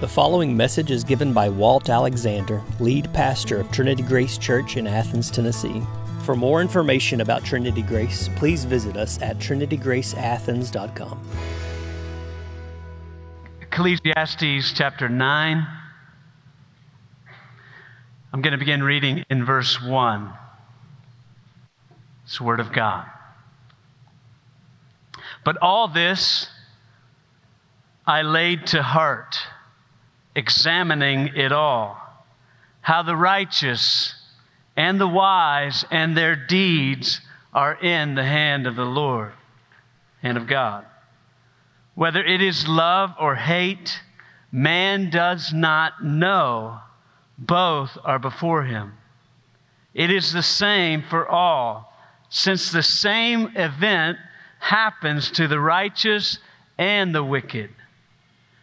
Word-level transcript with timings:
The 0.00 0.08
following 0.08 0.56
message 0.56 0.90
is 0.90 1.04
given 1.04 1.34
by 1.34 1.50
Walt 1.50 1.90
Alexander, 1.90 2.62
lead 2.78 3.12
pastor 3.12 3.60
of 3.60 3.70
Trinity 3.70 4.02
Grace 4.02 4.38
Church 4.38 4.78
in 4.78 4.86
Athens, 4.86 5.30
Tennessee. 5.30 5.82
For 6.24 6.34
more 6.34 6.62
information 6.62 7.20
about 7.20 7.44
Trinity 7.44 7.82
Grace, 7.82 8.30
please 8.36 8.64
visit 8.64 8.96
us 8.96 9.20
at 9.20 9.36
trinitygraceathens.com. 9.36 11.22
Ecclesiastes 13.60 14.72
chapter 14.72 15.10
9. 15.10 15.66
I'm 18.32 18.40
going 18.40 18.52
to 18.52 18.58
begin 18.58 18.82
reading 18.82 19.22
in 19.28 19.44
verse 19.44 19.82
1. 19.82 20.32
It's 22.24 22.38
the 22.38 22.44
Word 22.44 22.60
of 22.60 22.72
God. 22.72 23.04
But 25.44 25.58
all 25.60 25.88
this 25.88 26.48
I 28.06 28.22
laid 28.22 28.66
to 28.68 28.82
heart 28.82 29.36
examining 30.34 31.28
it 31.34 31.52
all, 31.52 32.00
how 32.80 33.02
the 33.02 33.16
righteous 33.16 34.14
and 34.76 35.00
the 35.00 35.08
wise 35.08 35.84
and 35.90 36.16
their 36.16 36.36
deeds 36.36 37.20
are 37.52 37.74
in 37.74 38.14
the 38.14 38.24
hand 38.24 38.66
of 38.66 38.76
the 38.76 38.84
Lord 38.84 39.32
and 40.22 40.36
of 40.38 40.46
God. 40.46 40.84
Whether 41.94 42.24
it 42.24 42.40
is 42.40 42.68
love 42.68 43.12
or 43.18 43.34
hate, 43.34 44.00
man 44.52 45.10
does 45.10 45.52
not 45.52 46.04
know. 46.04 46.78
Both 47.36 47.98
are 48.04 48.18
before 48.18 48.64
him. 48.64 48.94
It 49.94 50.10
is 50.10 50.32
the 50.32 50.42
same 50.42 51.02
for 51.02 51.28
all, 51.28 51.92
since 52.28 52.70
the 52.70 52.82
same 52.82 53.50
event 53.56 54.18
happens 54.60 55.30
to 55.32 55.48
the 55.48 55.58
righteous 55.58 56.38
and 56.78 57.14
the 57.14 57.24
wicked, 57.24 57.70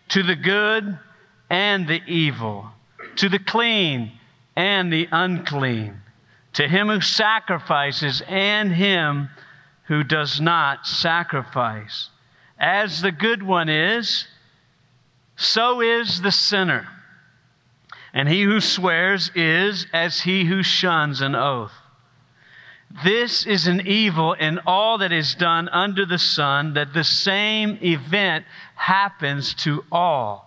to 0.10 0.24
the 0.24 0.36
good 0.36 0.98
and 1.50 1.88
the 1.88 2.02
evil, 2.08 2.68
to 3.16 3.30
the 3.30 3.40
clean 3.40 4.12
and 4.56 4.92
the 4.92 5.08
unclean, 5.12 6.02
to 6.54 6.68
him 6.68 6.88
who 6.88 7.02
sacrifices 7.02 8.22
and 8.28 8.72
him 8.72 9.30
who 9.84 10.04
does 10.04 10.42
not 10.42 10.86
sacrifice. 10.86 12.10
As 12.60 13.02
the 13.02 13.12
good 13.12 13.44
one 13.44 13.70
is, 13.70 14.28
so 15.36 15.82
is 15.82 16.22
the 16.22 16.32
sinner. 16.32 16.88
And 18.14 18.28
he 18.28 18.42
who 18.42 18.60
swears 18.60 19.30
is 19.36 19.86
as 19.94 20.22
he 20.22 20.46
who 20.46 20.64
shuns 20.64 21.22
an 21.22 21.36
oath. 21.36 21.74
This 23.04 23.46
is 23.46 23.68
an 23.68 23.86
evil 23.86 24.34
in 24.34 24.60
all 24.66 24.98
that 25.00 25.12
is 25.12 25.36
done 25.36 25.70
under 25.70 26.06
the 26.06 26.18
sun, 26.18 26.74
that 26.74 26.94
the 26.94 27.04
same 27.04 27.78
event 27.82 28.46
happens 28.76 29.54
to 29.56 29.84
all. 29.92 30.47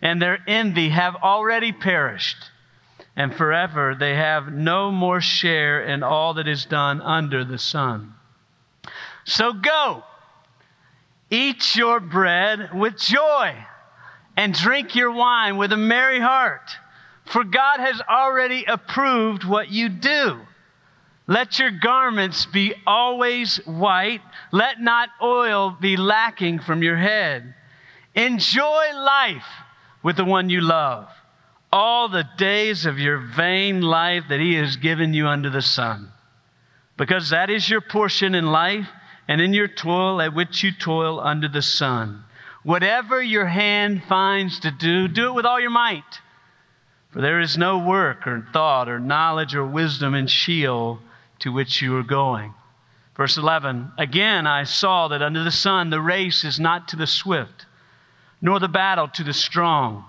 and 0.00 0.20
their 0.20 0.38
envy 0.46 0.90
have 0.90 1.16
already 1.16 1.72
perished, 1.72 2.50
and 3.16 3.34
forever 3.34 3.96
they 3.98 4.14
have 4.14 4.52
no 4.52 4.90
more 4.92 5.20
share 5.20 5.82
in 5.82 6.02
all 6.02 6.34
that 6.34 6.46
is 6.46 6.64
done 6.64 7.00
under 7.00 7.44
the 7.44 7.58
sun. 7.58 8.14
So 9.24 9.52
go, 9.52 10.04
eat 11.30 11.76
your 11.76 12.00
bread 12.00 12.70
with 12.72 12.96
joy, 12.96 13.54
and 14.36 14.54
drink 14.54 14.94
your 14.94 15.10
wine 15.10 15.56
with 15.56 15.72
a 15.72 15.76
merry 15.76 16.20
heart, 16.20 16.70
for 17.24 17.44
God 17.44 17.80
has 17.80 18.00
already 18.08 18.64
approved 18.64 19.44
what 19.44 19.70
you 19.70 19.88
do. 19.88 20.40
Let 21.26 21.58
your 21.58 21.70
garments 21.70 22.46
be 22.46 22.74
always 22.86 23.58
white. 23.66 24.22
Let 24.50 24.80
not 24.80 25.10
oil 25.20 25.76
be 25.78 25.98
lacking 25.98 26.60
from 26.60 26.82
your 26.82 26.96
head. 26.96 27.54
Enjoy 28.14 28.84
life 28.94 29.44
with 30.02 30.16
the 30.16 30.24
one 30.24 30.50
you 30.50 30.60
love 30.60 31.08
all 31.72 32.08
the 32.08 32.28
days 32.36 32.86
of 32.86 32.98
your 32.98 33.18
vain 33.18 33.82
life 33.82 34.24
that 34.28 34.40
He 34.40 34.54
has 34.54 34.76
given 34.76 35.12
you 35.12 35.26
under 35.26 35.50
the 35.50 35.62
sun. 35.62 36.10
Because 36.96 37.30
that 37.30 37.50
is 37.50 37.68
your 37.68 37.80
portion 37.80 38.34
in 38.34 38.46
life 38.46 38.88
and 39.28 39.40
in 39.40 39.52
your 39.52 39.68
toil 39.68 40.20
at 40.20 40.34
which 40.34 40.62
you 40.62 40.72
toil 40.72 41.20
under 41.20 41.48
the 41.48 41.62
sun. 41.62 42.24
Whatever 42.62 43.22
your 43.22 43.46
hand 43.46 44.02
finds 44.04 44.58
to 44.60 44.70
do, 44.70 45.06
do 45.08 45.28
it 45.28 45.34
with 45.34 45.44
all 45.44 45.60
your 45.60 45.70
might. 45.70 46.20
For 47.10 47.20
there 47.20 47.40
is 47.40 47.56
no 47.56 47.78
work 47.78 48.26
or 48.26 48.46
thought 48.52 48.88
or 48.88 48.98
knowledge 48.98 49.54
or 49.54 49.66
wisdom 49.66 50.14
in 50.14 50.26
Sheol 50.26 51.00
to 51.40 51.52
which 51.52 51.80
you 51.80 51.96
are 51.96 52.02
going. 52.02 52.54
Verse 53.16 53.36
11 53.36 53.92
Again 53.98 54.46
I 54.46 54.64
saw 54.64 55.08
that 55.08 55.22
under 55.22 55.44
the 55.44 55.50
sun 55.50 55.90
the 55.90 56.00
race 56.00 56.44
is 56.44 56.58
not 56.58 56.88
to 56.88 56.96
the 56.96 57.06
swift 57.06 57.66
nor 58.40 58.60
the 58.60 58.68
battle 58.68 59.08
to 59.08 59.24
the 59.24 59.32
strong, 59.32 60.04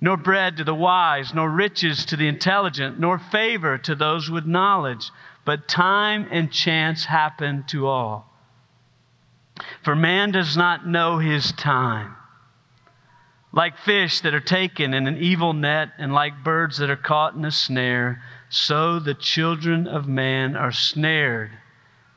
nor 0.00 0.16
bread 0.16 0.56
to 0.56 0.64
the 0.64 0.74
wise, 0.74 1.34
nor 1.34 1.50
riches 1.50 2.04
to 2.06 2.16
the 2.16 2.28
intelligent, 2.28 2.98
nor 2.98 3.18
favor 3.18 3.76
to 3.78 3.94
those 3.94 4.30
with 4.30 4.46
knowledge, 4.46 5.10
but 5.44 5.68
time 5.68 6.26
and 6.30 6.52
chance 6.52 7.06
happen 7.06 7.64
to 7.68 7.86
all. 7.86 8.30
For 9.82 9.96
man 9.96 10.30
does 10.30 10.56
not 10.56 10.86
know 10.86 11.18
his 11.18 11.52
time. 11.52 12.14
Like 13.52 13.78
fish 13.78 14.20
that 14.20 14.34
are 14.34 14.40
taken 14.40 14.94
in 14.94 15.06
an 15.06 15.16
evil 15.16 15.52
net, 15.52 15.90
and 15.98 16.12
like 16.12 16.44
birds 16.44 16.78
that 16.78 16.90
are 16.90 16.96
caught 16.96 17.34
in 17.34 17.44
a 17.44 17.50
snare, 17.50 18.22
so 18.48 18.98
the 18.98 19.14
children 19.14 19.86
of 19.86 20.06
man 20.06 20.54
are 20.54 20.72
snared 20.72 21.50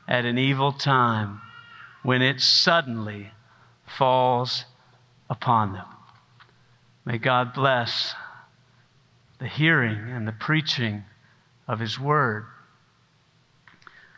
at 0.06 0.24
an 0.24 0.38
evil 0.38 0.72
time 0.72 1.40
when 2.02 2.22
it 2.22 2.40
suddenly 2.40 3.32
falls 3.86 4.66
upon 5.32 5.72
them. 5.72 5.86
May 7.06 7.16
God 7.16 7.54
bless 7.54 8.14
the 9.40 9.48
hearing 9.48 9.98
and 10.10 10.28
the 10.28 10.32
preaching 10.32 11.04
of 11.66 11.80
His 11.80 11.98
Word. 11.98 12.44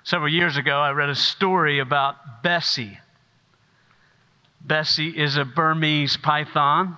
Several 0.03 0.31
years 0.31 0.57
ago, 0.57 0.81
I 0.81 0.91
read 0.91 1.09
a 1.09 1.15
story 1.15 1.79
about 1.79 2.43
Bessie. 2.43 2.99
Bessie 4.61 5.17
is 5.17 5.37
a 5.37 5.45
Burmese 5.45 6.17
python. 6.17 6.97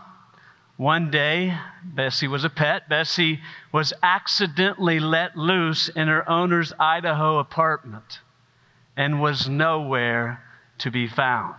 One 0.79 1.11
day, 1.11 1.57
Bessie 1.85 2.27
was 2.27 2.43
a 2.43 2.51
pet. 2.51 2.89
Bessie 2.89 3.41
was 3.71 3.93
accidentally 4.03 4.99
let 4.99 5.37
loose 5.37 5.89
in 5.91 6.09
her 6.09 6.29
owner's 6.29 6.73
Idaho 6.81 7.39
apartment 7.39 8.21
and 8.97 9.21
was 9.21 9.47
nowhere 9.47 10.43
to 10.79 10.91
be 10.91 11.07
found. 11.07 11.55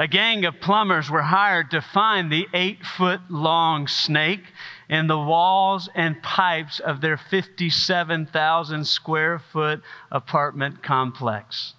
A 0.00 0.06
gang 0.06 0.44
of 0.44 0.60
plumbers 0.60 1.10
were 1.10 1.22
hired 1.22 1.72
to 1.72 1.82
find 1.82 2.30
the 2.30 2.46
eight 2.54 2.86
foot 2.86 3.20
long 3.28 3.88
snake 3.88 4.44
in 4.88 5.08
the 5.08 5.18
walls 5.18 5.88
and 5.92 6.22
pipes 6.22 6.78
of 6.78 7.00
their 7.00 7.16
57,000 7.16 8.84
square 8.86 9.40
foot 9.40 9.82
apartment 10.12 10.84
complex. 10.84 11.74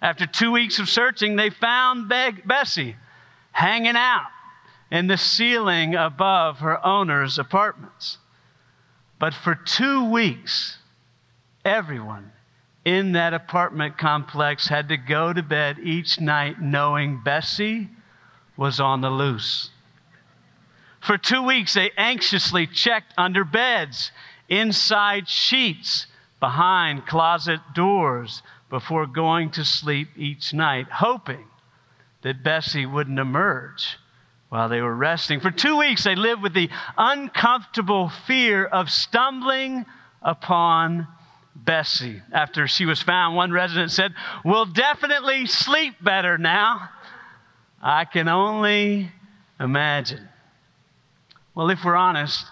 After 0.00 0.24
two 0.24 0.50
weeks 0.50 0.78
of 0.78 0.88
searching, 0.88 1.36
they 1.36 1.50
found 1.50 2.08
Be- 2.08 2.40
Bessie 2.46 2.96
hanging 3.52 3.94
out 3.94 4.28
in 4.90 5.06
the 5.06 5.18
ceiling 5.18 5.94
above 5.94 6.60
her 6.60 6.84
owner's 6.84 7.38
apartments. 7.38 8.16
But 9.18 9.34
for 9.34 9.54
two 9.54 10.10
weeks, 10.10 10.78
everyone 11.62 12.32
in 12.90 13.12
that 13.12 13.32
apartment 13.32 13.96
complex 13.96 14.66
had 14.66 14.88
to 14.88 14.96
go 14.96 15.32
to 15.32 15.44
bed 15.44 15.78
each 15.80 16.20
night 16.20 16.60
knowing 16.60 17.20
Bessie 17.22 17.88
was 18.56 18.80
on 18.80 19.00
the 19.00 19.10
loose. 19.10 19.70
For 21.00 21.16
two 21.16 21.40
weeks, 21.40 21.74
they 21.74 21.92
anxiously 21.96 22.66
checked 22.66 23.14
under 23.16 23.44
beds, 23.44 24.10
inside 24.48 25.28
sheets, 25.28 26.08
behind 26.40 27.06
closet 27.06 27.60
doors 27.76 28.42
before 28.70 29.06
going 29.06 29.52
to 29.52 29.64
sleep 29.64 30.08
each 30.16 30.52
night, 30.52 30.88
hoping 30.90 31.46
that 32.22 32.42
Bessie 32.42 32.86
wouldn't 32.86 33.20
emerge 33.20 33.98
while 34.48 34.68
they 34.68 34.80
were 34.80 34.96
resting. 34.96 35.38
For 35.38 35.52
two 35.52 35.78
weeks, 35.78 36.02
they 36.02 36.16
lived 36.16 36.42
with 36.42 36.54
the 36.54 36.70
uncomfortable 36.98 38.08
fear 38.08 38.64
of 38.64 38.90
stumbling 38.90 39.86
upon 40.22 41.06
Bessie. 41.64 42.22
After 42.32 42.66
she 42.66 42.86
was 42.86 43.02
found, 43.02 43.36
one 43.36 43.52
resident 43.52 43.90
said, 43.90 44.14
We'll 44.44 44.66
definitely 44.66 45.46
sleep 45.46 45.94
better 46.02 46.38
now. 46.38 46.88
I 47.82 48.04
can 48.04 48.28
only 48.28 49.10
imagine. 49.58 50.28
Well, 51.54 51.70
if 51.70 51.84
we're 51.84 51.96
honest, 51.96 52.46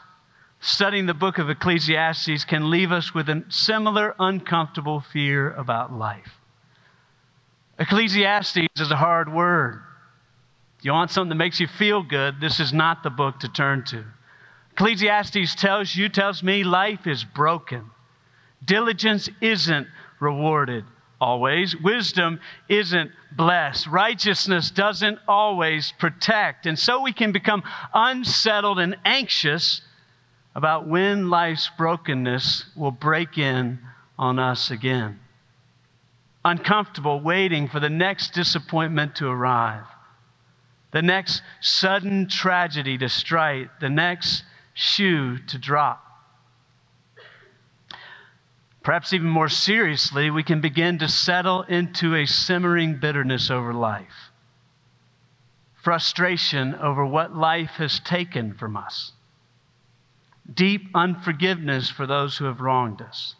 studying 0.61 1.07
the 1.07 1.15
book 1.15 1.39
of 1.39 1.51
Ecclesiastes 1.51 2.45
can 2.45 2.71
leave 2.71 2.93
us 2.93 3.15
with 3.15 3.29
a 3.29 3.45
similar 3.49 4.15
uncomfortable 4.19 5.01
fear 5.01 5.53
about 5.53 5.93
life. 5.93 6.33
Ecclesiastes 7.79 8.67
is 8.77 8.91
a 8.91 8.97
hard 8.97 9.33
word. 9.33 9.83
You 10.83 10.93
want 10.93 11.11
something 11.11 11.31
that 11.31 11.35
makes 11.37 11.61
you 11.61 11.67
feel 11.67 12.03
good, 12.03 12.41
this 12.41 12.61
is 12.61 12.73
not 12.73 13.03
the 13.03 13.11
book 13.11 13.41
to 13.41 13.49
turn 13.49 13.85
to. 13.87 14.05
Ecclesiastes 14.73 15.55
tells 15.57 15.95
you, 15.95 16.09
tells 16.09 16.43
me, 16.43 16.63
life 16.65 17.07
is 17.07 17.25
broken. 17.25 17.91
Diligence 18.65 19.29
isn't 19.41 19.87
rewarded 20.21 20.85
always. 21.21 21.77
Wisdom 21.77 22.41
isn't 22.69 23.11
blessed. 23.33 23.87
Righteousness 23.87 24.71
doesn't 24.71 25.19
always 25.27 25.93
protect. 25.99 26.67
And 26.67 26.79
so 26.79 27.03
we 27.03 27.13
can 27.13 27.33
become 27.33 27.63
unsettled 27.95 28.79
and 28.79 28.97
anxious 29.05 29.83
about 30.55 30.89
when 30.89 31.31
life's 31.31 31.71
brokenness 31.77 32.67
will 32.77 32.91
break 32.91 33.39
in 33.39 33.79
on 34.19 34.39
us 34.39 34.71
again. 34.71 35.21
Uncomfortable 36.45 37.21
waiting 37.21 37.69
for 37.69 37.81
the 37.81 37.91
next 37.91 38.33
disappointment 38.33 39.17
to 39.17 39.29
arrive 39.29 39.85
the 40.91 41.03
next 41.03 41.43
sudden 41.61 42.29
tragedy 42.29 42.97
to 42.99 43.09
strike, 43.09 43.69
the 43.81 43.91
next 43.91 44.45
shoe 44.75 45.39
to 45.39 45.59
drop. 45.59 46.05
Perhaps 48.89 49.13
even 49.13 49.29
more 49.29 49.51
seriously, 49.51 50.31
we 50.31 50.43
can 50.43 50.63
begin 50.63 50.99
to 51.01 51.11
settle 51.11 51.61
into 51.65 52.15
a 52.15 52.25
simmering 52.25 52.97
bitterness 52.97 53.51
over 53.51 53.75
life, 53.75 54.31
frustration 55.75 56.75
over 56.75 57.05
what 57.05 57.37
life 57.37 57.73
has 57.73 58.01
taken 58.01 58.55
from 58.55 58.79
us, 58.79 59.13
deep 60.51 60.89
unforgiveness 60.95 61.91
for 61.91 62.07
those 62.07 62.39
who 62.39 62.47
have 62.47 62.63
wronged 62.63 63.03
us, 63.03 63.35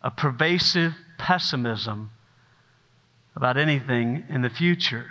a 0.00 0.12
pervasive 0.12 0.94
pessimism 1.18 2.12
about 3.34 3.56
anything 3.56 4.22
in 4.28 4.42
the 4.42 4.48
future 4.48 5.10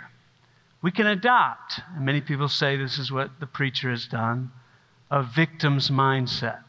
we 0.80 0.90
can 0.90 1.06
adopt, 1.06 1.82
and 1.94 2.06
many 2.06 2.22
people 2.22 2.48
say 2.48 2.74
this 2.78 2.98
is 2.98 3.12
what 3.12 3.38
the 3.38 3.46
preacher 3.46 3.90
has 3.90 4.06
done, 4.06 4.50
a 5.10 5.22
victim's 5.22 5.90
mindset. 5.90 6.60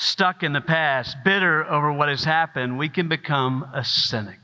Stuck 0.00 0.42
in 0.42 0.52
the 0.52 0.60
past, 0.60 1.16
bitter 1.24 1.64
over 1.64 1.92
what 1.92 2.08
has 2.08 2.24
happened, 2.24 2.78
we 2.78 2.88
can 2.88 3.08
become 3.08 3.68
a 3.74 3.84
cynic. 3.84 4.38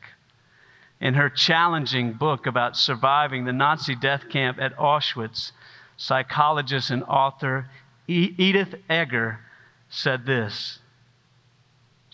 In 1.01 1.15
her 1.15 1.31
challenging 1.31 2.13
book 2.13 2.47
about 2.47 2.77
surviving 2.77 3.45
the 3.45 3.53
Nazi 3.53 3.95
death 3.95 4.29
camp 4.29 4.59
at 4.61 4.77
Auschwitz, 4.77 5.53
psychologist 5.97 6.91
and 6.91 7.03
author 7.05 7.71
Edith 8.07 8.75
Eger 8.91 9.39
said 9.89 10.27
this 10.27 10.81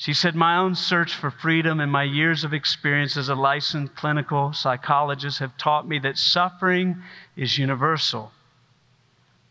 she 0.00 0.14
said, 0.14 0.34
My 0.34 0.56
own 0.56 0.74
search 0.74 1.14
for 1.14 1.30
freedom 1.30 1.78
and 1.78 1.92
my 1.92 2.04
years 2.04 2.42
of 2.42 2.54
experience 2.54 3.18
as 3.18 3.28
a 3.28 3.34
licensed 3.34 3.94
clinical 3.96 4.50
psychologist 4.54 5.40
have 5.40 5.58
taught 5.58 5.86
me 5.86 5.98
that 5.98 6.16
suffering 6.16 7.02
is 7.36 7.58
universal, 7.58 8.32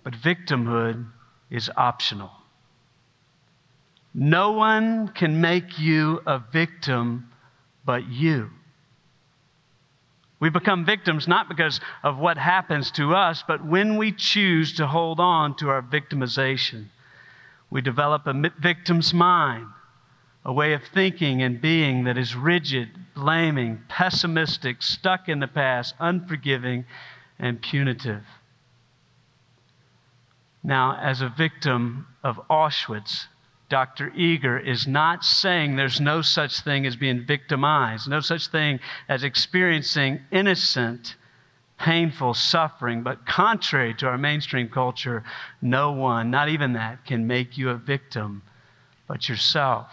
but 0.03 0.15
victimhood 0.15 1.05
is 1.51 1.69
optional. 1.77 2.31
No 4.13 4.51
one 4.51 5.09
can 5.09 5.39
make 5.39 5.77
you 5.79 6.21
a 6.25 6.39
victim 6.51 7.29
but 7.85 8.07
you. 8.07 8.49
We 10.39 10.49
become 10.49 10.85
victims 10.85 11.27
not 11.27 11.49
because 11.49 11.79
of 12.03 12.17
what 12.17 12.37
happens 12.37 12.91
to 12.91 13.13
us, 13.13 13.43
but 13.47 13.65
when 13.65 13.97
we 13.97 14.11
choose 14.11 14.73
to 14.73 14.87
hold 14.87 15.19
on 15.19 15.55
to 15.57 15.69
our 15.69 15.81
victimization. 15.81 16.85
We 17.69 17.81
develop 17.81 18.25
a 18.25 18.51
victim's 18.59 19.13
mind 19.13 19.67
a 20.45 20.53
way 20.53 20.73
of 20.73 20.81
thinking 20.93 21.41
and 21.41 21.61
being 21.61 22.05
that 22.05 22.17
is 22.17 22.35
rigid, 22.35 22.89
blaming, 23.13 23.79
pessimistic, 23.89 24.81
stuck 24.81 25.27
in 25.27 25.39
the 25.39 25.47
past, 25.47 25.93
unforgiving, 25.99 26.85
and 27.37 27.61
punitive. 27.61 28.23
Now, 30.63 30.97
as 31.01 31.21
a 31.21 31.29
victim 31.29 32.07
of 32.23 32.39
Auschwitz, 32.49 33.27
Dr. 33.69 34.11
Eger 34.15 34.57
is 34.57 34.87
not 34.87 35.23
saying 35.23 35.75
there's 35.75 36.01
no 36.01 36.21
such 36.21 36.61
thing 36.61 36.87
as 36.87 36.95
being 36.95 37.25
victimized, 37.25 38.09
no 38.09 38.19
such 38.19 38.47
thing 38.47 38.79
as 39.07 39.23
experiencing 39.23 40.21
innocent, 40.31 41.15
painful 41.77 42.33
suffering. 42.33 43.03
But 43.03 43.27
contrary 43.27 43.93
to 43.95 44.07
our 44.07 44.17
mainstream 44.17 44.69
culture, 44.69 45.23
no 45.61 45.91
one, 45.91 46.31
not 46.31 46.49
even 46.49 46.73
that, 46.73 47.05
can 47.05 47.27
make 47.27 47.57
you 47.57 47.69
a 47.69 47.75
victim 47.75 48.41
but 49.07 49.29
yourself. 49.29 49.87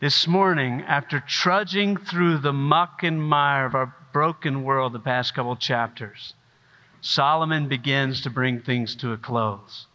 This 0.00 0.26
morning, 0.26 0.82
after 0.82 1.20
trudging 1.20 1.96
through 1.96 2.38
the 2.38 2.52
muck 2.52 3.02
and 3.02 3.22
mire 3.22 3.66
of 3.66 3.74
our 3.74 3.94
broken 4.12 4.62
world 4.62 4.92
the 4.92 5.00
past 5.00 5.34
couple 5.34 5.56
chapters, 5.56 6.34
Solomon 7.00 7.68
begins 7.68 8.20
to 8.22 8.30
bring 8.30 8.60
things 8.60 8.94
to 8.96 9.12
a 9.12 9.16
close. 9.16 9.86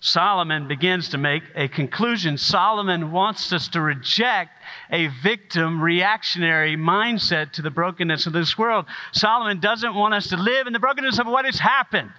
Solomon 0.00 0.68
begins 0.68 1.08
to 1.10 1.18
make 1.18 1.42
a 1.54 1.68
conclusion. 1.68 2.36
Solomon 2.36 3.12
wants 3.12 3.52
us 3.52 3.68
to 3.68 3.80
reject 3.80 4.50
a 4.90 5.08
victim 5.22 5.82
reactionary 5.82 6.76
mindset 6.76 7.52
to 7.52 7.62
the 7.62 7.70
brokenness 7.70 8.26
of 8.26 8.32
this 8.32 8.58
world. 8.58 8.84
Solomon 9.12 9.58
doesn't 9.58 9.94
want 9.94 10.14
us 10.14 10.28
to 10.28 10.36
live 10.36 10.66
in 10.66 10.72
the 10.72 10.78
brokenness 10.78 11.18
of 11.18 11.26
what 11.26 11.44
has 11.44 11.58
happened. 11.58 12.10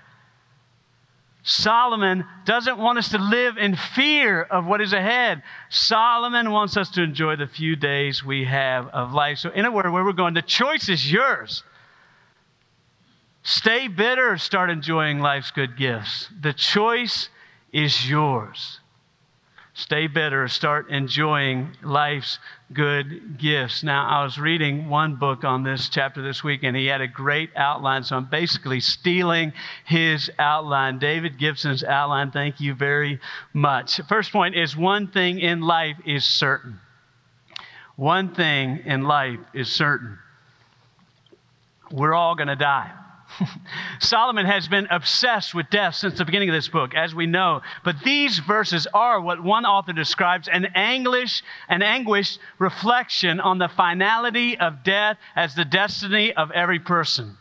Solomon 1.44 2.25
doesn't 2.44 2.77
want 2.77 2.97
us 2.97 3.09
to 3.09 3.19
live 3.19 3.57
in 3.57 3.77
fear 3.77 4.41
of 4.41 4.65
what 4.65 4.81
is 4.81 4.91
ahead. 4.91 5.44
Solomon 5.69 6.51
wants 6.51 6.75
us 6.75 6.89
to 6.89 7.03
enjoy 7.03 7.38
the 7.38 7.47
few 7.47 7.77
days 7.77 8.21
we 8.21 8.44
have 8.44 8.88
of 8.88 9.13
life. 9.13 9.38
So, 9.38 9.51
in 9.51 9.63
a 9.63 9.71
word, 9.71 9.89
where 9.89 10.03
we're 10.03 10.12
going, 10.12 10.33
the 10.33 10.41
choice 10.41 10.89
is 10.89 11.09
yours. 11.09 11.63
Stay 13.44 13.88
bitter 13.88 14.38
start 14.38 14.69
enjoying 14.69 15.19
life's 15.19 15.51
good 15.51 15.77
gifts. 15.77 16.27
The 16.41 16.51
choice 16.51 17.30
is 17.77 18.09
yours 18.09 18.79
stay 19.77 20.07
better, 20.07 20.47
start 20.47 20.89
enjoying 20.89 21.69
life's 21.83 22.39
good 22.74 23.38
gifts. 23.38 23.83
Now, 23.83 24.07
I 24.07 24.24
was 24.24 24.39
reading 24.39 24.89
one 24.89 25.15
book 25.18 25.44
on 25.44 25.63
this 25.63 25.88
chapter 25.88 26.24
this 26.24 26.44
week, 26.44 26.63
and 26.63 26.75
he 26.75 26.88
had 26.88 27.00
a 27.00 27.07
great 27.07 27.51
outline, 27.56 28.03
so 28.03 28.18
I'm 28.18 28.25
basically 28.25 28.79
stealing 28.79 29.54
his 29.85 30.31
outline. 30.40 30.97
David 30.97 31.37
Gibson's 31.37 31.83
outline, 31.83 32.31
thank 32.31 32.59
you 32.59 32.73
very 32.73 33.19
much. 33.54 34.01
First 34.09 34.31
point 34.31 34.56
is 34.56 34.75
one 34.75 35.09
thing 35.09 35.40
in 35.40 35.61
life 35.61 35.97
is 36.06 36.25
certain. 36.25 36.80
One 37.95 38.33
thing 38.33 38.81
in 38.83 39.04
life 39.04 39.40
is 39.54 39.71
certain. 39.71 40.18
We're 41.92 42.16
all 42.16 42.33
going 42.33 42.47
to 42.47 42.56
die. 42.56 42.92
Solomon 43.99 44.45
has 44.45 44.67
been 44.67 44.87
obsessed 44.89 45.53
with 45.53 45.69
death 45.69 45.95
since 45.95 46.17
the 46.17 46.25
beginning 46.25 46.49
of 46.49 46.55
this 46.55 46.67
book, 46.67 46.93
as 46.95 47.13
we 47.13 47.25
know. 47.25 47.61
But 47.83 47.97
these 48.03 48.39
verses 48.39 48.87
are 48.93 49.19
what 49.19 49.43
one 49.43 49.65
author 49.65 49.93
describes 49.93 50.47
an 50.47 50.67
anguish, 50.75 51.43
an 51.69 51.81
anguished 51.81 52.39
reflection 52.59 53.39
on 53.39 53.57
the 53.57 53.69
finality 53.69 54.57
of 54.57 54.83
death 54.83 55.17
as 55.35 55.55
the 55.55 55.65
destiny 55.65 56.33
of 56.33 56.51
every 56.51 56.79
person. 56.79 57.37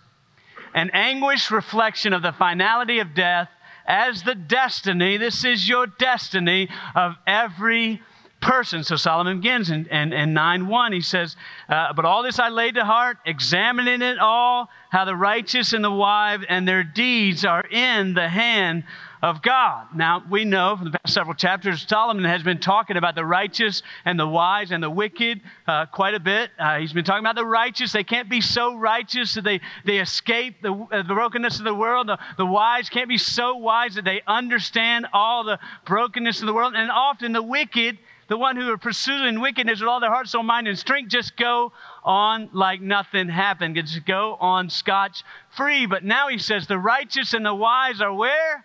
An 0.75 0.91
anguished 0.93 1.51
reflection 1.51 2.13
of 2.13 2.23
the 2.23 2.33
finality 2.33 2.99
of 2.99 3.15
death 3.15 3.49
as 3.87 4.23
the 4.25 4.35
destiny, 4.35 5.17
this 5.17 5.45
is 5.45 5.69
your 5.69 5.87
destiny 5.87 6.69
of 6.95 7.15
every 7.27 8.03
person. 8.47 8.85
So 8.85 8.97
Solomon 8.97 9.41
begins 9.41 9.71
in, 9.71 9.87
in, 9.87 10.13
in 10.13 10.33
9 10.33 10.69
1. 10.69 10.93
He 10.93 11.01
says, 11.01 11.37
uh, 11.69 11.93
But 11.93 12.05
all 12.05 12.23
this 12.23 12.39
I 12.39 12.49
laid 12.49 12.77
to 12.77 12.85
heart, 12.85 13.19
examining 13.27 14.03
it 14.03 14.19
all, 14.19 14.71
how 14.91 15.05
the 15.05 15.17
righteous 15.17 15.73
and 15.73 15.85
the 15.85 15.91
wise 15.91 16.41
and 16.49 16.67
their 16.67 16.85
deeds 16.85 17.45
are 17.45 17.65
in 17.67 18.15
the 18.15 18.29
hand 18.29 18.85
of 19.23 19.43
God. 19.43 19.89
Now, 19.95 20.23
we 20.31 20.45
know 20.45 20.77
from 20.77 20.93
the 20.93 20.99
past 20.99 21.15
several 21.15 21.35
chapters, 21.35 21.85
Solomon 21.89 22.25
has 22.25 22.43
been 22.43 22.61
talking 22.61 22.97
about 22.97 23.15
the 23.15 23.25
righteous 23.25 23.83
and 24.05 24.21
the 24.21 24.27
wise 24.27 24.71
and 24.71 24.83
the 24.83 24.91
wicked 24.91 25.41
uh, 25.67 25.87
quite 25.87 26.15
a 26.15 26.21
bit. 26.21 26.51
Uh, 26.59 26.79
he's 26.79 26.93
been 26.93 27.05
talking 27.05 27.25
about 27.25 27.35
the 27.35 27.45
righteous. 27.45 27.93
They 27.93 28.05
can't 28.05 28.29
be 28.29 28.41
so 28.41 28.77
righteous 28.77 29.35
that 29.35 29.43
they, 29.43 29.61
they 29.85 29.99
escape 29.99 30.63
the, 30.63 30.73
uh, 30.73 31.03
the 31.03 31.15
brokenness 31.15 31.59
of 31.59 31.65
the 31.65 31.75
world. 31.75 32.09
The, 32.09 32.19
the 32.37 32.47
wise 32.47 32.89
can't 32.89 33.09
be 33.09 33.19
so 33.19 33.57
wise 33.57 33.95
that 33.95 34.05
they 34.05 34.23
understand 34.27 35.07
all 35.13 35.45
the 35.45 35.59
brokenness 35.87 36.41
of 36.41 36.47
the 36.47 36.55
world. 36.55 36.75
And 36.77 36.91
often 36.91 37.33
the 37.33 37.43
wicked 37.43 37.99
the 38.29 38.37
one 38.37 38.57
who 38.57 38.71
are 38.71 38.79
pursuing 38.79 39.41
wickedness 39.41 39.81
with 39.81 39.89
all 39.89 40.01
their 40.01 40.11
heart, 40.11 40.29
soul, 40.29 40.43
mind, 40.43 40.67
and 40.67 40.79
strength, 40.79 41.11
just 41.11 41.37
go 41.37 41.73
on 42.05 42.51
like 42.53 42.81
nothing 42.81 43.29
happened. 43.29 43.77
Just 43.77 44.05
go 44.05 44.37
on 44.41 44.69
scotch 44.69 45.23
free. 45.57 45.87
But 45.87 46.05
now 46.05 46.29
he 46.29 46.39
says 46.39 46.67
the 46.67 46.79
righteous 46.79 47.35
and 47.35 47.47
the 47.47 47.55
wise 47.55 48.01
are 48.01 48.13
where? 48.13 48.65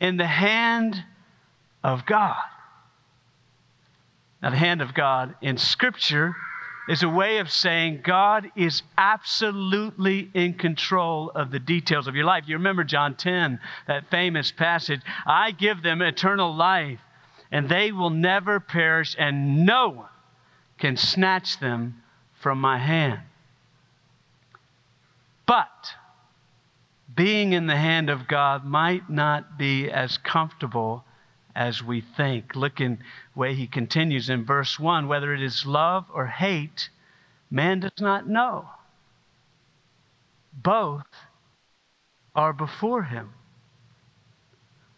In 0.00 0.16
the 0.16 0.26
hand 0.26 1.02
of 1.82 2.06
God. 2.06 2.42
Now, 4.42 4.50
the 4.50 4.56
hand 4.56 4.82
of 4.82 4.92
God 4.92 5.34
in 5.40 5.56
Scripture 5.56 6.36
is 6.88 7.02
a 7.02 7.08
way 7.08 7.38
of 7.38 7.50
saying 7.50 8.02
God 8.04 8.50
is 8.54 8.82
absolutely 8.98 10.30
in 10.34 10.54
control 10.54 11.30
of 11.34 11.50
the 11.50 11.58
details 11.58 12.06
of 12.06 12.14
your 12.14 12.26
life. 12.26 12.44
You 12.46 12.56
remember 12.56 12.84
John 12.84 13.14
10, 13.14 13.58
that 13.86 14.10
famous 14.10 14.52
passage 14.52 15.00
I 15.26 15.52
give 15.52 15.82
them 15.82 16.02
eternal 16.02 16.54
life, 16.54 17.00
and 17.54 17.68
they 17.68 17.92
will 17.92 18.10
never 18.10 18.58
perish, 18.58 19.14
and 19.16 19.64
no 19.64 19.88
one 19.88 20.08
can 20.76 20.96
snatch 20.96 21.60
them 21.60 22.02
from 22.32 22.60
my 22.60 22.78
hand. 22.78 23.20
But 25.46 25.94
being 27.14 27.52
in 27.52 27.68
the 27.68 27.76
hand 27.76 28.10
of 28.10 28.26
God 28.26 28.64
might 28.64 29.08
not 29.08 29.56
be 29.56 29.88
as 29.88 30.18
comfortable 30.18 31.04
as 31.54 31.80
we 31.80 32.00
think. 32.00 32.56
Look 32.56 32.80
in 32.80 32.98
way 33.36 33.54
he 33.54 33.68
continues 33.68 34.28
in 34.28 34.44
verse 34.44 34.80
1 34.80 35.06
whether 35.06 35.32
it 35.32 35.40
is 35.40 35.64
love 35.64 36.06
or 36.12 36.26
hate, 36.26 36.88
man 37.52 37.78
does 37.78 38.00
not 38.00 38.28
know. 38.28 38.68
Both 40.52 41.06
are 42.34 42.52
before 42.52 43.04
him. 43.04 43.32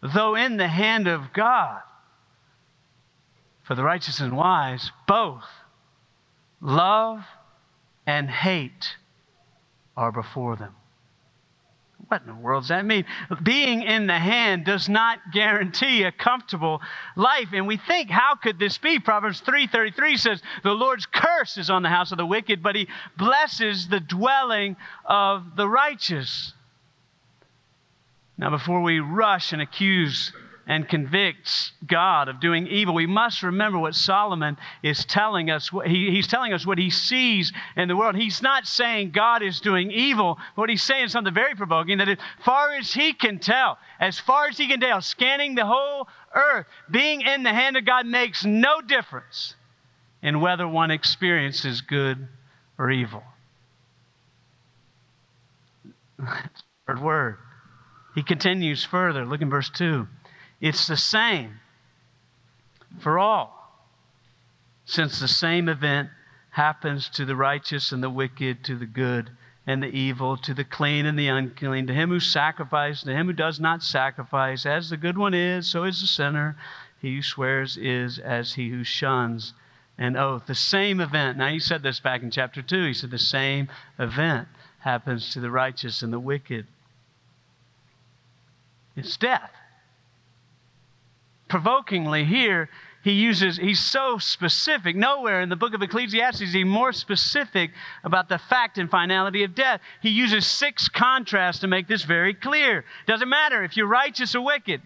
Though 0.01 0.33
in 0.33 0.57
the 0.57 0.67
hand 0.67 1.07
of 1.07 1.33
God, 1.33 1.83
for 3.67 3.75
the 3.75 3.83
righteous 3.83 4.21
and 4.21 4.35
wise, 4.35 4.91
both 5.07 5.43
love 6.61 7.25
and 8.05 8.29
hate 8.29 8.95
are 9.97 10.11
before 10.11 10.55
them. 10.55 10.73
What 12.07 12.21
in 12.21 12.27
the 12.27 12.35
world 12.35 12.63
does 12.63 12.69
that 12.69 12.85
mean? 12.85 13.03
Being 13.43 13.81
in 13.81 14.07
the 14.07 14.17
hand 14.17 14.63
does 14.63 14.87
not 14.87 15.19
guarantee 15.33 16.03
a 16.03 16.11
comfortable 16.13 16.81
life. 17.17 17.49
And 17.51 17.67
we 17.67 17.75
think, 17.75 18.09
how 18.09 18.35
could 18.35 18.57
this 18.57 18.77
be? 18.77 18.99
Proverbs 18.99 19.41
3:33 19.41 20.15
says, 20.15 20.41
"The 20.63 20.71
Lord's 20.71 21.05
curse 21.05 21.57
is 21.57 21.69
on 21.69 21.81
the 21.81 21.89
house 21.89 22.13
of 22.13 22.17
the 22.17 22.25
wicked, 22.25 22.63
but 22.63 22.75
he 22.75 22.87
blesses 23.17 23.89
the 23.89 23.99
dwelling 23.99 24.77
of 25.03 25.57
the 25.57 25.67
righteous." 25.67 26.53
Now, 28.37 28.51
before 28.51 28.81
we 28.81 29.01
rush 29.01 29.51
and 29.51 29.61
accuse 29.61 30.31
and 30.67 30.87
convicts 30.87 31.71
God 31.87 32.27
of 32.27 32.41
doing 32.41 32.67
evil, 32.67 32.93
we 32.93 33.07
must 33.07 33.41
remember 33.41 33.79
what 33.79 33.95
Solomon 33.95 34.57
is 34.83 35.05
telling 35.05 35.49
us. 35.49 35.71
He, 35.85 36.11
he's 36.11 36.27
telling 36.27 36.51
us 36.51 36.65
what 36.65 36.77
he 36.77 36.89
sees 36.89 37.53
in 37.77 37.87
the 37.87 37.95
world. 37.95 38.15
He's 38.15 38.41
not 38.41 38.67
saying 38.67 39.11
God 39.11 39.41
is 39.41 39.61
doing 39.61 39.91
evil, 39.91 40.37
what 40.55 40.69
he's 40.69 40.83
saying 40.83 41.05
is 41.05 41.11
something 41.13 41.33
very 41.33 41.55
provoking 41.55 41.99
that 41.99 42.09
as 42.09 42.17
far 42.43 42.73
as 42.73 42.93
he 42.93 43.13
can 43.13 43.39
tell, 43.39 43.77
as 43.99 44.19
far 44.19 44.47
as 44.47 44.57
he 44.57 44.67
can 44.67 44.81
tell, 44.81 45.01
scanning 45.01 45.55
the 45.55 45.65
whole 45.65 46.09
earth, 46.35 46.65
being 46.91 47.21
in 47.21 47.43
the 47.43 47.53
hand 47.53 47.77
of 47.77 47.85
God 47.85 48.05
makes 48.05 48.43
no 48.43 48.81
difference 48.81 49.55
in 50.21 50.41
whether 50.41 50.67
one 50.67 50.91
experiences 50.91 51.79
good 51.79 52.27
or 52.77 52.91
evil. 52.91 53.23
Third 56.87 57.01
word. 57.01 57.37
He 58.15 58.23
continues 58.23 58.83
further. 58.83 59.25
Look 59.25 59.41
in 59.41 59.49
verse 59.49 59.69
2. 59.69 60.07
It's 60.59 60.87
the 60.87 60.97
same 60.97 61.59
for 62.99 63.19
all, 63.19 63.71
since 64.85 65.19
the 65.19 65.27
same 65.27 65.69
event 65.69 66.09
happens 66.51 67.09
to 67.09 67.25
the 67.25 67.35
righteous 67.35 67.91
and 67.91 68.01
the 68.01 68.09
wicked, 68.09 68.63
to 68.63 68.75
the 68.75 68.87
good 68.87 69.29
and 69.67 69.83
the 69.83 69.87
evil, 69.87 70.37
to 70.37 70.53
the 70.53 70.63
clean 70.63 71.05
and 71.05 71.19
the 71.19 71.27
unclean, 71.27 71.85
to 71.87 71.93
him 71.93 72.09
who 72.09 72.19
sacrifices, 72.19 73.03
to 73.03 73.13
him 73.13 73.27
who 73.27 73.33
does 73.33 73.59
not 73.59 73.83
sacrifice. 73.83 74.65
As 74.65 74.89
the 74.89 74.97
good 74.97 75.17
one 75.17 75.33
is, 75.33 75.67
so 75.67 75.83
is 75.83 76.01
the 76.01 76.07
sinner. 76.07 76.55
He 76.99 77.17
who 77.17 77.21
swears 77.21 77.77
is 77.77 78.17
as 78.17 78.53
he 78.53 78.69
who 78.69 78.83
shuns 78.83 79.53
an 79.97 80.15
oath. 80.15 80.47
The 80.47 80.55
same 80.55 80.99
event. 80.99 81.37
Now, 81.37 81.49
he 81.49 81.59
said 81.59 81.83
this 81.83 81.99
back 81.99 82.23
in 82.23 82.31
chapter 82.31 82.61
2. 82.61 82.85
He 82.85 82.93
said 82.93 83.11
the 83.11 83.19
same 83.19 83.67
event 83.99 84.47
happens 84.79 85.31
to 85.33 85.39
the 85.39 85.51
righteous 85.51 86.01
and 86.01 86.11
the 86.11 86.19
wicked. 86.19 86.65
It's 88.95 89.17
death 89.17 89.56
provokingly 91.47 92.25
here, 92.25 92.69
he 93.03 93.11
uses, 93.13 93.57
he's 93.57 93.79
so 93.79 94.17
specific. 94.17 94.95
Nowhere 94.95 95.41
in 95.41 95.49
the 95.49 95.55
book 95.55 95.73
of 95.73 95.81
Ecclesiastes 95.81 96.41
is 96.41 96.53
he 96.53 96.63
more 96.63 96.91
specific 96.91 97.71
about 98.03 98.27
the 98.27 98.37
fact 98.37 98.77
and 98.77 98.89
finality 98.89 99.43
of 99.43 99.55
death. 99.55 99.79
He 100.01 100.09
uses 100.09 100.45
six 100.45 100.89
contrasts 100.89 101.59
to 101.59 101.67
make 101.67 101.87
this 101.87 102.03
very 102.03 102.33
clear. 102.33 102.83
Doesn't 103.05 103.29
matter 103.29 103.63
if 103.63 103.77
you're 103.77 103.87
righteous 103.87 104.35
or 104.35 104.41
wicked. 104.41 104.81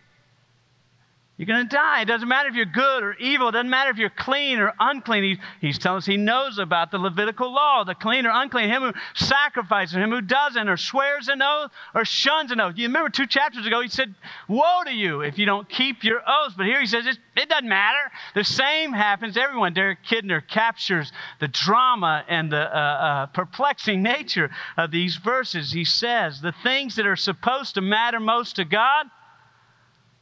You're 1.42 1.48
going 1.48 1.68
to 1.68 1.76
die. 1.76 2.04
It 2.04 2.06
doesn't 2.06 2.28
matter 2.28 2.50
if 2.50 2.54
you're 2.54 2.66
good 2.66 3.02
or 3.02 3.14
evil. 3.14 3.48
It 3.48 3.54
doesn't 3.54 3.72
matter 3.72 3.90
if 3.90 3.98
you're 3.98 4.12
clean 4.12 4.60
or 4.60 4.76
unclean. 4.80 5.24
He, 5.24 5.40
he's 5.60 5.80
telling 5.80 5.98
us 5.98 6.06
he 6.06 6.16
knows 6.16 6.60
about 6.60 6.92
the 6.92 7.00
Levitical 7.00 7.52
law, 7.52 7.84
the 7.84 7.96
clean 7.96 8.28
or 8.28 8.32
unclean, 8.32 8.70
him 8.70 8.84
who 8.84 8.94
sacrifices, 9.16 9.96
him 9.96 10.12
who 10.12 10.22
doesn't, 10.22 10.70
or 10.70 10.78
swears 10.78 11.30
an 11.30 11.42
oath, 11.42 11.72
or 11.96 12.06
shuns 12.06 12.52
an 12.52 12.62
oath. 12.62 12.76
You 12.78 12.86
remember 12.86 13.10
two 13.10 13.26
chapters 13.26 13.66
ago, 13.66 13.82
he 13.82 13.88
said, 13.88 14.14
Woe 14.48 14.84
to 14.86 14.94
you 14.94 15.22
if 15.22 15.40
you 15.40 15.48
don't 15.48 15.68
keep 15.68 16.04
your 16.04 16.22
oaths. 16.28 16.54
But 16.56 16.68
here 16.68 16.80
he 16.80 16.86
says, 16.86 17.08
it 17.36 17.50
doesn't 17.50 17.68
matter. 17.68 18.12
The 18.36 18.44
same 18.44 18.94
happens 18.94 19.34
to 19.34 19.42
everyone. 19.42 19.74
Derek 19.74 20.06
Kidner 20.06 20.48
captures 20.48 21.12
the 21.40 21.48
drama 21.48 22.24
and 22.28 22.52
the 22.52 22.70
uh, 22.70 22.80
uh, 22.80 23.26
perplexing 23.26 24.04
nature 24.04 24.52
of 24.78 24.92
these 24.92 25.16
verses. 25.16 25.72
He 25.72 25.86
says, 25.86 26.40
The 26.40 26.54
things 26.62 26.98
that 26.98 27.08
are 27.08 27.16
supposed 27.16 27.74
to 27.74 27.82
matter 27.82 28.20
most 28.20 28.58
to 28.58 28.64
God 28.64 29.08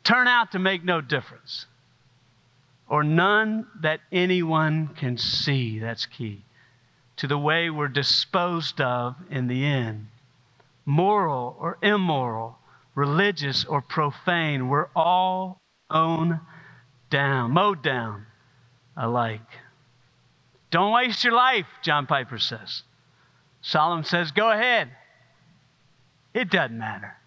turn 0.04 0.28
out 0.28 0.52
to 0.52 0.60
make 0.60 0.84
no 0.84 1.02
difference, 1.02 1.66
or 2.88 3.04
none 3.04 3.68
that 3.82 4.00
anyone 4.12 4.88
can 4.96 5.18
see. 5.18 5.80
That's 5.80 6.06
key. 6.06 6.44
To 7.18 7.28
the 7.28 7.38
way 7.38 7.70
we're 7.70 7.88
disposed 7.88 8.80
of 8.82 9.16
in 9.30 9.48
the 9.48 9.66
end. 9.66 10.08
Moral 10.86 11.56
or 11.60 11.78
immoral, 11.84 12.58
religious 12.96 13.66
or 13.66 13.82
profane, 13.82 14.70
we're 14.70 14.88
all 14.96 15.60
owned 15.90 16.40
down, 17.10 17.52
mowed 17.52 17.84
down 17.84 18.26
alike. 18.98 19.42
Don't 20.72 20.94
waste 20.94 21.24
your 21.24 21.34
life, 21.34 21.66
John 21.84 22.08
Piper 22.08 22.38
says. 22.38 22.84
Solomon 23.62 24.06
says, 24.06 24.32
go 24.32 24.50
ahead. 24.52 24.90
It 26.34 26.50
doesn't 26.50 26.78
matter. 26.78 27.19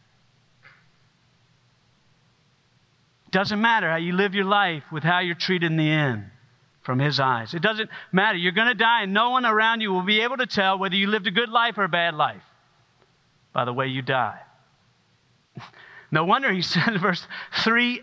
Doesn't 3.32 3.60
matter 3.60 3.90
how 3.90 3.96
you 3.96 4.12
live 4.12 4.34
your 4.34 4.44
life 4.44 4.84
with 4.92 5.02
how 5.02 5.18
you're 5.18 5.34
treated 5.34 5.70
in 5.70 5.76
the 5.76 5.90
end 5.90 6.26
from 6.82 6.98
his 6.98 7.18
eyes. 7.18 7.54
It 7.54 7.62
doesn't 7.62 7.90
matter. 8.12 8.38
You're 8.38 8.52
going 8.52 8.68
to 8.68 8.74
die, 8.74 9.02
and 9.02 9.12
no 9.12 9.30
one 9.30 9.44
around 9.44 9.80
you 9.80 9.92
will 9.92 10.02
be 10.02 10.20
able 10.20 10.36
to 10.36 10.46
tell 10.46 10.78
whether 10.78 10.94
you 10.94 11.08
lived 11.08 11.26
a 11.26 11.30
good 11.30 11.48
life 11.48 11.76
or 11.78 11.84
a 11.84 11.88
bad 11.88 12.14
life 12.14 12.42
by 13.52 13.64
the 13.64 13.72
way 13.72 13.88
you 13.88 14.02
die. 14.02 14.38
No 16.14 16.26
wonder 16.26 16.52
he 16.52 16.60
said 16.74 16.88
in 16.88 17.00
verse 17.00 17.26
3 17.64 18.02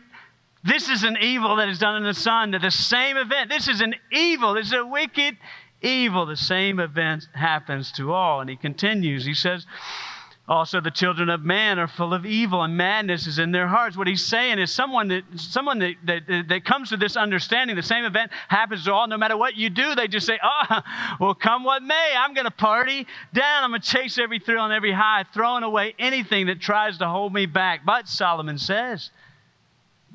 this 0.63 0.89
is 0.89 1.03
an 1.03 1.15
evil 1.21 1.57
that 1.57 1.69
is 1.69 1.79
done 1.79 1.95
in 1.95 2.03
the 2.03 2.13
sun, 2.13 2.51
that 2.51 2.61
the 2.61 2.71
same 2.71 3.17
event, 3.17 3.49
this 3.49 3.67
is 3.67 3.81
an 3.81 3.93
evil, 4.11 4.55
this 4.55 4.67
is 4.67 4.73
a 4.73 4.83
wicked 4.83 5.37
evil. 5.81 6.25
The 6.25 6.37
same 6.37 6.79
event 6.79 7.27
happens 7.33 7.91
to 7.93 8.11
all. 8.11 8.41
And 8.41 8.49
he 8.49 8.55
continues, 8.55 9.25
he 9.25 9.33
says, 9.33 9.65
also, 10.49 10.81
the 10.81 10.89
children 10.89 11.29
of 11.29 11.43
man 11.43 11.77
are 11.77 11.87
full 11.87 12.11
of 12.11 12.25
evil 12.25 12.63
and 12.63 12.75
madness 12.75 13.27
is 13.27 13.37
in 13.37 13.51
their 13.51 13.67
hearts. 13.67 13.95
What 13.95 14.07
he's 14.07 14.25
saying 14.25 14.57
is 14.57 14.71
someone 14.71 15.07
that, 15.09 15.21
someone 15.35 15.77
that, 15.77 15.93
that, 16.05 16.45
that 16.49 16.65
comes 16.65 16.89
to 16.89 16.97
this 16.97 17.15
understanding, 17.15 17.75
the 17.75 17.83
same 17.83 18.03
event 18.03 18.31
happens 18.47 18.83
to 18.85 18.91
all. 18.91 19.07
No 19.07 19.15
matter 19.15 19.37
what 19.37 19.55
you 19.57 19.69
do, 19.69 19.93
they 19.93 20.07
just 20.07 20.25
say, 20.25 20.39
oh, 20.43 20.81
well, 21.19 21.35
come 21.35 21.63
what 21.63 21.83
may. 21.83 22.13
I'm 22.17 22.33
going 22.33 22.45
to 22.45 22.51
party 22.51 23.05
down. 23.31 23.63
I'm 23.63 23.69
going 23.69 23.81
to 23.81 23.87
chase 23.87 24.17
every 24.17 24.39
thrill 24.39 24.65
and 24.65 24.73
every 24.73 24.91
high, 24.91 25.23
throwing 25.35 25.61
away 25.61 25.93
anything 25.99 26.47
that 26.47 26.59
tries 26.59 26.97
to 26.97 27.07
hold 27.07 27.31
me 27.31 27.45
back. 27.45 27.81
But 27.85 28.07
Solomon 28.07 28.57
says, 28.57 29.11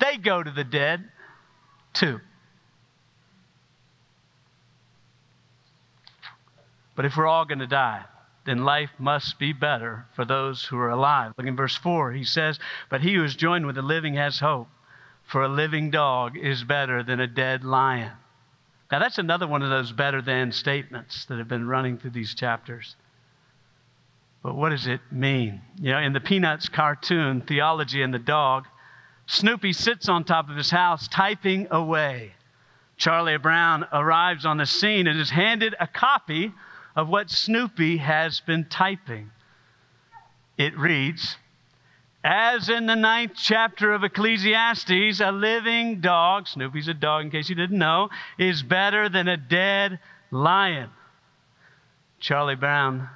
they 0.00 0.16
go 0.16 0.42
to 0.42 0.50
the 0.50 0.64
dead 0.64 1.04
too. 1.92 2.18
But 6.96 7.04
if 7.04 7.16
we're 7.16 7.28
all 7.28 7.44
going 7.44 7.60
to 7.60 7.68
die, 7.68 8.04
then 8.44 8.64
life 8.64 8.90
must 8.98 9.38
be 9.38 9.52
better 9.52 10.06
for 10.14 10.24
those 10.24 10.64
who 10.64 10.78
are 10.78 10.90
alive. 10.90 11.32
Look 11.36 11.46
in 11.46 11.56
verse 11.56 11.76
4. 11.76 12.12
He 12.12 12.24
says, 12.24 12.58
But 12.90 13.00
he 13.00 13.14
who 13.14 13.24
is 13.24 13.36
joined 13.36 13.66
with 13.66 13.76
the 13.76 13.82
living 13.82 14.14
has 14.14 14.40
hope, 14.40 14.68
for 15.24 15.42
a 15.42 15.48
living 15.48 15.90
dog 15.90 16.36
is 16.36 16.64
better 16.64 17.02
than 17.02 17.20
a 17.20 17.26
dead 17.26 17.64
lion. 17.64 18.12
Now, 18.92 18.98
that's 18.98 19.18
another 19.18 19.46
one 19.46 19.62
of 19.62 19.70
those 19.70 19.92
better 19.92 20.20
than 20.20 20.52
statements 20.52 21.24
that 21.26 21.38
have 21.38 21.48
been 21.48 21.66
running 21.66 21.98
through 21.98 22.10
these 22.10 22.34
chapters. 22.34 22.96
But 24.42 24.54
what 24.54 24.68
does 24.68 24.86
it 24.86 25.00
mean? 25.10 25.62
You 25.80 25.92
know, 25.92 25.98
in 25.98 26.12
the 26.12 26.20
Peanuts 26.20 26.68
cartoon, 26.68 27.40
Theology 27.40 28.02
and 28.02 28.12
the 28.12 28.18
Dog, 28.18 28.66
Snoopy 29.26 29.72
sits 29.72 30.08
on 30.08 30.22
top 30.22 30.50
of 30.50 30.56
his 30.56 30.70
house 30.70 31.08
typing 31.08 31.66
away. 31.70 32.34
Charlie 32.98 33.38
Brown 33.38 33.86
arrives 33.90 34.44
on 34.44 34.58
the 34.58 34.66
scene 34.66 35.06
and 35.06 35.18
is 35.18 35.30
handed 35.30 35.74
a 35.80 35.86
copy 35.86 36.52
of 36.96 37.08
what 37.08 37.30
Snoopy 37.30 37.98
has 37.98 38.40
been 38.40 38.66
typing. 38.66 39.30
It 40.56 40.76
reads, 40.78 41.36
as 42.22 42.70
in 42.70 42.86
the 42.86 42.96
ninth 42.96 43.32
chapter 43.36 43.92
of 43.92 44.02
Ecclesiastes, 44.02 45.20
a 45.20 45.30
living 45.30 46.00
dog, 46.00 46.48
Snoopy's 46.48 46.88
a 46.88 46.94
dog 46.94 47.24
in 47.24 47.30
case 47.30 47.50
you 47.50 47.54
didn't 47.54 47.78
know, 47.78 48.08
is 48.38 48.62
better 48.62 49.08
than 49.08 49.28
a 49.28 49.36
dead 49.36 49.98
lion. 50.30 50.88
Charlie 52.20 52.54
Brown 52.54 53.10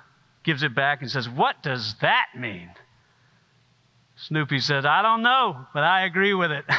gives 0.45 0.63
it 0.63 0.75
back 0.75 1.01
and 1.01 1.11
says, 1.11 1.29
What 1.29 1.63
does 1.63 1.95
that 2.03 2.27
mean? 2.37 2.71
Snoopy 4.17 4.59
says, 4.59 4.85
I 4.85 5.01
don't 5.01 5.23
know, 5.23 5.57
but 5.73 5.85
I 5.85 6.05
agree 6.05 6.35
with 6.35 6.51
it. 6.51 6.65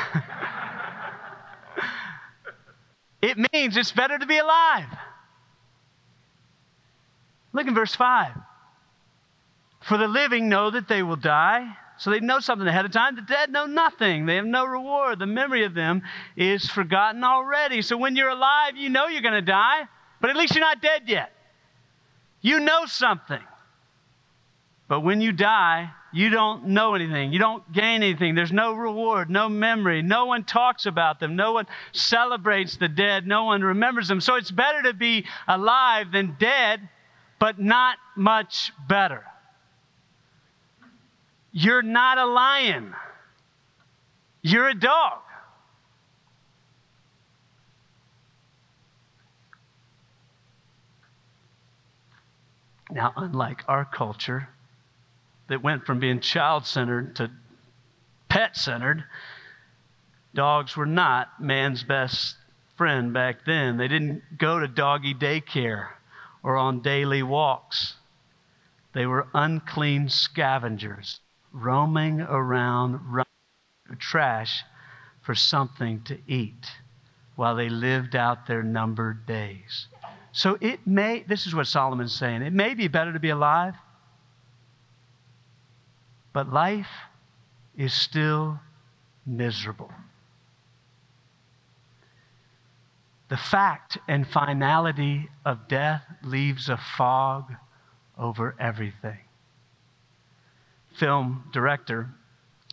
it 3.22 3.38
means 3.54 3.78
it's 3.78 3.94
better 3.94 4.20
to 4.20 4.26
be 4.26 4.38
alive. 4.38 4.86
Look 7.54 7.68
in 7.68 7.74
verse 7.74 7.96
5. 7.96 8.34
For 9.82 9.98
the 9.98 10.08
living 10.08 10.50
know 10.50 10.72
that 10.72 10.88
they 10.88 11.04
will 11.04 11.16
die. 11.16 11.76
So 11.98 12.12
they 12.12 12.22
know 12.22 12.40
something 12.40 12.68
ahead 12.68 12.86
of 12.86 12.92
time. 12.92 13.16
The 13.16 13.22
dead 13.22 13.52
know 13.52 13.66
nothing. 13.66 14.26
They 14.26 14.36
have 14.36 14.46
no 14.46 14.66
reward. 14.66 15.20
The 15.20 15.26
memory 15.26 15.66
of 15.66 15.74
them 15.74 16.02
is 16.38 16.70
forgotten 16.70 17.24
already. 17.24 17.82
So 17.82 17.98
when 17.98 18.16
you're 18.16 18.30
alive, 18.30 18.78
you 18.78 18.90
know 18.90 19.08
you're 19.08 19.22
going 19.22 19.34
to 19.34 19.42
die, 19.42 19.82
but 20.22 20.30
at 20.30 20.38
least 20.38 20.56
you're 20.56 20.64
not 20.64 20.82
dead 20.82 21.04
yet. 21.08 21.32
You 22.42 22.62
know 22.62 22.86
something. 22.86 23.42
But 24.88 25.02
when 25.02 25.20
you 25.20 25.34
die, 25.34 25.92
you 26.14 26.30
don't 26.30 26.68
know 26.68 26.96
anything. 26.96 27.34
You 27.34 27.40
don't 27.40 27.70
gain 27.72 28.02
anything. 28.02 28.34
There's 28.34 28.52
no 28.52 28.74
reward, 28.74 29.30
no 29.30 29.50
memory. 29.50 30.02
No 30.02 30.26
one 30.26 30.46
talks 30.46 30.86
about 30.86 31.20
them. 31.20 31.36
No 31.36 31.54
one 31.54 31.68
celebrates 31.92 32.78
the 32.78 32.88
dead. 32.88 33.28
No 33.28 33.44
one 33.44 33.62
remembers 33.62 34.08
them. 34.08 34.22
So 34.22 34.36
it's 34.36 34.52
better 34.52 34.82
to 34.84 34.94
be 34.94 35.26
alive 35.48 36.12
than 36.12 36.38
dead, 36.40 36.88
but 37.40 37.58
not 37.58 37.98
much 38.16 38.74
better. 38.88 39.24
You're 41.52 41.82
not 41.82 42.18
a 42.18 42.26
lion, 42.26 42.94
you're 44.42 44.68
a 44.68 44.76
dog. 44.76 45.20
Now, 52.92 53.14
unlike 53.16 53.64
our 53.68 53.86
culture 53.86 54.50
that 55.48 55.62
went 55.62 55.86
from 55.86 56.00
being 56.00 56.20
child 56.20 56.66
centered 56.66 57.16
to 57.18 57.30
pet 58.30 58.58
centered, 58.58 59.04
dogs 60.34 60.76
were 60.76 60.88
not 60.88 61.40
man's 61.40 61.84
best 61.84 62.36
friend 62.78 63.14
back 63.14 63.46
then. 63.46 63.78
They 63.78 63.88
didn't 63.88 64.24
go 64.40 64.60
to 64.60 64.68
doggy 64.68 65.14
daycare 65.14 65.90
or 66.44 66.58
on 66.58 66.82
daily 66.82 67.24
walks, 67.24 67.96
they 68.94 69.06
were 69.06 69.28
unclean 69.34 70.10
scavengers 70.10 71.20
roaming 71.52 72.22
around, 72.22 73.00
trash 73.98 74.64
for 75.22 75.36
something 75.36 76.02
to 76.04 76.18
eat 76.28 76.68
while 77.36 77.56
they 77.56 77.70
lived 77.70 78.16
out 78.16 78.48
their 78.48 78.64
numbered 78.64 79.26
days. 79.26 79.88
So 80.32 80.58
it 80.62 80.86
may, 80.86 81.24
this 81.28 81.48
is 81.48 81.56
what 81.56 81.68
Solomon's 81.68 82.14
saying, 82.14 82.42
it 82.42 82.54
may 82.54 82.74
be 82.74 82.88
better 82.88 83.14
to 83.14 83.20
be 83.20 83.30
alive, 83.30 83.76
but 86.34 86.52
life 86.52 86.90
is 87.78 87.94
still 87.94 88.60
miserable. 89.26 89.92
The 93.30 93.38
fact 93.38 93.98
and 94.08 94.28
finality 94.28 95.30
of 95.46 95.68
death 95.68 96.04
leaves 96.24 96.68
a 96.68 96.78
fog 96.78 97.54
over 98.18 98.56
everything 98.60 99.20
film 101.00 101.46
director, 101.54 102.10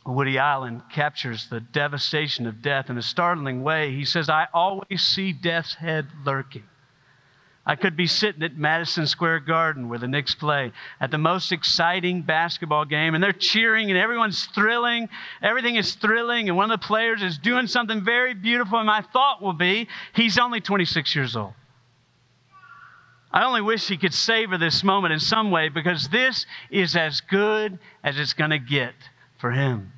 Woody 0.04 0.36
Allen, 0.36 0.82
captures 0.92 1.48
the 1.48 1.60
devastation 1.60 2.46
of 2.46 2.60
death 2.60 2.90
in 2.90 2.98
a 2.98 3.02
startling 3.02 3.62
way. 3.62 3.92
He 3.92 4.04
says, 4.04 4.28
I 4.28 4.48
always 4.52 5.00
see 5.02 5.32
death's 5.32 5.74
head 5.74 6.08
lurking. 6.24 6.64
I 7.66 7.74
could 7.74 7.96
be 7.96 8.06
sitting 8.06 8.44
at 8.44 8.56
Madison 8.56 9.08
Square 9.08 9.40
Garden 9.40 9.88
where 9.88 9.98
the 9.98 10.06
Knicks 10.06 10.36
play 10.36 10.70
at 11.00 11.10
the 11.10 11.18
most 11.18 11.50
exciting 11.50 12.22
basketball 12.22 12.84
game, 12.84 13.14
and 13.14 13.22
they're 13.22 13.32
cheering 13.32 13.90
and 13.90 13.98
everyone's 13.98 14.46
thrilling. 14.46 15.08
Everything 15.42 15.74
is 15.74 15.94
thrilling, 15.94 16.48
and 16.48 16.56
one 16.56 16.70
of 16.70 16.80
the 16.80 16.86
players 16.86 17.22
is 17.22 17.38
doing 17.38 17.66
something 17.66 18.04
very 18.04 18.34
beautiful. 18.34 18.78
And 18.78 18.86
my 18.86 19.02
thought 19.12 19.42
will 19.42 19.52
be, 19.52 19.88
he's 20.14 20.38
only 20.38 20.60
26 20.60 21.16
years 21.16 21.34
old. 21.34 21.54
I 23.32 23.44
only 23.44 23.62
wish 23.62 23.88
he 23.88 23.96
could 23.96 24.14
savor 24.14 24.56
this 24.56 24.84
moment 24.84 25.12
in 25.12 25.20
some 25.20 25.50
way 25.50 25.68
because 25.68 26.08
this 26.08 26.46
is 26.70 26.94
as 26.94 27.20
good 27.20 27.80
as 28.04 28.18
it's 28.18 28.32
going 28.32 28.50
to 28.50 28.58
get 28.58 28.94
for 29.38 29.50
him. 29.50 29.92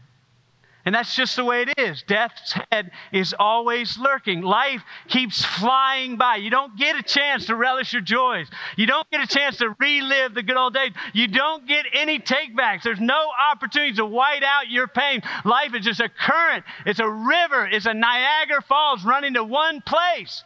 And 0.88 0.94
that's 0.94 1.14
just 1.14 1.36
the 1.36 1.44
way 1.44 1.66
it 1.68 1.78
is. 1.78 2.02
Death's 2.06 2.54
head 2.72 2.92
is 3.12 3.34
always 3.38 3.98
lurking. 3.98 4.40
Life 4.40 4.82
keeps 5.06 5.44
flying 5.44 6.16
by. 6.16 6.36
You 6.36 6.48
don't 6.48 6.78
get 6.78 6.96
a 6.96 7.02
chance 7.02 7.44
to 7.48 7.56
relish 7.56 7.92
your 7.92 8.00
joys. 8.00 8.48
You 8.78 8.86
don't 8.86 9.06
get 9.10 9.20
a 9.20 9.26
chance 9.26 9.58
to 9.58 9.76
relive 9.78 10.32
the 10.32 10.42
good 10.42 10.56
old 10.56 10.72
days. 10.72 10.92
You 11.12 11.28
don't 11.28 11.68
get 11.68 11.84
any 11.92 12.18
takebacks. 12.18 12.84
There's 12.84 13.00
no 13.00 13.28
opportunity 13.52 13.96
to 13.96 14.06
white 14.06 14.42
out 14.42 14.70
your 14.70 14.88
pain. 14.88 15.20
Life 15.44 15.74
is 15.74 15.84
just 15.84 16.00
a 16.00 16.08
current, 16.08 16.64
it's 16.86 17.00
a 17.00 17.10
river, 17.10 17.68
it's 17.70 17.84
a 17.84 17.92
Niagara 17.92 18.62
Falls 18.62 19.04
running 19.04 19.34
to 19.34 19.44
one 19.44 19.82
place 19.82 20.42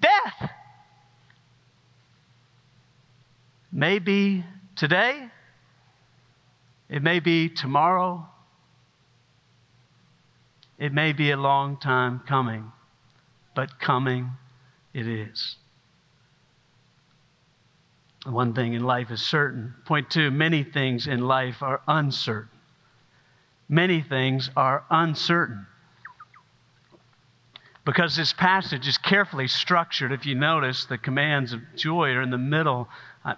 death. 0.00 0.50
Maybe 3.70 4.42
today, 4.74 5.28
it 6.88 7.02
may 7.02 7.20
be 7.20 7.50
tomorrow, 7.50 8.29
it 10.80 10.92
may 10.92 11.12
be 11.12 11.30
a 11.30 11.36
long 11.36 11.76
time 11.76 12.20
coming, 12.26 12.72
but 13.54 13.78
coming 13.78 14.30
it 14.92 15.06
is. 15.06 15.56
One 18.26 18.54
thing 18.54 18.72
in 18.72 18.82
life 18.82 19.10
is 19.10 19.22
certain. 19.22 19.74
Point 19.84 20.10
two 20.10 20.30
many 20.30 20.64
things 20.64 21.06
in 21.06 21.20
life 21.20 21.62
are 21.62 21.80
uncertain. 21.86 22.58
Many 23.68 24.02
things 24.02 24.50
are 24.56 24.84
uncertain. 24.90 25.66
Because 27.84 28.16
this 28.16 28.32
passage 28.32 28.86
is 28.88 28.98
carefully 28.98 29.48
structured, 29.48 30.12
if 30.12 30.26
you 30.26 30.34
notice, 30.34 30.84
the 30.84 30.98
commands 30.98 31.52
of 31.52 31.60
joy 31.76 32.10
are 32.10 32.22
in 32.22 32.30
the 32.30 32.38
middle 32.38 32.88
I, 33.24 33.34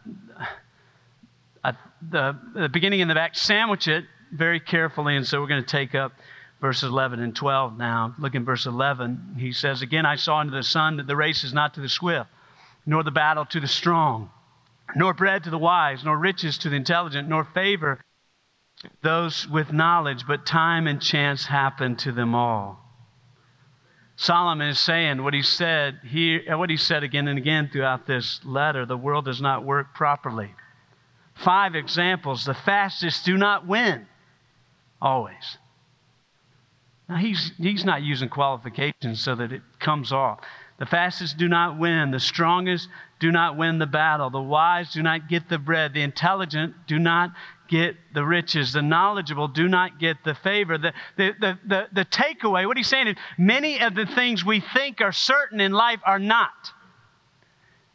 I, 1.64 1.72
the, 2.10 2.36
the 2.54 2.68
beginning 2.68 3.00
and 3.00 3.10
the 3.10 3.14
back, 3.14 3.36
sandwich 3.36 3.88
it 3.88 4.04
very 4.32 4.60
carefully. 4.60 5.16
And 5.16 5.26
so 5.26 5.40
we're 5.40 5.48
going 5.48 5.62
to 5.62 5.68
take 5.68 5.94
up 5.94 6.12
verses 6.62 6.84
11 6.84 7.20
and 7.20 7.34
12 7.36 7.76
now. 7.76 8.14
Look 8.18 8.36
in 8.36 8.44
verse 8.44 8.64
11. 8.64 9.34
He 9.36 9.52
says, 9.52 9.82
Again, 9.82 10.06
I 10.06 10.14
saw 10.16 10.40
into 10.40 10.54
the 10.54 10.62
sun 10.62 10.96
that 10.96 11.08
the 11.08 11.16
race 11.16 11.44
is 11.44 11.52
not 11.52 11.74
to 11.74 11.80
the 11.80 11.88
swift, 11.88 12.30
nor 12.86 13.02
the 13.02 13.10
battle 13.10 13.44
to 13.46 13.60
the 13.60 13.66
strong, 13.66 14.30
nor 14.94 15.12
bread 15.12 15.44
to 15.44 15.50
the 15.50 15.58
wise, 15.58 16.04
nor 16.04 16.16
riches 16.16 16.56
to 16.58 16.70
the 16.70 16.76
intelligent, 16.76 17.28
nor 17.28 17.44
favor 17.44 18.00
those 19.02 19.46
with 19.48 19.72
knowledge, 19.72 20.24
but 20.26 20.46
time 20.46 20.86
and 20.86 21.02
chance 21.02 21.46
happen 21.46 21.96
to 21.96 22.12
them 22.12 22.34
all. 22.34 22.78
Solomon 24.16 24.68
is 24.68 24.78
saying 24.78 25.22
what 25.22 25.34
he 25.34 25.42
said 25.42 25.98
here, 26.04 26.42
uh, 26.52 26.56
what 26.56 26.70
he 26.70 26.76
said 26.76 27.02
again 27.02 27.26
and 27.26 27.38
again 27.38 27.70
throughout 27.72 28.06
this 28.06 28.40
letter 28.44 28.86
the 28.86 28.96
world 28.96 29.24
does 29.24 29.40
not 29.40 29.64
work 29.64 29.94
properly. 29.94 30.54
Five 31.34 31.74
examples. 31.74 32.44
The 32.44 32.54
fastest 32.54 33.24
do 33.24 33.36
not 33.36 33.66
win, 33.66 34.06
always. 35.00 35.58
Now, 37.12 37.18
he's, 37.18 37.52
he's 37.58 37.84
not 37.84 38.00
using 38.00 38.30
qualifications 38.30 39.20
so 39.20 39.34
that 39.34 39.52
it 39.52 39.60
comes 39.78 40.12
off. 40.12 40.40
The 40.78 40.86
fastest 40.86 41.36
do 41.36 41.46
not 41.46 41.78
win. 41.78 42.10
The 42.10 42.18
strongest 42.18 42.88
do 43.20 43.30
not 43.30 43.58
win 43.58 43.78
the 43.78 43.86
battle. 43.86 44.30
The 44.30 44.40
wise 44.40 44.94
do 44.94 45.02
not 45.02 45.28
get 45.28 45.46
the 45.50 45.58
bread. 45.58 45.92
The 45.92 46.00
intelligent 46.00 46.74
do 46.86 46.98
not 46.98 47.34
get 47.68 47.96
the 48.14 48.24
riches. 48.24 48.72
The 48.72 48.80
knowledgeable 48.80 49.48
do 49.48 49.68
not 49.68 50.00
get 50.00 50.24
the 50.24 50.34
favor. 50.34 50.78
The, 50.78 50.94
the, 51.18 51.32
the, 51.38 51.58
the, 51.66 51.88
the 51.92 52.04
takeaway, 52.06 52.66
what 52.66 52.78
he's 52.78 52.88
saying 52.88 53.08
is 53.08 53.16
many 53.36 53.78
of 53.78 53.94
the 53.94 54.06
things 54.06 54.42
we 54.42 54.60
think 54.60 55.02
are 55.02 55.12
certain 55.12 55.60
in 55.60 55.72
life 55.72 56.00
are 56.06 56.18
not. 56.18 56.72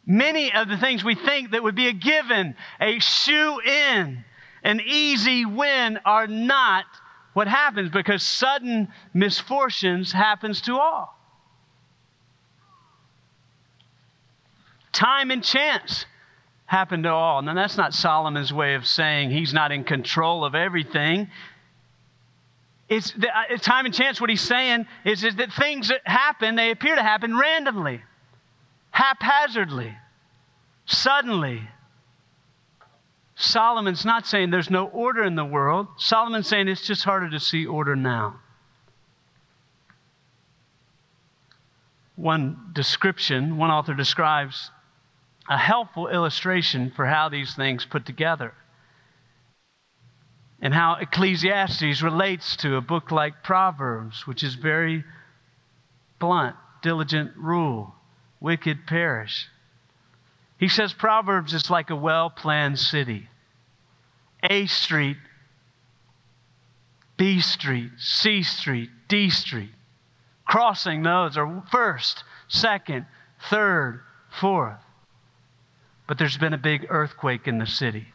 Many 0.06 0.52
of 0.52 0.68
the 0.68 0.76
things 0.76 1.02
we 1.02 1.16
think 1.16 1.50
that 1.50 1.64
would 1.64 1.74
be 1.74 1.88
a 1.88 1.92
given, 1.92 2.54
a 2.80 3.00
shoe 3.00 3.60
in, 3.60 4.24
an 4.62 4.80
easy 4.86 5.44
win 5.44 5.98
are 6.04 6.28
not 6.28 6.84
what 7.32 7.48
happens 7.48 7.90
because 7.90 8.22
sudden 8.22 8.88
misfortunes 9.14 10.12
happens 10.12 10.60
to 10.62 10.78
all. 10.78 11.16
Time 14.92 15.30
and 15.30 15.44
chance 15.44 16.06
happen 16.66 17.02
to 17.04 17.10
all. 17.10 17.40
Now, 17.42 17.54
that's 17.54 17.76
not 17.76 17.94
Solomon's 17.94 18.52
way 18.52 18.74
of 18.74 18.86
saying 18.86 19.30
he's 19.30 19.54
not 19.54 19.72
in 19.72 19.84
control 19.84 20.44
of 20.44 20.54
everything. 20.54 21.30
It's 22.88 23.12
the, 23.12 23.28
uh, 23.28 23.56
time 23.58 23.86
and 23.86 23.94
chance. 23.94 24.20
What 24.20 24.30
he's 24.30 24.40
saying 24.40 24.86
is, 25.04 25.24
is 25.24 25.36
that 25.36 25.52
things 25.52 25.88
that 25.88 26.00
happen, 26.04 26.56
they 26.56 26.70
appear 26.70 26.94
to 26.94 27.02
happen 27.02 27.36
randomly, 27.36 28.02
haphazardly, 28.90 29.94
suddenly. 30.86 31.68
Solomon's 33.40 34.04
not 34.04 34.26
saying 34.26 34.50
there's 34.50 34.68
no 34.68 34.88
order 34.88 35.22
in 35.22 35.36
the 35.36 35.44
world. 35.44 35.86
Solomon's 35.96 36.48
saying 36.48 36.66
it's 36.66 36.84
just 36.84 37.04
harder 37.04 37.30
to 37.30 37.38
see 37.38 37.64
order 37.64 37.94
now. 37.94 38.40
One 42.16 42.70
description, 42.72 43.56
one 43.56 43.70
author 43.70 43.94
describes 43.94 44.72
a 45.48 45.56
helpful 45.56 46.08
illustration 46.08 46.90
for 46.90 47.06
how 47.06 47.28
these 47.28 47.54
things 47.54 47.84
put 47.84 48.04
together 48.04 48.54
and 50.60 50.74
how 50.74 50.96
Ecclesiastes 51.00 52.02
relates 52.02 52.56
to 52.56 52.74
a 52.74 52.80
book 52.80 53.12
like 53.12 53.44
Proverbs, 53.44 54.26
which 54.26 54.42
is 54.42 54.56
very 54.56 55.04
blunt, 56.18 56.56
diligent 56.82 57.36
rule, 57.36 57.94
wicked 58.40 58.84
perish. 58.84 59.46
He 60.58 60.68
says 60.68 60.92
Proverbs 60.92 61.54
is 61.54 61.70
like 61.70 61.90
a 61.90 61.96
well 61.96 62.30
planned 62.30 62.78
city. 62.78 63.28
A 64.50 64.66
Street, 64.66 65.16
B 67.16 67.40
Street, 67.40 67.92
C 67.98 68.42
Street, 68.42 68.90
D 69.08 69.30
Street. 69.30 69.70
Crossing 70.44 71.02
those 71.02 71.36
are 71.36 71.62
first, 71.70 72.24
second, 72.48 73.06
third, 73.48 74.02
fourth. 74.30 74.80
But 76.06 76.18
there's 76.18 76.38
been 76.38 76.54
a 76.54 76.58
big 76.58 76.86
earthquake 76.88 77.46
in 77.46 77.58
the 77.58 77.66
city. 77.66 78.08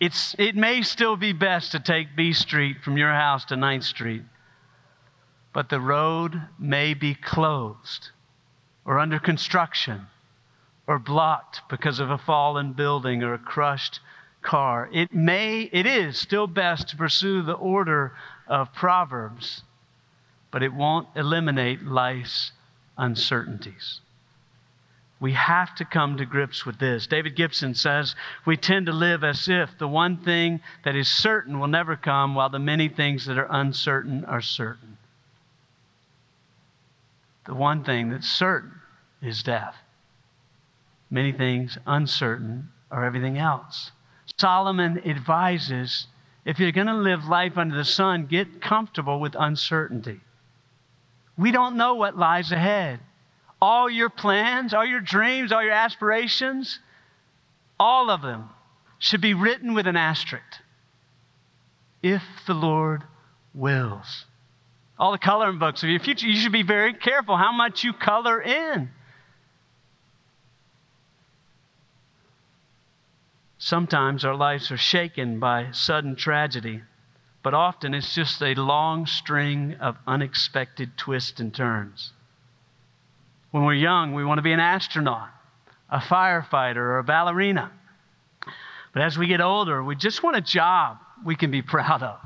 It's, 0.00 0.34
it 0.38 0.56
may 0.56 0.80
still 0.80 1.16
be 1.16 1.34
best 1.34 1.72
to 1.72 1.80
take 1.80 2.16
B 2.16 2.32
Street 2.32 2.78
from 2.82 2.96
your 2.96 3.12
house 3.12 3.44
to 3.46 3.54
9th 3.54 3.84
Street, 3.84 4.22
but 5.52 5.68
the 5.68 5.80
road 5.80 6.40
may 6.58 6.94
be 6.94 7.14
closed 7.14 8.10
or 8.90 8.98
under 8.98 9.20
construction 9.20 10.08
or 10.88 10.98
blocked 10.98 11.60
because 11.70 12.00
of 12.00 12.10
a 12.10 12.18
fallen 12.18 12.72
building 12.72 13.22
or 13.22 13.32
a 13.32 13.38
crushed 13.38 14.00
car. 14.42 14.90
It 14.92 15.14
may, 15.14 15.70
it 15.72 15.86
is 15.86 16.18
still 16.18 16.48
best 16.48 16.88
to 16.88 16.96
pursue 16.96 17.40
the 17.40 17.52
order 17.52 18.14
of 18.48 18.74
Proverbs, 18.74 19.62
but 20.50 20.64
it 20.64 20.74
won't 20.74 21.06
eliminate 21.14 21.84
life's 21.84 22.50
uncertainties. 22.98 24.00
We 25.20 25.34
have 25.34 25.72
to 25.76 25.84
come 25.84 26.16
to 26.16 26.26
grips 26.26 26.66
with 26.66 26.80
this. 26.80 27.06
David 27.06 27.36
Gibson 27.36 27.76
says, 27.76 28.16
We 28.44 28.56
tend 28.56 28.86
to 28.86 28.92
live 28.92 29.22
as 29.22 29.48
if 29.48 29.78
the 29.78 29.86
one 29.86 30.16
thing 30.16 30.62
that 30.84 30.96
is 30.96 31.06
certain 31.06 31.60
will 31.60 31.68
never 31.68 31.94
come, 31.94 32.34
while 32.34 32.50
the 32.50 32.58
many 32.58 32.88
things 32.88 33.26
that 33.26 33.38
are 33.38 33.46
uncertain 33.50 34.24
are 34.24 34.42
certain. 34.42 34.96
The 37.46 37.54
one 37.54 37.84
thing 37.84 38.10
that's 38.10 38.28
certain 38.28 38.79
is 39.22 39.42
death. 39.42 39.76
Many 41.10 41.32
things 41.32 41.78
uncertain 41.86 42.68
are 42.90 43.04
everything 43.04 43.38
else. 43.38 43.90
Solomon 44.38 45.00
advises 45.04 46.06
if 46.44 46.58
you're 46.58 46.72
going 46.72 46.86
to 46.86 46.94
live 46.94 47.26
life 47.26 47.58
under 47.58 47.76
the 47.76 47.84
sun, 47.84 48.26
get 48.26 48.62
comfortable 48.62 49.20
with 49.20 49.34
uncertainty. 49.38 50.20
We 51.36 51.50
don't 51.50 51.76
know 51.76 51.94
what 51.94 52.16
lies 52.16 52.52
ahead 52.52 53.00
all 53.62 53.90
your 53.90 54.08
plans, 54.08 54.72
all 54.72 54.86
your 54.86 55.00
dreams, 55.00 55.52
all 55.52 55.62
your 55.62 55.72
aspirations, 55.72 56.78
all 57.78 58.10
of 58.10 58.22
them 58.22 58.48
should 58.98 59.20
be 59.20 59.34
written 59.34 59.74
with 59.74 59.86
an 59.86 59.96
asterisk. 59.96 60.44
If 62.02 62.22
the 62.46 62.54
Lord 62.54 63.02
wills. 63.54 64.24
All 64.98 65.12
the 65.12 65.18
coloring 65.18 65.58
books 65.58 65.82
of 65.82 65.88
your 65.88 66.00
future, 66.00 66.26
you 66.26 66.40
should 66.40 66.52
be 66.52 66.62
very 66.62 66.94
careful 66.94 67.36
how 67.36 67.52
much 67.52 67.84
you 67.84 67.92
color 67.92 68.40
in. 68.40 68.90
Sometimes 73.62 74.24
our 74.24 74.34
lives 74.34 74.70
are 74.70 74.78
shaken 74.78 75.38
by 75.38 75.70
sudden 75.70 76.16
tragedy, 76.16 76.80
but 77.42 77.52
often 77.52 77.92
it's 77.92 78.14
just 78.14 78.40
a 78.40 78.54
long 78.54 79.04
string 79.04 79.76
of 79.80 79.98
unexpected 80.06 80.96
twists 80.96 81.38
and 81.40 81.54
turns. 81.54 82.14
When 83.50 83.66
we're 83.66 83.74
young, 83.74 84.14
we 84.14 84.24
want 84.24 84.38
to 84.38 84.42
be 84.42 84.52
an 84.52 84.60
astronaut, 84.60 85.28
a 85.90 85.98
firefighter, 85.98 86.76
or 86.76 86.98
a 87.00 87.04
ballerina. 87.04 87.70
But 88.94 89.02
as 89.02 89.18
we 89.18 89.26
get 89.26 89.42
older, 89.42 89.84
we 89.84 89.94
just 89.94 90.22
want 90.22 90.38
a 90.38 90.40
job 90.40 90.96
we 91.22 91.36
can 91.36 91.50
be 91.50 91.60
proud 91.60 92.02
of. 92.02 92.18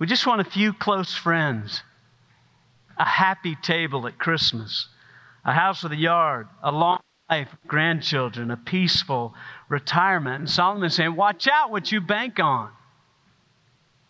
We 0.00 0.08
just 0.08 0.26
want 0.26 0.40
a 0.40 0.50
few 0.50 0.72
close 0.72 1.14
friends, 1.14 1.84
a 2.96 3.04
happy 3.04 3.54
table 3.54 4.08
at 4.08 4.18
Christmas, 4.18 4.88
a 5.44 5.52
house 5.52 5.84
with 5.84 5.92
a 5.92 5.96
yard, 5.96 6.48
a 6.64 6.72
long 6.72 6.98
life, 7.30 7.48
grandchildren, 7.66 8.50
a 8.50 8.56
peaceful 8.56 9.34
retirement. 9.68 10.40
And 10.40 10.50
Solomon's 10.50 10.94
saying, 10.94 11.14
Watch 11.14 11.46
out 11.48 11.70
what 11.70 11.90
you 11.92 12.00
bank 12.00 12.38
on. 12.40 12.70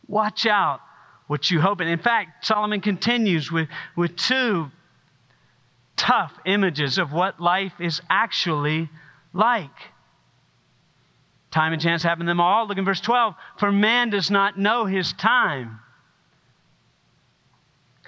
Watch 0.07 0.47
out 0.47 0.81
what 1.27 1.51
you 1.51 1.61
hope. 1.61 1.81
And 1.81 1.89
in 1.89 1.99
fact, 1.99 2.47
Solomon 2.47 2.81
continues 2.81 3.53
with, 3.53 3.69
with 3.97 4.17
two 4.17 4.71
tough 5.97 6.33
images 6.47 6.97
of 6.99 7.13
what 7.13 7.41
life 7.41 7.75
is 7.81 8.01
actually 8.09 8.89
like. 9.35 9.71
Time 11.51 11.73
and 11.73 11.81
chance 11.81 12.03
happen 12.03 12.27
to 12.27 12.31
them 12.31 12.41
all. 12.41 12.67
Look 12.67 12.79
in 12.79 12.85
verse 12.85 13.01
12. 13.01 13.35
For 13.59 13.73
man 13.73 14.11
does 14.11 14.31
not 14.31 14.59
know 14.59 14.87
his 14.87 15.13
time. 15.15 15.81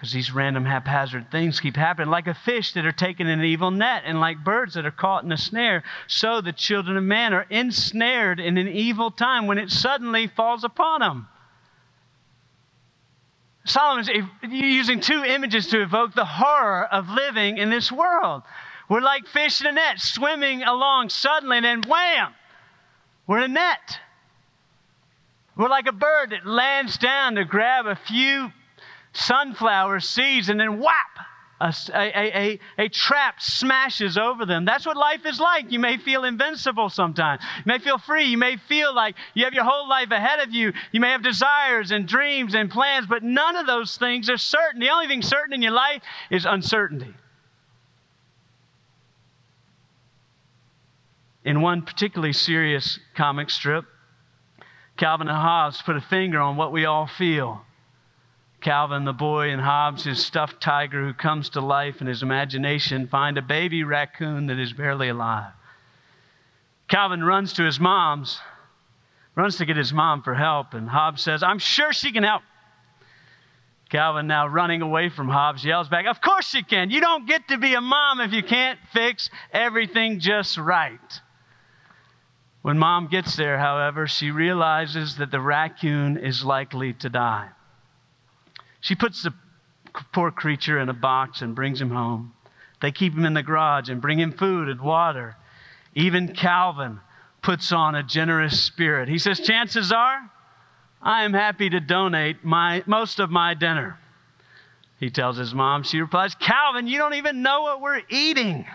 Because 0.00 0.14
these 0.14 0.32
random 0.32 0.64
haphazard 0.64 1.30
things 1.30 1.60
keep 1.60 1.76
happening. 1.76 2.08
Like 2.08 2.26
a 2.26 2.32
fish 2.32 2.72
that 2.72 2.86
are 2.86 2.92
taken 2.92 3.26
in 3.26 3.40
an 3.40 3.44
evil 3.44 3.70
net, 3.70 4.04
and 4.06 4.18
like 4.18 4.42
birds 4.42 4.72
that 4.72 4.86
are 4.86 4.90
caught 4.90 5.24
in 5.24 5.30
a 5.30 5.36
snare, 5.36 5.82
so 6.06 6.40
the 6.40 6.54
children 6.54 6.96
of 6.96 7.04
man 7.04 7.34
are 7.34 7.46
ensnared 7.50 8.40
in 8.40 8.56
an 8.56 8.66
evil 8.66 9.10
time 9.10 9.46
when 9.46 9.58
it 9.58 9.68
suddenly 9.68 10.26
falls 10.26 10.64
upon 10.64 11.00
them. 11.00 11.28
Solomon's 13.66 14.08
using 14.42 15.00
two 15.00 15.22
images 15.22 15.66
to 15.66 15.82
evoke 15.82 16.14
the 16.14 16.24
horror 16.24 16.86
of 16.86 17.10
living 17.10 17.58
in 17.58 17.68
this 17.68 17.92
world. 17.92 18.42
We're 18.88 19.02
like 19.02 19.26
fish 19.26 19.60
in 19.60 19.66
a 19.66 19.72
net, 19.72 20.00
swimming 20.00 20.62
along 20.62 21.10
suddenly, 21.10 21.58
and 21.58 21.66
then 21.66 21.82
wham, 21.82 22.32
we're 23.26 23.36
in 23.36 23.50
a 23.50 23.54
net. 23.54 23.98
We're 25.58 25.68
like 25.68 25.86
a 25.86 25.92
bird 25.92 26.30
that 26.30 26.46
lands 26.46 26.96
down 26.96 27.34
to 27.34 27.44
grab 27.44 27.84
a 27.84 27.96
few 27.96 28.50
sunflower 29.12 30.00
seeds 30.00 30.48
and 30.48 30.58
then 30.58 30.78
whap, 30.78 31.26
a, 31.60 31.74
a, 31.92 32.38
a, 32.38 32.60
a, 32.78 32.88
trap 32.88 33.40
smashes 33.40 34.16
over 34.16 34.46
them. 34.46 34.64
That's 34.64 34.86
what 34.86 34.96
life 34.96 35.26
is 35.26 35.38
like. 35.38 35.70
You 35.70 35.78
may 35.78 35.98
feel 35.98 36.24
invincible 36.24 36.88
sometimes. 36.88 37.42
You 37.58 37.64
may 37.66 37.78
feel 37.78 37.98
free. 37.98 38.24
You 38.24 38.38
may 38.38 38.56
feel 38.56 38.94
like 38.94 39.14
you 39.34 39.44
have 39.44 39.52
your 39.52 39.64
whole 39.64 39.86
life 39.86 40.10
ahead 40.10 40.40
of 40.40 40.52
you. 40.52 40.72
You 40.90 41.00
may 41.00 41.10
have 41.10 41.22
desires 41.22 41.90
and 41.90 42.08
dreams 42.08 42.54
and 42.54 42.70
plans, 42.70 43.06
but 43.06 43.22
none 43.22 43.56
of 43.56 43.66
those 43.66 43.98
things 43.98 44.30
are 44.30 44.38
certain. 44.38 44.80
The 44.80 44.88
only 44.88 45.06
thing 45.06 45.20
certain 45.20 45.52
in 45.52 45.60
your 45.60 45.72
life 45.72 46.02
is 46.30 46.46
uncertainty. 46.46 47.14
In 51.44 51.60
one 51.60 51.82
particularly 51.82 52.32
serious 52.32 52.98
comic 53.14 53.50
strip, 53.50 53.84
Calvin 54.96 55.28
and 55.28 55.36
Hobbes 55.36 55.82
put 55.82 55.96
a 55.96 56.00
finger 56.00 56.40
on 56.40 56.56
what 56.56 56.72
we 56.72 56.84
all 56.84 57.06
feel 57.06 57.62
Calvin, 58.60 59.04
the 59.04 59.12
boy, 59.12 59.50
and 59.50 59.60
Hobbes, 59.60 60.04
his 60.04 60.24
stuffed 60.24 60.60
tiger 60.60 61.04
who 61.04 61.14
comes 61.14 61.48
to 61.50 61.60
life 61.60 62.00
in 62.00 62.06
his 62.06 62.22
imagination, 62.22 63.06
find 63.06 63.38
a 63.38 63.42
baby 63.42 63.84
raccoon 63.84 64.46
that 64.46 64.58
is 64.58 64.72
barely 64.72 65.08
alive. 65.08 65.52
Calvin 66.88 67.24
runs 67.24 67.54
to 67.54 67.64
his 67.64 67.80
mom's, 67.80 68.38
runs 69.34 69.56
to 69.56 69.64
get 69.64 69.76
his 69.76 69.92
mom 69.92 70.22
for 70.22 70.34
help, 70.34 70.74
and 70.74 70.88
Hobbes 70.88 71.22
says, 71.22 71.42
I'm 71.42 71.58
sure 71.58 71.92
she 71.92 72.12
can 72.12 72.24
help. 72.24 72.42
Calvin, 73.88 74.26
now 74.26 74.46
running 74.46 74.82
away 74.82 75.08
from 75.08 75.28
Hobbes, 75.28 75.64
yells 75.64 75.88
back, 75.88 76.06
Of 76.06 76.20
course 76.20 76.46
she 76.46 76.62
can. 76.62 76.90
You 76.90 77.00
don't 77.00 77.26
get 77.26 77.48
to 77.48 77.58
be 77.58 77.74
a 77.74 77.80
mom 77.80 78.20
if 78.20 78.32
you 78.32 78.42
can't 78.42 78.78
fix 78.92 79.30
everything 79.52 80.20
just 80.20 80.58
right. 80.58 81.20
When 82.62 82.78
mom 82.78 83.08
gets 83.08 83.36
there, 83.36 83.58
however, 83.58 84.06
she 84.06 84.30
realizes 84.30 85.16
that 85.16 85.30
the 85.30 85.40
raccoon 85.40 86.18
is 86.18 86.44
likely 86.44 86.92
to 86.94 87.08
die. 87.08 87.48
She 88.80 88.94
puts 88.94 89.22
the 89.22 89.34
poor 90.12 90.30
creature 90.30 90.78
in 90.78 90.88
a 90.88 90.94
box 90.94 91.42
and 91.42 91.54
brings 91.54 91.80
him 91.80 91.90
home. 91.90 92.32
They 92.80 92.92
keep 92.92 93.14
him 93.14 93.24
in 93.24 93.34
the 93.34 93.42
garage 93.42 93.88
and 93.88 94.00
bring 94.00 94.18
him 94.18 94.32
food 94.32 94.68
and 94.68 94.80
water. 94.80 95.36
Even 95.94 96.34
Calvin 96.34 97.00
puts 97.42 97.72
on 97.72 97.94
a 97.94 98.02
generous 98.02 98.62
spirit. 98.62 99.08
He 99.08 99.18
says, 99.18 99.40
Chances 99.40 99.92
are, 99.92 100.30
I 101.02 101.24
am 101.24 101.34
happy 101.34 101.70
to 101.70 101.80
donate 101.80 102.44
my, 102.44 102.82
most 102.86 103.18
of 103.18 103.30
my 103.30 103.54
dinner. 103.54 103.98
He 104.98 105.10
tells 105.10 105.38
his 105.38 105.54
mom, 105.54 105.82
she 105.82 106.00
replies, 106.00 106.34
Calvin, 106.34 106.86
you 106.86 106.98
don't 106.98 107.14
even 107.14 107.42
know 107.42 107.62
what 107.62 107.80
we're 107.80 108.02
eating. 108.10 108.66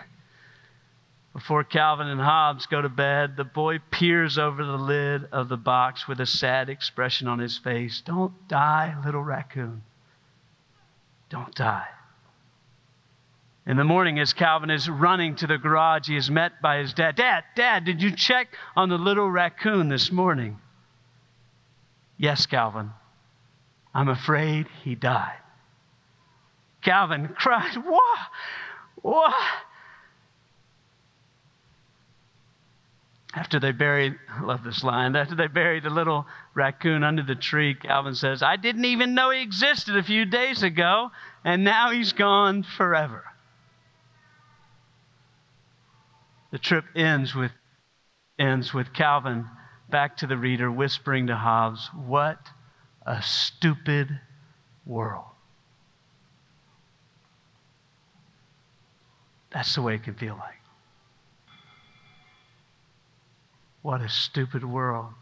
Before 1.32 1.62
Calvin 1.64 2.08
and 2.08 2.20
Hobbes 2.20 2.66
go 2.66 2.80
to 2.80 2.88
bed, 2.88 3.36
the 3.36 3.44
boy 3.44 3.78
peers 3.90 4.38
over 4.38 4.64
the 4.64 4.78
lid 4.78 5.26
of 5.32 5.48
the 5.48 5.56
box 5.56 6.08
with 6.08 6.18
a 6.20 6.26
sad 6.26 6.68
expression 6.68 7.28
on 7.28 7.38
his 7.38 7.58
face. 7.58 8.00
Don't 8.00 8.48
die, 8.48 8.96
little 9.04 9.22
raccoon. 9.22 9.82
Don't 11.28 11.54
die. 11.54 11.86
In 13.66 13.76
the 13.76 13.84
morning, 13.84 14.20
as 14.20 14.32
Calvin 14.32 14.70
is 14.70 14.88
running 14.88 15.34
to 15.36 15.46
the 15.48 15.58
garage, 15.58 16.06
he 16.06 16.16
is 16.16 16.30
met 16.30 16.62
by 16.62 16.78
his 16.78 16.94
dad. 16.94 17.16
Dad, 17.16 17.42
Dad, 17.56 17.84
did 17.84 18.00
you 18.00 18.14
check 18.14 18.48
on 18.76 18.88
the 18.88 18.98
little 18.98 19.28
raccoon 19.28 19.88
this 19.88 20.12
morning? 20.12 20.58
Yes, 22.16 22.46
Calvin. 22.46 22.92
I'm 23.92 24.08
afraid 24.08 24.68
he 24.84 24.94
died. 24.94 25.38
Calvin 26.82 27.28
cried, 27.36 27.76
What? 27.76 28.18
What? 29.02 29.34
After 33.34 33.58
they 33.58 33.72
buried, 33.72 34.14
I 34.30 34.42
love 34.42 34.62
this 34.64 34.84
line, 34.84 35.16
after 35.16 35.34
they 35.34 35.48
buried 35.48 35.82
the 35.82 35.90
little 35.90 36.26
raccoon 36.56 37.04
under 37.04 37.22
the 37.22 37.34
tree, 37.34 37.74
Calvin 37.74 38.14
says, 38.14 38.42
I 38.42 38.56
didn't 38.56 38.86
even 38.86 39.14
know 39.14 39.30
he 39.30 39.42
existed 39.42 39.96
a 39.96 40.02
few 40.02 40.24
days 40.24 40.62
ago, 40.62 41.10
and 41.44 41.62
now 41.62 41.90
he's 41.90 42.12
gone 42.12 42.62
forever. 42.62 43.24
The 46.50 46.58
trip 46.58 46.86
ends 46.96 47.34
with, 47.34 47.52
ends 48.38 48.72
with 48.72 48.94
Calvin 48.94 49.46
back 49.90 50.16
to 50.16 50.26
the 50.26 50.38
reader, 50.38 50.70
whispering 50.70 51.26
to 51.26 51.36
Hobbes, 51.36 51.90
What 51.94 52.40
a 53.04 53.20
stupid 53.20 54.08
world. 54.86 55.24
That's 59.52 59.74
the 59.74 59.82
way 59.82 59.94
it 59.94 60.02
can 60.02 60.14
feel 60.14 60.36
like. 60.36 60.54
What 63.82 64.00
a 64.00 64.08
stupid 64.08 64.64
world. 64.64 65.12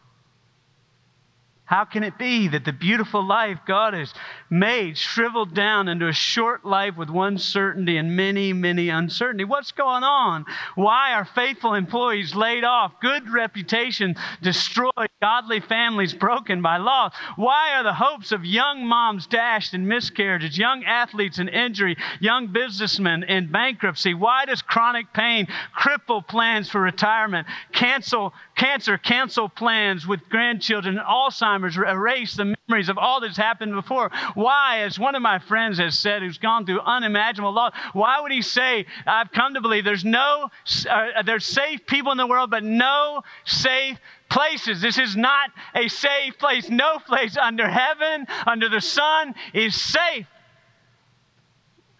How 1.66 1.86
can 1.86 2.04
it 2.04 2.18
be 2.18 2.48
that 2.48 2.66
the 2.66 2.74
beautiful 2.74 3.26
life 3.26 3.58
God 3.66 3.94
has 3.94 4.12
made 4.50 4.98
shriveled 4.98 5.54
down 5.54 5.88
into 5.88 6.06
a 6.06 6.12
short 6.12 6.62
life 6.62 6.94
with 6.98 7.08
one 7.08 7.38
certainty 7.38 7.96
and 7.96 8.14
many, 8.14 8.52
many 8.52 8.90
uncertainty? 8.90 9.44
What's 9.44 9.72
going 9.72 10.04
on? 10.04 10.44
Why 10.74 11.14
are 11.14 11.24
faithful 11.24 11.72
employees 11.72 12.34
laid 12.34 12.64
off, 12.64 13.00
good 13.00 13.30
reputation 13.30 14.14
destroyed, 14.42 15.08
godly 15.22 15.60
families 15.60 16.12
broken 16.12 16.60
by 16.60 16.76
loss? 16.76 17.14
Why 17.36 17.72
are 17.76 17.82
the 17.82 17.94
hopes 17.94 18.30
of 18.30 18.44
young 18.44 18.86
moms 18.86 19.26
dashed 19.26 19.72
in 19.72 19.88
miscarriages, 19.88 20.58
young 20.58 20.84
athletes 20.84 21.38
in 21.38 21.48
injury, 21.48 21.96
young 22.20 22.48
businessmen 22.48 23.22
in 23.22 23.50
bankruptcy? 23.50 24.12
Why 24.12 24.44
does 24.44 24.60
chronic 24.60 25.14
pain 25.14 25.46
cripple 25.74 26.26
plans 26.28 26.68
for 26.68 26.82
retirement, 26.82 27.46
cancel 27.72 28.34
cancer, 28.54 28.98
cancel 28.98 29.48
plans 29.48 30.06
with 30.06 30.28
grandchildren, 30.28 30.98
Alzheimer's? 30.98 31.53
Alzheimer's 31.54 31.76
erase 31.76 32.34
the 32.34 32.54
memories 32.68 32.88
of 32.88 32.98
all 32.98 33.20
that's 33.20 33.36
happened 33.36 33.74
before. 33.74 34.10
Why, 34.34 34.80
as 34.80 34.98
one 34.98 35.14
of 35.14 35.22
my 35.22 35.38
friends 35.38 35.78
has 35.78 35.96
said, 35.98 36.22
who's 36.22 36.38
gone 36.38 36.66
through 36.66 36.80
unimaginable 36.80 37.52
loss, 37.52 37.72
why 37.92 38.20
would 38.20 38.32
he 38.32 38.42
say, 38.42 38.86
I've 39.06 39.30
come 39.30 39.54
to 39.54 39.60
believe 39.60 39.84
there's 39.84 40.04
no, 40.04 40.50
uh, 40.88 41.22
there's 41.24 41.44
safe 41.44 41.86
people 41.86 42.10
in 42.12 42.18
the 42.18 42.26
world, 42.26 42.50
but 42.50 42.64
no 42.64 43.22
safe 43.44 43.98
places. 44.30 44.80
This 44.80 44.98
is 44.98 45.16
not 45.16 45.50
a 45.74 45.88
safe 45.88 46.38
place. 46.38 46.68
No 46.68 46.98
place 46.98 47.36
under 47.36 47.68
heaven, 47.68 48.26
under 48.46 48.68
the 48.68 48.80
sun, 48.80 49.34
is 49.52 49.80
safe. 49.80 50.26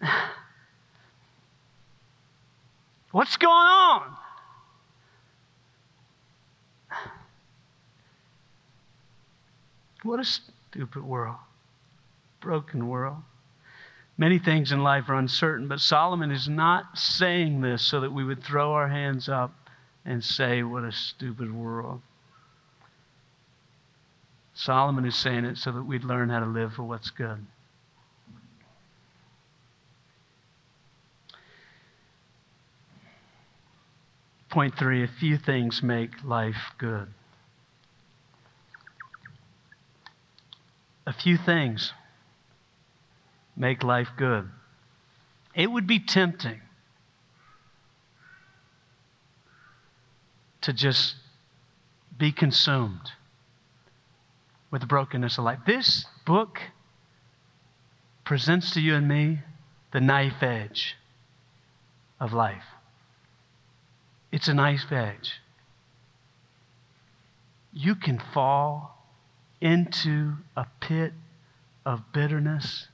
What's 3.11 3.37
going 3.37 3.53
on? 3.53 4.17
What 10.05 10.19
a 10.19 10.23
stupid 10.23 11.03
world, 11.03 11.37
broken 12.39 12.87
world. 12.87 13.23
Many 14.19 14.37
things 14.37 14.71
in 14.71 14.83
life 14.83 15.09
are 15.09 15.15
uncertain, 15.15 15.67
but 15.67 15.79
Solomon 15.79 16.29
is 16.29 16.47
not 16.47 16.95
saying 16.95 17.61
this 17.61 17.81
so 17.81 17.99
that 18.01 18.13
we 18.13 18.23
would 18.23 18.43
throw 18.43 18.73
our 18.73 18.87
hands 18.87 19.27
up 19.27 19.55
and 20.05 20.23
say, 20.23 20.61
What 20.61 20.83
a 20.83 20.91
stupid 20.91 21.51
world. 21.51 22.01
Solomon 24.53 25.05
is 25.05 25.15
saying 25.15 25.43
it 25.43 25.57
so 25.57 25.71
that 25.71 25.83
we'd 25.83 26.03
learn 26.03 26.29
how 26.29 26.39
to 26.39 26.45
live 26.45 26.73
for 26.73 26.83
what's 26.83 27.09
good. 27.09 27.43
Point 34.51 34.77
three 34.77 35.03
a 35.03 35.07
few 35.07 35.35
things 35.39 35.81
make 35.81 36.11
life 36.23 36.73
good. 36.77 37.07
A 41.05 41.13
few 41.13 41.37
things 41.37 41.93
make 43.55 43.83
life 43.83 44.09
good. 44.17 44.49
It 45.53 45.71
would 45.71 45.87
be 45.87 45.99
tempting 45.99 46.61
to 50.61 50.73
just 50.73 51.15
be 52.17 52.31
consumed 52.31 53.11
with 54.71 54.81
the 54.81 54.87
brokenness 54.87 55.37
of 55.37 55.43
life. 55.43 55.59
This 55.65 56.05
book 56.25 56.59
presents 58.23 58.71
to 58.71 58.81
you 58.81 58.95
and 58.95 59.07
me 59.07 59.39
the 59.93 60.01
knife 60.01 60.41
edge 60.41 60.95
of 62.19 62.33
life. 62.33 62.63
It's 64.31 64.47
a 64.47 64.53
knife 64.53 64.91
edge. 64.91 65.39
You 67.71 67.95
can 67.95 68.21
fall 68.33 68.94
into 69.61 70.33
a 70.55 70.65
pit 70.79 71.13
of 71.85 72.01
bitterness 72.13 72.87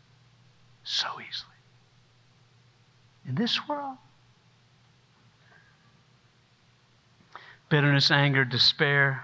so 0.83 1.07
easily. 1.13 1.47
In 3.27 3.35
this 3.35 3.67
world, 3.67 3.97
bitterness, 7.69 8.11
anger, 8.11 8.43
despair, 8.43 9.23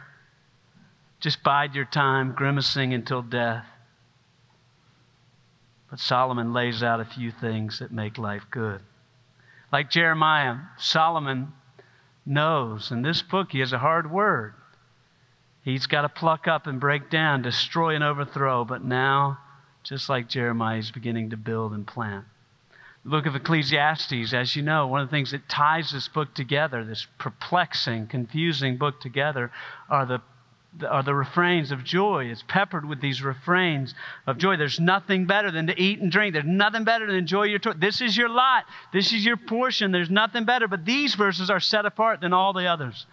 just 1.19 1.43
bide 1.43 1.75
your 1.75 1.85
time, 1.85 2.33
grimacing 2.33 2.93
until 2.93 3.21
death. 3.21 3.65
But 5.89 5.99
Solomon 5.99 6.53
lays 6.53 6.83
out 6.83 6.99
a 6.99 7.05
few 7.05 7.31
things 7.31 7.79
that 7.79 7.91
make 7.91 8.17
life 8.17 8.43
good. 8.51 8.81
Like 9.71 9.89
Jeremiah, 9.89 10.57
Solomon 10.77 11.53
knows 12.25 12.91
in 12.91 13.01
this 13.01 13.21
book 13.21 13.51
he 13.51 13.59
has 13.59 13.73
a 13.73 13.79
hard 13.79 14.11
word. 14.11 14.53
He's 15.67 15.85
got 15.85 16.03
to 16.03 16.09
pluck 16.09 16.47
up 16.47 16.65
and 16.65 16.79
break 16.79 17.09
down, 17.09 17.41
destroy 17.41 17.93
and 17.93 18.01
overthrow. 18.01 18.63
But 18.63 18.85
now, 18.85 19.37
just 19.83 20.07
like 20.07 20.29
Jeremiah, 20.29 20.77
he's 20.77 20.91
beginning 20.91 21.31
to 21.31 21.35
build 21.35 21.73
and 21.73 21.85
plant. 21.85 22.23
The 23.03 23.09
book 23.09 23.25
of 23.25 23.35
Ecclesiastes, 23.35 24.33
as 24.33 24.55
you 24.55 24.61
know, 24.61 24.87
one 24.87 25.01
of 25.01 25.09
the 25.09 25.11
things 25.11 25.31
that 25.31 25.49
ties 25.49 25.91
this 25.91 26.07
book 26.07 26.33
together, 26.33 26.85
this 26.85 27.05
perplexing, 27.17 28.07
confusing 28.07 28.77
book 28.77 29.01
together, 29.01 29.51
are 29.89 30.05
the 30.05 30.21
are 30.87 31.03
the 31.03 31.13
refrains 31.13 31.73
of 31.73 31.83
joy. 31.83 32.27
It's 32.31 32.45
peppered 32.47 32.87
with 32.87 33.01
these 33.01 33.21
refrains 33.21 33.93
of 34.25 34.37
joy. 34.37 34.55
There's 34.55 34.79
nothing 34.79 35.25
better 35.25 35.51
than 35.51 35.67
to 35.67 35.77
eat 35.77 35.99
and 35.99 36.09
drink. 36.09 36.31
There's 36.31 36.45
nothing 36.45 36.85
better 36.85 37.07
than 37.07 37.15
enjoy 37.15 37.43
your 37.43 37.59
toy. 37.59 37.73
This 37.73 37.99
is 37.99 38.15
your 38.15 38.29
lot. 38.29 38.63
This 38.93 39.11
is 39.11 39.25
your 39.25 39.35
portion. 39.35 39.91
There's 39.91 40.09
nothing 40.09 40.45
better. 40.45 40.69
But 40.69 40.85
these 40.85 41.15
verses 41.15 41.49
are 41.49 41.59
set 41.59 41.85
apart 41.85 42.21
than 42.21 42.31
all 42.31 42.53
the 42.53 42.67
others. 42.67 43.05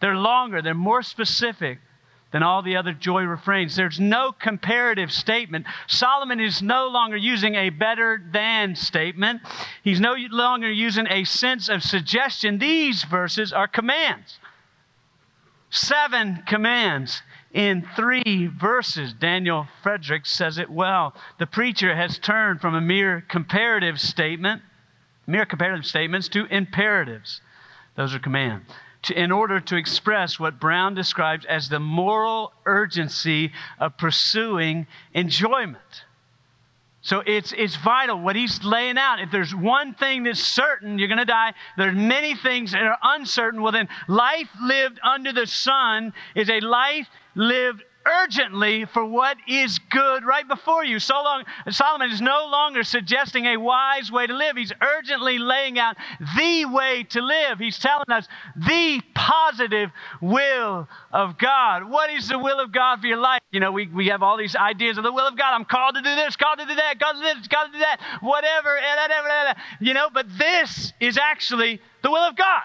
They're 0.00 0.16
longer. 0.16 0.62
They're 0.62 0.74
more 0.74 1.02
specific 1.02 1.78
than 2.32 2.42
all 2.42 2.62
the 2.62 2.76
other 2.76 2.92
joy 2.92 3.22
refrains. 3.22 3.76
There's 3.76 4.00
no 4.00 4.32
comparative 4.32 5.12
statement. 5.12 5.66
Solomon 5.86 6.40
is 6.40 6.62
no 6.62 6.88
longer 6.88 7.16
using 7.16 7.54
a 7.54 7.70
better 7.70 8.22
than 8.32 8.74
statement, 8.74 9.42
he's 9.84 10.00
no 10.00 10.14
longer 10.30 10.70
using 10.70 11.06
a 11.08 11.24
sense 11.24 11.68
of 11.68 11.82
suggestion. 11.82 12.58
These 12.58 13.04
verses 13.04 13.52
are 13.52 13.68
commands. 13.68 14.38
Seven 15.70 16.42
commands 16.46 17.22
in 17.54 17.86
three 17.96 18.46
verses. 18.46 19.14
Daniel 19.14 19.66
Frederick 19.82 20.26
says 20.26 20.58
it 20.58 20.70
well. 20.70 21.14
The 21.38 21.46
preacher 21.46 21.94
has 21.94 22.18
turned 22.18 22.60
from 22.60 22.74
a 22.74 22.80
mere 22.80 23.24
comparative 23.28 24.00
statement, 24.00 24.62
mere 25.26 25.46
comparative 25.46 25.86
statements, 25.86 26.28
to 26.28 26.46
imperatives. 26.46 27.40
Those 27.94 28.14
are 28.14 28.18
commands 28.18 28.70
to, 29.02 29.20
in 29.20 29.32
order 29.32 29.60
to 29.60 29.76
express 29.76 30.38
what 30.38 30.60
Brown 30.60 30.94
describes 30.94 31.44
as 31.46 31.68
the 31.68 31.80
moral 31.80 32.52
urgency 32.66 33.52
of 33.78 33.96
pursuing 33.96 34.86
enjoyment. 35.12 36.04
So 37.04 37.20
it's, 37.26 37.52
it's 37.56 37.74
vital 37.76 38.20
what 38.20 38.36
he's 38.36 38.62
laying 38.62 38.96
out. 38.96 39.18
If 39.18 39.32
there's 39.32 39.52
one 39.52 39.94
thing 39.94 40.22
that's 40.22 40.38
certain, 40.38 41.00
you're 41.00 41.08
going 41.08 41.18
to 41.18 41.24
die. 41.24 41.52
There's 41.76 41.96
many 41.96 42.36
things 42.36 42.72
that 42.72 42.82
are 42.82 42.96
uncertain. 43.02 43.60
Well, 43.60 43.72
then, 43.72 43.88
life 44.06 44.48
lived 44.62 45.00
under 45.02 45.32
the 45.32 45.48
sun 45.48 46.12
is 46.36 46.48
a 46.48 46.60
life 46.60 47.08
lived 47.34 47.82
urgently 48.06 48.84
for 48.84 49.04
what 49.04 49.36
is 49.48 49.78
good 49.90 50.24
right 50.24 50.46
before 50.46 50.84
you. 50.84 50.98
So 50.98 51.14
long, 51.14 51.44
Solomon 51.70 52.10
is 52.10 52.20
no 52.20 52.46
longer 52.50 52.82
suggesting 52.82 53.46
a 53.46 53.56
wise 53.56 54.10
way 54.10 54.26
to 54.26 54.34
live. 54.34 54.56
He's 54.56 54.72
urgently 54.80 55.38
laying 55.38 55.78
out 55.78 55.96
the 56.36 56.66
way 56.66 57.04
to 57.10 57.20
live. 57.20 57.58
He's 57.58 57.78
telling 57.78 58.10
us 58.10 58.26
the 58.56 59.00
positive 59.14 59.90
will 60.20 60.88
of 61.12 61.38
God. 61.38 61.88
What 61.88 62.10
is 62.10 62.28
the 62.28 62.38
will 62.38 62.60
of 62.60 62.72
God 62.72 63.00
for 63.00 63.06
your 63.06 63.18
life? 63.18 63.40
You 63.50 63.60
know, 63.60 63.72
we, 63.72 63.86
we 63.88 64.08
have 64.08 64.22
all 64.22 64.36
these 64.36 64.56
ideas 64.56 64.98
of 64.98 65.04
the 65.04 65.12
will 65.12 65.26
of 65.26 65.36
God. 65.36 65.54
I'm 65.54 65.64
called 65.64 65.94
to 65.94 66.02
do 66.02 66.14
this, 66.14 66.36
called 66.36 66.58
to 66.58 66.66
do 66.66 66.74
that, 66.74 66.98
called 66.98 67.16
to 67.16 67.22
do 67.22 67.38
this, 67.38 67.48
called 67.48 67.68
to 67.68 67.72
do 67.72 67.78
that, 67.78 68.00
whatever, 68.20 68.78
eh, 68.78 69.54
you 69.80 69.94
know, 69.94 70.08
but 70.12 70.26
this 70.38 70.92
is 71.00 71.18
actually 71.18 71.80
the 72.02 72.10
will 72.10 72.22
of 72.22 72.36
God. 72.36 72.62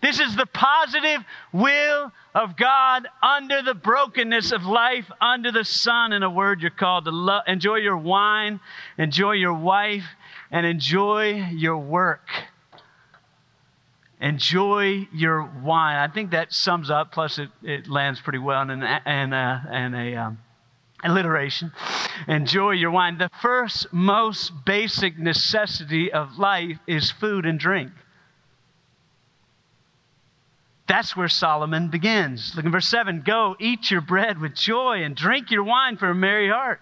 This 0.00 0.20
is 0.20 0.36
the 0.36 0.46
positive 0.46 1.24
will 1.52 2.12
of 2.38 2.56
God 2.56 3.08
under 3.20 3.62
the 3.62 3.74
brokenness 3.74 4.52
of 4.52 4.64
life, 4.64 5.10
under 5.20 5.50
the 5.50 5.64
sun. 5.64 6.12
In 6.12 6.22
a 6.22 6.30
word, 6.30 6.60
you're 6.60 6.70
called 6.70 7.04
to 7.06 7.10
love, 7.10 7.42
enjoy 7.48 7.76
your 7.76 7.96
wine, 7.96 8.60
enjoy 8.96 9.32
your 9.32 9.54
wife, 9.54 10.04
and 10.50 10.64
enjoy 10.64 11.48
your 11.52 11.78
work. 11.78 12.28
Enjoy 14.20 15.08
your 15.12 15.50
wine. 15.62 15.96
I 15.96 16.12
think 16.12 16.30
that 16.30 16.52
sums 16.52 16.90
up, 16.90 17.12
plus 17.12 17.38
it, 17.38 17.50
it 17.62 17.88
lands 17.88 18.20
pretty 18.20 18.38
well 18.38 18.62
in 18.62 18.70
an, 18.70 18.82
in 18.82 19.32
a, 19.32 19.70
in 19.72 19.94
a 19.94 20.16
um, 20.16 20.38
alliteration. 21.02 21.72
Enjoy 22.26 22.70
your 22.70 22.90
wine. 22.90 23.18
The 23.18 23.30
first, 23.40 23.92
most 23.92 24.52
basic 24.64 25.18
necessity 25.18 26.12
of 26.12 26.38
life 26.38 26.78
is 26.86 27.10
food 27.10 27.46
and 27.46 27.58
drink. 27.58 27.90
That's 30.88 31.14
where 31.14 31.28
Solomon 31.28 31.88
begins. 31.88 32.54
Look 32.56 32.64
in 32.64 32.72
verse 32.72 32.88
7 32.88 33.22
Go, 33.24 33.56
eat 33.60 33.90
your 33.90 34.00
bread 34.00 34.40
with 34.40 34.54
joy 34.54 35.02
and 35.02 35.14
drink 35.14 35.50
your 35.50 35.62
wine 35.62 35.96
for 35.96 36.08
a 36.08 36.14
merry 36.14 36.48
heart, 36.48 36.80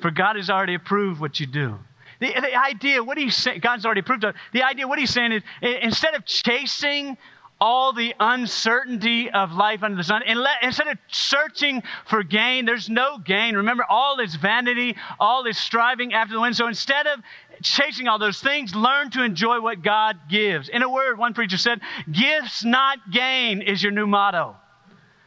for 0.00 0.10
God 0.10 0.36
has 0.36 0.50
already 0.50 0.74
approved 0.74 1.20
what 1.20 1.40
you 1.40 1.46
do. 1.46 1.78
The, 2.20 2.32
the 2.34 2.54
idea, 2.54 3.02
what 3.02 3.18
he's 3.18 3.34
saying, 3.34 3.60
God's 3.60 3.84
already 3.84 4.00
approved 4.00 4.24
of. 4.24 4.34
The 4.52 4.62
idea, 4.62 4.86
what 4.86 4.98
he's 4.98 5.10
saying 5.10 5.32
is 5.32 5.42
instead 5.62 6.14
of 6.14 6.24
chasing 6.24 7.16
all 7.60 7.92
the 7.92 8.14
uncertainty 8.20 9.30
of 9.30 9.52
life 9.52 9.82
under 9.82 9.96
the 9.96 10.04
sun. 10.04 10.22
Instead 10.62 10.88
of 10.88 10.98
searching 11.08 11.82
for 12.06 12.22
gain, 12.22 12.66
there's 12.66 12.90
no 12.90 13.18
gain. 13.18 13.56
Remember, 13.56 13.84
all 13.88 14.20
is 14.20 14.34
vanity, 14.34 14.96
all 15.18 15.46
is 15.46 15.56
striving 15.56 16.12
after 16.12 16.34
the 16.34 16.40
wind. 16.40 16.54
So 16.56 16.66
instead 16.66 17.06
of 17.06 17.20
chasing 17.62 18.08
all 18.08 18.18
those 18.18 18.40
things, 18.40 18.74
learn 18.74 19.10
to 19.10 19.22
enjoy 19.22 19.60
what 19.60 19.82
God 19.82 20.16
gives. 20.28 20.68
In 20.68 20.82
a 20.82 20.90
word, 20.90 21.18
one 21.18 21.34
preacher 21.34 21.56
said, 21.56 21.80
Gifts 22.10 22.64
not 22.64 23.10
gain 23.10 23.62
is 23.62 23.82
your 23.82 23.92
new 23.92 24.06
motto. 24.06 24.56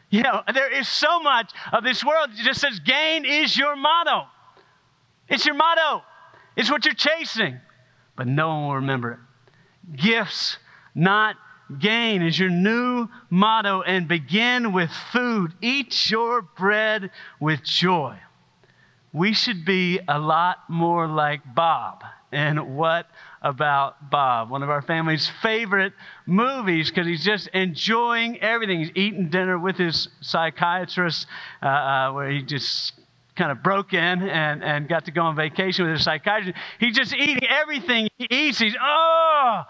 You 0.10 0.24
know, 0.24 0.42
there 0.54 0.72
is 0.72 0.88
so 0.88 1.20
much 1.20 1.52
of 1.72 1.84
this 1.84 2.04
world 2.04 2.32
that 2.32 2.38
just 2.44 2.62
says 2.62 2.80
gain 2.80 3.26
is 3.26 3.56
your 3.56 3.76
motto. 3.76 4.28
It's 5.28 5.46
your 5.46 5.56
motto. 5.56 6.04
It's 6.56 6.70
what 6.70 6.84
you're 6.86 6.96
chasing. 6.96 7.60
But 8.16 8.28
no 8.28 8.50
one 8.50 8.68
will 8.68 8.76
remember 8.76 9.12
it. 9.12 9.20
Gifts, 9.96 10.58
not 10.96 11.36
gain, 11.78 12.24
is 12.24 12.40
your 12.40 12.50
new 12.50 13.08
motto. 13.30 13.82
And 13.82 14.08
begin 14.08 14.74
with 14.74 14.90
food. 15.14 15.54
Eat 15.62 16.10
your 16.10 16.42
bread 16.42 17.12
with 17.40 17.64
joy. 17.64 18.18
We 19.14 19.34
should 19.34 19.64
be 19.64 20.00
a 20.08 20.20
lot 20.20 20.70
more 20.70 21.08
like 21.08 21.42
Bob. 21.56 22.04
And 22.32 22.76
what 22.76 23.08
about 23.42 24.12
Bob? 24.12 24.50
One 24.50 24.62
of 24.62 24.70
our 24.70 24.82
family's 24.82 25.30
favorite 25.42 25.94
movies 26.26 26.90
because 26.90 27.08
he's 27.08 27.24
just 27.24 27.48
enjoying 27.50 28.40
everything. 28.42 28.80
He's 28.80 28.92
eating 28.96 29.30
dinner 29.30 29.58
with 29.58 29.78
his 29.78 30.08
psychiatrist, 30.22 31.26
uh, 31.64 31.66
uh, 31.66 32.12
where 32.14 32.30
he 32.30 32.44
just 32.44 32.94
kind 33.36 33.52
of 33.52 33.64
broke 33.64 33.94
in 33.94 34.22
and, 34.22 34.64
and 34.64 34.88
got 34.88 35.06
to 35.06 35.12
go 35.12 35.22
on 35.22 35.36
vacation 35.36 35.86
with 35.86 35.96
his 35.96 36.04
psychiatrist. 36.04 36.58
He's 36.80 36.96
just 36.96 37.14
eating 37.16 37.48
everything 37.48 38.10
he 38.18 38.28
eats. 38.30 38.60
He's, 38.60 38.76
oh, 38.80 39.64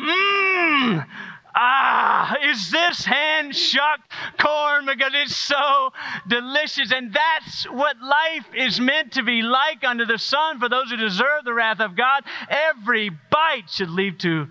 mmm, 0.00 1.06
ah, 1.54 2.36
is 2.42 2.70
this 2.70 3.04
hand 3.04 3.54
shucked 3.54 4.10
corn 4.38 4.86
because 4.86 5.12
it's 5.14 5.36
so 5.36 5.92
delicious? 6.28 6.92
And 6.92 7.12
that's 7.12 7.64
what 7.64 8.00
life 8.00 8.46
is 8.54 8.80
meant 8.80 9.12
to 9.12 9.22
be 9.22 9.42
like 9.42 9.84
under 9.84 10.04
the 10.06 10.18
sun 10.18 10.58
for 10.58 10.68
those 10.68 10.90
who 10.90 10.96
deserve 10.96 11.44
the 11.44 11.54
wrath 11.54 11.80
of 11.80 11.96
God. 11.96 12.24
Every 12.48 13.10
bite 13.10 13.68
should 13.68 13.90
lead 13.90 14.20
to 14.20 14.48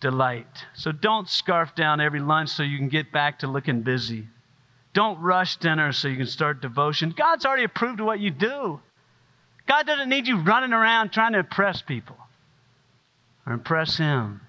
delight. 0.00 0.66
So 0.74 0.92
don't 0.92 1.28
scarf 1.28 1.74
down 1.74 2.00
every 2.00 2.20
lunch 2.20 2.50
so 2.50 2.62
you 2.62 2.76
can 2.76 2.88
get 2.88 3.12
back 3.12 3.38
to 3.38 3.46
looking 3.46 3.82
busy. 3.82 4.26
Don't 4.92 5.18
rush 5.20 5.56
dinner 5.56 5.92
so 5.92 6.08
you 6.08 6.16
can 6.16 6.26
start 6.26 6.60
devotion. 6.60 7.14
God's 7.16 7.46
already 7.46 7.64
approved 7.64 8.00
of 8.00 8.06
what 8.06 8.20
you 8.20 8.30
do. 8.30 8.80
God 9.66 9.86
doesn't 9.86 10.08
need 10.08 10.26
you 10.26 10.38
running 10.40 10.72
around 10.72 11.12
trying 11.12 11.32
to 11.32 11.38
impress 11.38 11.80
people 11.80 12.16
or 13.46 13.54
impress 13.54 13.96
Him. 13.96 14.40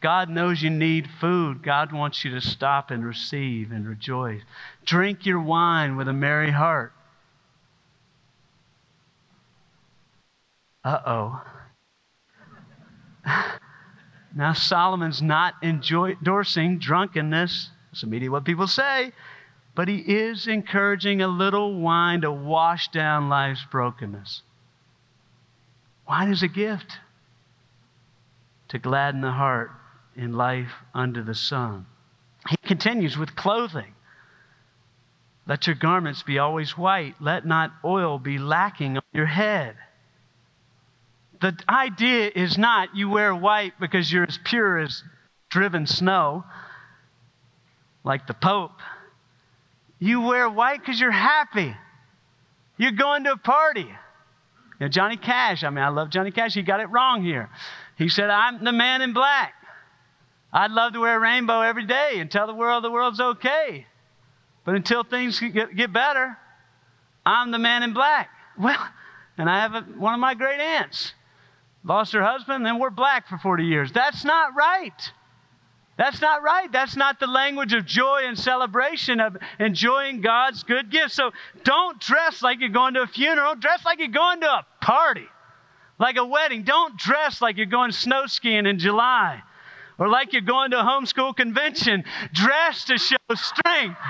God 0.00 0.30
knows 0.30 0.62
you 0.62 0.70
need 0.70 1.08
food. 1.20 1.62
God 1.62 1.92
wants 1.92 2.24
you 2.24 2.30
to 2.32 2.40
stop 2.40 2.90
and 2.90 3.04
receive 3.04 3.70
and 3.70 3.86
rejoice. 3.86 4.42
Drink 4.84 5.26
your 5.26 5.40
wine 5.40 5.96
with 5.96 6.08
a 6.08 6.12
merry 6.12 6.50
heart. 6.50 6.92
Uh 10.84 10.98
oh. 11.06 11.42
Now, 14.32 14.52
Solomon's 14.52 15.20
not 15.20 15.54
endorsing 15.60 16.78
drunkenness. 16.78 17.70
That's 17.90 18.04
immediately 18.04 18.28
what 18.28 18.44
people 18.44 18.68
say 18.68 19.12
but 19.74 19.88
he 19.88 19.98
is 19.98 20.46
encouraging 20.46 21.22
a 21.22 21.28
little 21.28 21.74
wine 21.80 22.20
to 22.22 22.30
wash 22.30 22.88
down 22.88 23.28
life's 23.28 23.64
brokenness. 23.70 24.42
Wine 26.08 26.30
is 26.30 26.42
a 26.42 26.48
gift 26.48 26.98
to 28.68 28.78
gladden 28.78 29.20
the 29.20 29.30
heart 29.30 29.70
in 30.20 30.34
life 30.34 30.70
under 30.94 31.22
the 31.22 31.34
sun. 31.34 31.86
He 32.48 32.56
continues 32.58 33.16
with 33.16 33.34
clothing. 33.34 33.94
Let 35.46 35.66
your 35.66 35.76
garments 35.76 36.22
be 36.22 36.38
always 36.38 36.76
white. 36.76 37.14
Let 37.20 37.46
not 37.46 37.72
oil 37.84 38.18
be 38.18 38.38
lacking 38.38 38.98
on 38.98 39.02
your 39.12 39.26
head. 39.26 39.76
The 41.40 41.56
idea 41.68 42.30
is 42.34 42.58
not 42.58 42.94
you 42.94 43.08
wear 43.08 43.34
white 43.34 43.72
because 43.80 44.12
you're 44.12 44.26
as 44.28 44.38
pure 44.44 44.78
as 44.78 45.02
driven 45.48 45.86
snow, 45.86 46.44
like 48.04 48.26
the 48.26 48.34
Pope. 48.34 48.78
You 49.98 50.20
wear 50.20 50.50
white 50.50 50.80
because 50.80 51.00
you're 51.00 51.10
happy. 51.10 51.74
You're 52.76 52.92
going 52.92 53.24
to 53.24 53.32
a 53.32 53.36
party. 53.38 53.80
You 53.80 54.86
know, 54.86 54.88
Johnny 54.88 55.16
Cash, 55.16 55.64
I 55.64 55.70
mean, 55.70 55.82
I 55.82 55.88
love 55.88 56.10
Johnny 56.10 56.30
Cash. 56.30 56.54
He 56.54 56.62
got 56.62 56.80
it 56.80 56.90
wrong 56.90 57.22
here. 57.22 57.48
He 57.96 58.10
said, 58.10 58.28
I'm 58.28 58.62
the 58.62 58.72
man 58.72 59.00
in 59.02 59.14
black. 59.14 59.54
I'd 60.52 60.72
love 60.72 60.94
to 60.94 61.00
wear 61.00 61.16
a 61.16 61.20
rainbow 61.20 61.60
every 61.60 61.86
day 61.86 62.14
and 62.16 62.30
tell 62.30 62.46
the 62.46 62.54
world 62.54 62.82
the 62.82 62.90
world's 62.90 63.20
okay. 63.20 63.86
But 64.64 64.74
until 64.74 65.04
things 65.04 65.38
get, 65.38 65.74
get 65.74 65.92
better, 65.92 66.36
I'm 67.24 67.50
the 67.50 67.58
man 67.58 67.82
in 67.82 67.92
black. 67.92 68.30
Well, 68.58 68.88
and 69.38 69.48
I 69.48 69.60
have 69.60 69.74
a, 69.74 69.80
one 69.80 70.12
of 70.12 70.20
my 70.20 70.34
great 70.34 70.60
aunts 70.60 71.14
lost 71.82 72.12
her 72.12 72.22
husband, 72.22 72.66
and 72.66 72.78
we're 72.78 72.90
black 72.90 73.26
for 73.26 73.38
40 73.38 73.64
years. 73.64 73.90
That's 73.90 74.22
not 74.22 74.54
right. 74.54 75.12
That's 75.96 76.20
not 76.20 76.42
right. 76.42 76.70
That's 76.70 76.94
not 76.94 77.20
the 77.20 77.26
language 77.26 77.72
of 77.72 77.86
joy 77.86 78.24
and 78.26 78.38
celebration, 78.38 79.18
of 79.18 79.38
enjoying 79.58 80.20
God's 80.20 80.62
good 80.62 80.90
gifts. 80.90 81.14
So 81.14 81.30
don't 81.64 81.98
dress 82.00 82.42
like 82.42 82.60
you're 82.60 82.68
going 82.68 82.92
to 82.94 83.02
a 83.02 83.06
funeral. 83.06 83.54
Dress 83.54 83.82
like 83.86 83.98
you're 83.98 84.08
going 84.08 84.40
to 84.42 84.46
a 84.46 84.66
party, 84.82 85.28
like 85.98 86.16
a 86.18 86.24
wedding. 86.26 86.64
Don't 86.64 86.98
dress 86.98 87.40
like 87.40 87.56
you're 87.56 87.64
going 87.64 87.92
snow 87.92 88.26
skiing 88.26 88.66
in 88.66 88.78
July 88.78 89.42
or 90.00 90.08
like 90.08 90.32
you're 90.32 90.42
going 90.42 90.70
to 90.70 90.80
a 90.80 90.82
homeschool 90.82 91.36
convention. 91.36 92.02
dressed 92.32 92.88
to 92.88 92.98
show 92.98 93.16
strength. 93.34 94.00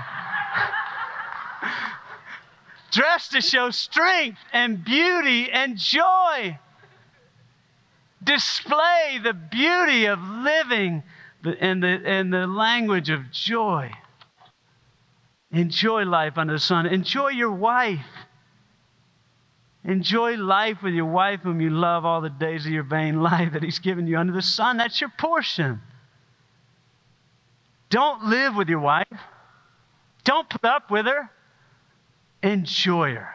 dress 2.93 3.29
to 3.29 3.41
show 3.41 3.71
strength 3.71 4.39
and 4.53 4.85
beauty 4.85 5.51
and 5.51 5.77
joy. 5.77 6.59
Display 8.23 9.19
the 9.23 9.35
beauty 9.35 10.05
of 10.07 10.21
living 10.21 11.03
and 11.59 11.83
the, 11.83 12.01
and 12.05 12.33
the 12.33 12.47
language 12.47 13.11
of 13.11 13.33
joy. 13.33 13.91
Enjoy 15.51 16.05
life 16.05 16.39
under 16.39 16.53
the 16.55 16.61
sun. 16.61 16.87
Enjoy 16.87 17.29
your 17.29 17.51
wife. 17.51 18.07
Enjoy 19.85 20.37
life 20.37 20.79
with 20.83 20.93
your 20.93 21.07
wife, 21.07 21.41
whom 21.41 21.61
you 21.61 21.71
love 21.71 22.05
all 22.05 22.21
the 22.21 22.31
days 22.31 22.67
of 22.67 22.73
your 22.73 22.83
vain 22.83 23.23
life 23.23 23.53
that 23.53 23.63
He's 23.63 23.79
given 23.79 24.07
you 24.07 24.19
under 24.19 24.33
the 24.33 24.43
sun. 24.43 24.77
That's 24.77 25.01
your 25.01 25.13
portion. 25.19 25.81
Don't 27.89 28.25
live 28.27 28.55
with 28.55 28.69
your 28.69 28.81
wife. 28.81 29.07
Don't 30.25 30.49
put 30.49 30.65
up 30.65 30.91
with 30.91 31.07
her. 31.07 31.31
Enjoy 32.43 33.15
her. 33.15 33.35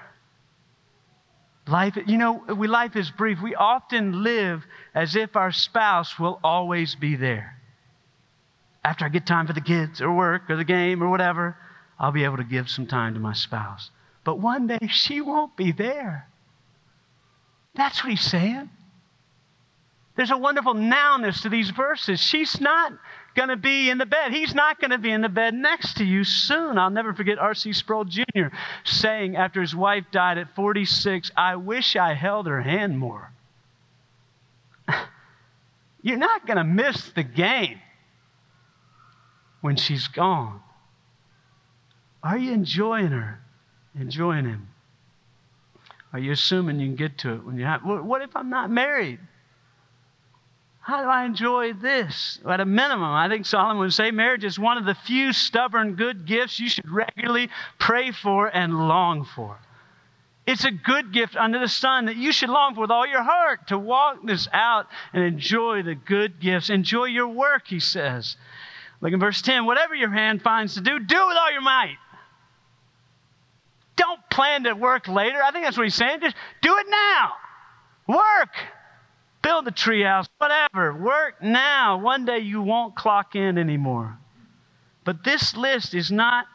Life, 1.68 1.98
you 2.06 2.18
know, 2.18 2.44
we, 2.56 2.68
life 2.68 2.96
is 2.96 3.10
brief. 3.10 3.42
We 3.42 3.56
often 3.56 4.24
live 4.24 4.64
as 4.94 5.16
if 5.16 5.36
our 5.36 5.52
spouse 5.52 6.20
will 6.20 6.40
always 6.44 6.96
be 6.96 7.16
there 7.16 7.56
after 8.86 9.04
I 9.04 9.10
get 9.10 9.26
time 9.26 9.48
for 9.48 9.54
the 9.54 9.62
kids 9.62 10.00
or 10.00 10.14
work 10.14 10.44
or 10.48 10.56
the 10.56 10.64
game 10.64 11.02
or 11.02 11.10
whatever, 11.10 11.58
I'll 12.00 12.12
be 12.12 12.24
able 12.24 12.38
to 12.38 12.44
give 12.44 12.70
some 12.70 12.86
time 12.86 13.16
to 13.16 13.20
my 13.20 13.34
spouse. 13.34 13.90
But 14.24 14.40
one 14.40 14.68
day 14.68 14.88
she 14.90 15.22
won't 15.22 15.58
be 15.58 15.72
there. 15.72 16.28
That's 17.76 18.04
what 18.04 18.10
he's 18.10 18.22
saying. 18.22 18.70
There's 20.16 20.32
a 20.32 20.38
wonderful 20.38 20.74
nowness 20.74 21.42
to 21.42 21.50
these 21.50 21.72
verses. 21.72 22.22
She's 22.22 22.62
not 22.62 22.94
going 23.36 23.50
to 23.50 23.58
be 23.58 23.90
in 23.90 23.98
the 23.98 24.06
bed. 24.06 24.32
He's 24.32 24.56
not 24.56 24.80
going 24.80 24.92
to 24.92 24.98
be 24.98 25.12
in 25.12 25.22
the 25.22 25.30
bed 25.30 25.54
next 25.54 25.98
to 25.98 26.06
you 26.06 26.24
soon. 26.24 26.78
I'll 26.78 26.90
never 26.90 27.14
forget 27.14 27.38
R.C. 27.38 27.74
Sproul 27.74 28.06
Jr. 28.06 28.48
saying 28.86 29.36
after 29.36 29.60
his 29.60 29.76
wife 29.76 30.06
died 30.12 30.38
at 30.38 30.56
46, 30.56 31.32
I 31.36 31.58
wish 31.58 31.98
I 31.98 32.14
held 32.14 32.48
her 32.48 32.62
hand 32.62 32.98
more. 32.98 33.32
You're 36.02 36.18
not 36.18 36.48
going 36.48 36.58
to 36.58 36.64
miss 36.64 37.10
the 37.10 37.24
game 37.24 37.82
when 39.60 39.76
she's 39.76 40.08
gone? 40.08 40.62
Are 42.24 42.38
you 42.38 42.54
enjoying 42.54 43.08
her? 43.08 43.42
Enjoying 44.00 44.46
him? 44.46 44.70
Are 46.16 46.20
you 46.20 46.32
assuming 46.32 46.80
you 46.80 46.88
can 46.88 46.96
get 46.96 47.18
to 47.20 47.34
it 47.34 47.46
when 47.46 47.58
you 47.58 47.66
have? 47.66 47.82
What 47.84 48.22
if 48.22 48.38
I'm 48.38 48.50
not 48.50 48.72
married? 48.72 49.20
How 50.80 51.02
do 51.04 51.10
I 51.10 51.26
enjoy 51.26 51.74
this? 51.74 52.40
At 52.48 52.62
a 52.62 52.66
minimum, 52.66 53.12
I 53.12 53.28
think 53.28 53.46
Solomon 53.46 53.80
would 53.80 53.92
say 53.92 54.12
marriage 54.12 54.46
is 54.46 54.58
one 54.58 54.78
of 54.78 54.86
the 54.86 54.96
few 54.96 55.34
stubborn 55.34 55.96
good 55.96 56.26
gifts 56.26 56.58
you 56.58 56.70
should 56.70 56.90
regularly 56.90 57.50
pray 57.80 58.12
for 58.12 58.48
and 58.48 58.88
long 58.88 59.26
for. 59.26 59.60
It's 60.48 60.64
a 60.64 60.72
good 60.72 61.12
gift 61.12 61.36
under 61.36 61.60
the 61.60 61.68
sun 61.68 62.06
that 62.06 62.16
you 62.16 62.32
should 62.32 62.50
long 62.50 62.76
for 62.76 62.82
with 62.82 62.92
all 62.92 63.06
your 63.06 63.24
heart 63.24 63.68
to 63.68 63.78
walk 63.78 64.26
this 64.26 64.48
out 64.54 64.88
and 65.12 65.22
enjoy 65.22 65.84
the 65.84 65.96
good 65.96 66.40
gifts. 66.40 66.70
Enjoy 66.70 67.06
your 67.08 67.28
work, 67.28 67.68
he 67.68 67.82
says. 67.82 68.38
Look 69.02 69.12
in 69.12 69.20
verse 69.20 69.42
10 69.42 69.66
whatever 69.66 69.94
your 69.94 70.12
hand 70.12 70.42
finds 70.42 70.76
to 70.76 70.82
do, 70.82 70.98
do 70.98 71.24
it 71.24 71.28
with 71.28 71.38
all 71.38 71.52
your 71.52 71.60
might. 71.60 71.98
Don't 73.96 74.20
plan 74.30 74.64
to 74.64 74.74
work 74.74 75.08
later. 75.08 75.42
I 75.44 75.52
think 75.52 75.66
that's 75.66 75.78
what 75.78 75.86
he's 75.86 75.96
saying. 75.96 76.20
Just 76.22 76.36
do 76.62 76.76
it 76.78 76.88
now. 76.90 77.32
Work. 78.08 78.56
Build 79.42 79.68
a 79.68 79.72
treehouse, 79.72 80.28
whatever. 80.38 80.96
Work 80.96 81.42
now. 81.42 82.00
One 82.00 82.26
day 82.26 82.40
you 82.40 82.62
won't 82.62 82.96
clock 82.96 83.36
in 83.36 83.58
anymore. 83.58 84.18
But 85.04 85.24
this 85.24 85.56
list 85.56 85.94
is 85.94 86.12
not 86.12 86.46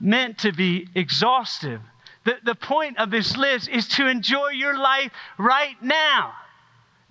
meant 0.00 0.38
to 0.38 0.52
be 0.52 0.88
exhaustive. 0.94 1.80
The, 2.24 2.36
the 2.44 2.54
point 2.54 2.98
of 2.98 3.10
this 3.10 3.36
list 3.36 3.68
is 3.68 3.88
to 3.88 4.08
enjoy 4.08 4.50
your 4.50 4.76
life 4.76 5.12
right 5.38 5.80
now. 5.80 6.32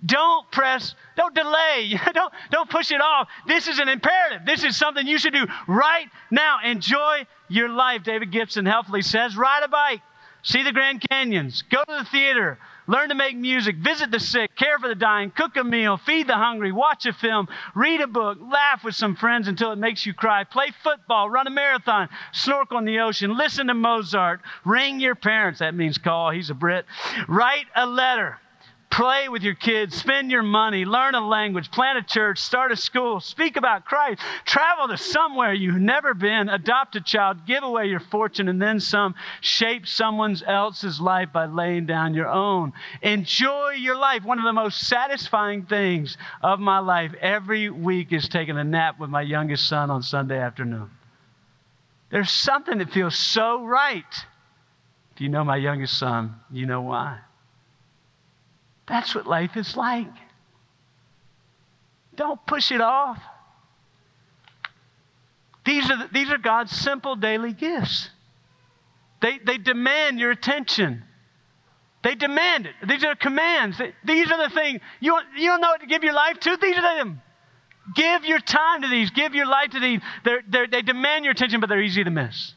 Don't 0.04 0.50
press, 0.50 0.94
don't 1.16 1.34
delay, 1.34 1.98
don't, 2.14 2.32
don't 2.50 2.70
push 2.70 2.90
it 2.90 3.00
off. 3.00 3.28
This 3.46 3.68
is 3.68 3.78
an 3.78 3.88
imperative. 3.88 4.46
This 4.46 4.64
is 4.64 4.76
something 4.76 5.06
you 5.06 5.18
should 5.18 5.34
do 5.34 5.46
right 5.66 6.06
now. 6.30 6.58
Enjoy 6.64 7.26
your 7.48 7.68
life. 7.68 8.02
David 8.02 8.32
Gibson 8.32 8.64
helpfully 8.64 9.02
says. 9.02 9.36
Ride 9.36 9.62
a 9.62 9.68
bike, 9.68 10.00
see 10.42 10.62
the 10.62 10.72
Grand 10.72 11.04
Canyons, 11.10 11.62
go 11.70 11.84
to 11.84 11.96
the 11.98 12.04
theater, 12.04 12.58
learn 12.86 13.10
to 13.10 13.14
make 13.14 13.36
music, 13.36 13.76
visit 13.76 14.10
the 14.10 14.20
sick, 14.20 14.56
care 14.56 14.78
for 14.78 14.88
the 14.88 14.94
dying, 14.94 15.30
cook 15.30 15.56
a 15.56 15.64
meal, 15.64 15.98
feed 15.98 16.26
the 16.26 16.34
hungry, 16.34 16.72
watch 16.72 17.04
a 17.04 17.12
film, 17.12 17.46
read 17.74 18.00
a 18.00 18.06
book, 18.06 18.38
laugh 18.40 18.82
with 18.82 18.94
some 18.94 19.16
friends 19.16 19.48
until 19.48 19.70
it 19.72 19.76
makes 19.76 20.06
you 20.06 20.14
cry, 20.14 20.44
play 20.44 20.72
football, 20.82 21.28
run 21.28 21.46
a 21.46 21.50
marathon, 21.50 22.08
snorkel 22.32 22.78
in 22.78 22.86
the 22.86 23.00
ocean, 23.00 23.36
listen 23.36 23.66
to 23.66 23.74
Mozart, 23.74 24.40
ring 24.64 24.98
your 24.98 25.14
parents. 25.14 25.58
That 25.58 25.74
means 25.74 25.98
call, 25.98 26.30
he's 26.30 26.48
a 26.48 26.54
Brit. 26.54 26.86
Write 27.28 27.66
a 27.76 27.86
letter. 27.86 28.38
Play 28.90 29.28
with 29.28 29.44
your 29.44 29.54
kids, 29.54 29.96
spend 29.96 30.32
your 30.32 30.42
money, 30.42 30.84
learn 30.84 31.14
a 31.14 31.24
language, 31.24 31.70
plant 31.70 31.96
a 31.96 32.02
church, 32.02 32.38
start 32.38 32.72
a 32.72 32.76
school, 32.76 33.20
speak 33.20 33.56
about 33.56 33.84
Christ, 33.84 34.20
travel 34.44 34.88
to 34.88 34.96
somewhere 34.96 35.54
you've 35.54 35.80
never 35.80 36.12
been, 36.12 36.48
adopt 36.48 36.96
a 36.96 37.00
child, 37.00 37.46
give 37.46 37.62
away 37.62 37.86
your 37.86 38.00
fortune 38.00 38.48
and 38.48 38.60
then 38.60 38.80
some, 38.80 39.14
shape 39.40 39.86
someone 39.86 40.36
else's 40.44 41.00
life 41.00 41.32
by 41.32 41.46
laying 41.46 41.86
down 41.86 42.14
your 42.14 42.28
own. 42.28 42.72
Enjoy 43.00 43.70
your 43.70 43.96
life. 43.96 44.24
One 44.24 44.40
of 44.40 44.44
the 44.44 44.52
most 44.52 44.88
satisfying 44.88 45.66
things 45.66 46.16
of 46.42 46.58
my 46.58 46.80
life 46.80 47.14
every 47.20 47.70
week 47.70 48.12
is 48.12 48.28
taking 48.28 48.58
a 48.58 48.64
nap 48.64 48.98
with 48.98 49.08
my 49.08 49.22
youngest 49.22 49.68
son 49.68 49.90
on 49.90 50.02
Sunday 50.02 50.38
afternoon. 50.38 50.90
There's 52.10 52.30
something 52.32 52.78
that 52.78 52.90
feels 52.90 53.16
so 53.16 53.64
right. 53.64 54.04
If 55.14 55.20
you 55.20 55.28
know 55.28 55.44
my 55.44 55.56
youngest 55.56 55.96
son, 55.96 56.34
you 56.50 56.66
know 56.66 56.80
why. 56.80 57.20
That's 58.90 59.14
what 59.14 59.24
life 59.24 59.56
is 59.56 59.76
like. 59.76 60.10
Don't 62.16 62.44
push 62.44 62.72
it 62.72 62.80
off. 62.80 63.22
These 65.64 65.88
are, 65.88 65.96
the, 65.96 66.08
these 66.12 66.28
are 66.28 66.38
God's 66.38 66.72
simple 66.72 67.14
daily 67.14 67.52
gifts. 67.52 68.10
They, 69.22 69.38
they 69.38 69.58
demand 69.58 70.18
your 70.18 70.32
attention. 70.32 71.04
They 72.02 72.16
demand 72.16 72.66
it. 72.66 72.72
These 72.88 73.04
are 73.04 73.14
commands. 73.14 73.80
These 74.04 74.28
are 74.32 74.48
the 74.48 74.52
things. 74.52 74.80
You, 74.98 75.16
you 75.36 75.46
don't 75.46 75.60
know 75.60 75.68
what 75.68 75.82
to 75.82 75.86
give 75.86 76.02
your 76.02 76.14
life 76.14 76.40
to? 76.40 76.58
These 76.60 76.76
are 76.76 76.96
them. 76.96 77.22
Give 77.94 78.24
your 78.24 78.40
time 78.40 78.82
to 78.82 78.88
these. 78.88 79.10
Give 79.10 79.34
your 79.34 79.46
life 79.46 79.70
to 79.70 79.80
these. 79.80 80.00
They're, 80.24 80.42
they're, 80.48 80.66
they 80.66 80.82
demand 80.82 81.24
your 81.24 81.32
attention, 81.32 81.60
but 81.60 81.68
they're 81.68 81.80
easy 81.80 82.02
to 82.02 82.10
miss. 82.10 82.54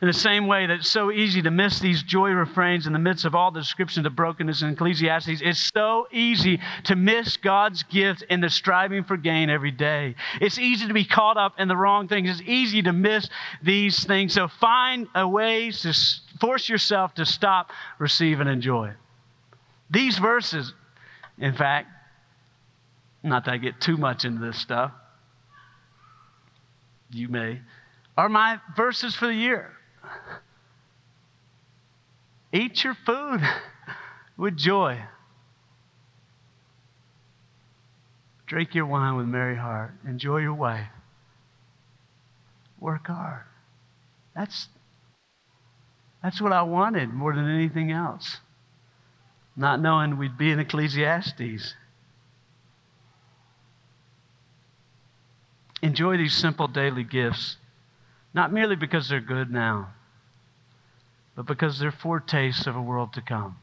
In 0.00 0.08
the 0.08 0.12
same 0.12 0.46
way 0.46 0.66
that 0.66 0.74
it's 0.74 0.88
so 0.88 1.10
easy 1.10 1.42
to 1.42 1.50
miss 1.50 1.78
these 1.78 2.02
joy 2.02 2.30
refrains 2.30 2.86
in 2.86 2.92
the 2.92 2.98
midst 2.98 3.24
of 3.24 3.34
all 3.34 3.50
the 3.50 3.60
descriptions 3.60 4.06
of 4.06 4.14
brokenness 4.14 4.62
in 4.62 4.70
Ecclesiastes, 4.70 5.40
it's 5.42 5.72
so 5.74 6.06
easy 6.12 6.60
to 6.84 6.96
miss 6.96 7.36
God's 7.36 7.82
gift 7.82 8.22
in 8.28 8.40
the 8.40 8.50
striving 8.50 9.04
for 9.04 9.16
gain 9.16 9.48
every 9.50 9.70
day. 9.70 10.14
It's 10.40 10.58
easy 10.58 10.86
to 10.86 10.94
be 10.94 11.04
caught 11.04 11.36
up 11.36 11.54
in 11.58 11.68
the 11.68 11.76
wrong 11.76 12.08
things. 12.08 12.28
It's 12.28 12.48
easy 12.48 12.82
to 12.82 12.92
miss 12.92 13.28
these 13.62 14.04
things. 14.04 14.34
So 14.34 14.48
find 14.48 15.08
a 15.14 15.26
way 15.26 15.70
to 15.70 15.94
force 16.40 16.68
yourself 16.68 17.14
to 17.14 17.24
stop, 17.24 17.70
receive, 17.98 18.40
and 18.40 18.48
enjoy. 18.48 18.92
These 19.90 20.18
verses, 20.18 20.74
in 21.38 21.54
fact, 21.54 21.88
not 23.22 23.44
that 23.44 23.54
I 23.54 23.56
get 23.56 23.80
too 23.80 23.96
much 23.96 24.24
into 24.24 24.44
this 24.44 24.58
stuff, 24.58 24.92
you 27.10 27.28
may 27.28 27.60
are 28.16 28.28
my 28.28 28.58
verses 28.76 29.14
for 29.14 29.26
the 29.26 29.34
year. 29.34 29.72
Eat 32.52 32.82
your 32.84 32.94
food 32.94 33.40
with 34.36 34.56
joy. 34.56 35.00
Drink 38.46 38.74
your 38.74 38.86
wine 38.86 39.16
with 39.16 39.26
merry 39.26 39.56
heart. 39.56 39.92
Enjoy 40.06 40.38
your 40.38 40.54
wife. 40.54 40.88
Work 42.78 43.08
hard. 43.08 43.42
That's, 44.34 44.68
that's 46.22 46.40
what 46.40 46.52
I 46.52 46.62
wanted 46.62 47.12
more 47.12 47.34
than 47.34 47.50
anything 47.50 47.90
else. 47.90 48.38
Not 49.56 49.80
knowing 49.80 50.16
we'd 50.16 50.38
be 50.38 50.50
in 50.50 50.60
Ecclesiastes. 50.60 51.74
Enjoy 55.82 56.16
these 56.16 56.34
simple 56.34 56.68
daily 56.68 57.04
gifts 57.04 57.56
not 58.36 58.52
merely 58.52 58.76
because 58.76 59.08
they're 59.08 59.18
good 59.18 59.50
now, 59.50 59.88
but 61.34 61.46
because 61.46 61.78
they're 61.78 61.90
foretastes 61.90 62.66
of 62.66 62.76
a 62.76 62.82
world 62.82 63.14
to 63.14 63.22
come. 63.22 63.56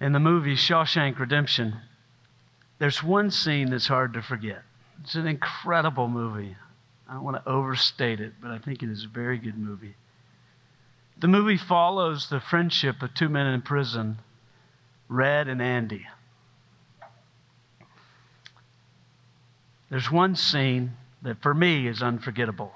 In 0.00 0.12
the 0.12 0.18
movie 0.18 0.56
Shawshank 0.56 1.18
Redemption, 1.18 1.76
there's 2.78 3.02
one 3.02 3.30
scene 3.30 3.68
that's 3.70 3.88
hard 3.88 4.14
to 4.14 4.22
forget. 4.22 4.62
It's 5.02 5.14
an 5.14 5.26
incredible 5.26 6.08
movie. 6.08 6.56
I 7.06 7.14
don't 7.14 7.24
want 7.24 7.36
to 7.36 7.50
overstate 7.50 8.18
it, 8.18 8.32
but 8.40 8.50
I 8.50 8.58
think 8.58 8.82
it 8.82 8.88
is 8.88 9.04
a 9.04 9.08
very 9.08 9.36
good 9.36 9.58
movie. 9.58 9.94
The 11.18 11.28
movie 11.28 11.58
follows 11.58 12.30
the 12.30 12.40
friendship 12.40 13.02
of 13.02 13.12
two 13.12 13.28
men 13.28 13.46
in 13.46 13.60
prison, 13.60 14.20
Red 15.08 15.48
and 15.48 15.60
Andy. 15.60 16.06
There's 19.90 20.10
one 20.10 20.34
scene 20.34 20.92
that 21.22 21.42
for 21.42 21.54
me 21.54 21.86
is 21.86 22.02
unforgettable. 22.02 22.72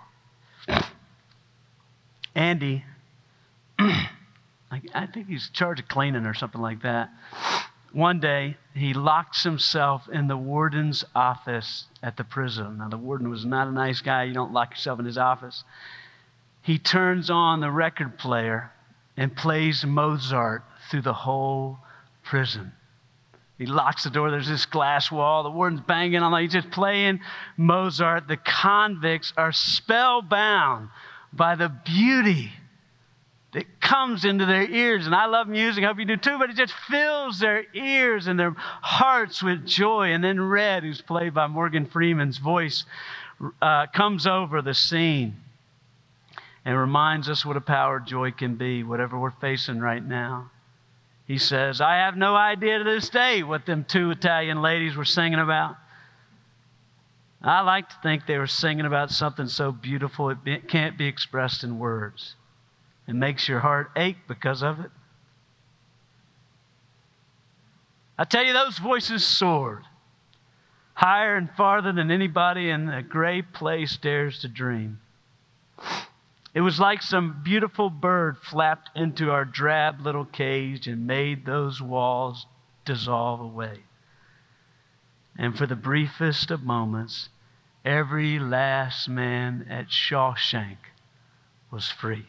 Andy, 2.34 2.84
I 3.78 5.06
think 5.12 5.28
he's 5.28 5.50
charged 5.50 5.82
of 5.82 5.88
cleaning 5.88 6.24
or 6.24 6.34
something 6.34 6.60
like 6.60 6.82
that. 6.82 7.10
One 7.92 8.20
day, 8.20 8.56
he 8.74 8.94
locks 8.94 9.42
himself 9.42 10.08
in 10.08 10.26
the 10.26 10.36
warden's 10.36 11.04
office 11.14 11.84
at 12.02 12.16
the 12.16 12.24
prison. 12.24 12.78
Now, 12.78 12.88
the 12.88 12.96
warden 12.96 13.28
was 13.28 13.44
not 13.44 13.68
a 13.68 13.72
nice 13.72 14.00
guy. 14.00 14.24
You 14.24 14.32
don't 14.32 14.52
lock 14.52 14.70
yourself 14.70 14.98
in 14.98 15.04
his 15.04 15.18
office. 15.18 15.64
He 16.62 16.78
turns 16.78 17.28
on 17.28 17.60
the 17.60 17.70
record 17.70 18.18
player 18.18 18.72
and 19.16 19.36
plays 19.36 19.84
Mozart 19.84 20.64
through 20.90 21.02
the 21.02 21.12
whole 21.12 21.80
prison. 22.22 22.72
He 23.62 23.66
locks 23.66 24.02
the 24.02 24.10
door. 24.10 24.32
There's 24.32 24.48
this 24.48 24.66
glass 24.66 25.12
wall. 25.12 25.44
The 25.44 25.50
warden's 25.50 25.82
banging 25.82 26.20
on. 26.20 26.42
He's 26.42 26.52
just 26.52 26.72
playing 26.72 27.20
Mozart. 27.56 28.26
The 28.26 28.36
convicts 28.36 29.32
are 29.36 29.52
spellbound 29.52 30.88
by 31.32 31.54
the 31.54 31.68
beauty 31.68 32.50
that 33.52 33.80
comes 33.80 34.24
into 34.24 34.46
their 34.46 34.68
ears. 34.68 35.06
And 35.06 35.14
I 35.14 35.26
love 35.26 35.46
music. 35.46 35.84
I 35.84 35.86
hope 35.86 36.00
you 36.00 36.04
do 36.04 36.16
too. 36.16 36.40
But 36.40 36.50
it 36.50 36.56
just 36.56 36.72
fills 36.90 37.38
their 37.38 37.64
ears 37.72 38.26
and 38.26 38.36
their 38.36 38.50
hearts 38.58 39.44
with 39.44 39.64
joy. 39.64 40.12
And 40.12 40.24
then 40.24 40.40
Red, 40.40 40.82
who's 40.82 41.00
played 41.00 41.32
by 41.32 41.46
Morgan 41.46 41.86
Freeman's 41.86 42.38
voice, 42.38 42.84
uh, 43.60 43.86
comes 43.94 44.26
over 44.26 44.60
the 44.60 44.74
scene 44.74 45.36
and 46.64 46.76
reminds 46.76 47.28
us 47.28 47.46
what 47.46 47.56
a 47.56 47.60
power 47.60 48.00
joy 48.00 48.32
can 48.32 48.56
be, 48.56 48.82
whatever 48.82 49.16
we're 49.20 49.30
facing 49.30 49.78
right 49.78 50.04
now. 50.04 50.50
He 51.26 51.38
says, 51.38 51.80
I 51.80 51.96
have 51.96 52.16
no 52.16 52.34
idea 52.34 52.78
to 52.78 52.84
this 52.84 53.08
day 53.08 53.42
what 53.42 53.64
them 53.66 53.84
two 53.84 54.10
Italian 54.10 54.60
ladies 54.60 54.96
were 54.96 55.04
singing 55.04 55.38
about. 55.38 55.76
I 57.42 57.60
like 57.62 57.88
to 57.88 57.96
think 58.02 58.26
they 58.26 58.38
were 58.38 58.46
singing 58.46 58.86
about 58.86 59.10
something 59.10 59.48
so 59.48 59.72
beautiful 59.72 60.30
it 60.30 60.44
be, 60.44 60.58
can't 60.58 60.96
be 60.96 61.06
expressed 61.06 61.64
in 61.64 61.78
words. 61.78 62.36
It 63.08 63.14
makes 63.14 63.48
your 63.48 63.60
heart 63.60 63.90
ache 63.96 64.18
because 64.28 64.62
of 64.62 64.80
it. 64.80 64.90
I 68.16 68.24
tell 68.24 68.44
you, 68.44 68.52
those 68.52 68.78
voices 68.78 69.24
soared 69.24 69.82
higher 70.94 71.36
and 71.36 71.50
farther 71.56 71.92
than 71.92 72.10
anybody 72.10 72.70
in 72.70 72.86
the 72.86 73.02
gray 73.02 73.42
place 73.42 73.96
dares 73.96 74.38
to 74.40 74.48
dream. 74.48 75.00
It 76.54 76.60
was 76.60 76.78
like 76.78 77.00
some 77.00 77.40
beautiful 77.42 77.88
bird 77.88 78.36
flapped 78.38 78.90
into 78.94 79.30
our 79.30 79.44
drab 79.44 80.00
little 80.00 80.26
cage 80.26 80.86
and 80.86 81.06
made 81.06 81.46
those 81.46 81.80
walls 81.80 82.46
dissolve 82.84 83.40
away. 83.40 83.84
And 85.38 85.56
for 85.56 85.66
the 85.66 85.76
briefest 85.76 86.50
of 86.50 86.62
moments, 86.62 87.30
every 87.84 88.38
last 88.38 89.08
man 89.08 89.66
at 89.70 89.88
Shawshank 89.88 90.76
was 91.70 91.88
free. 91.88 92.26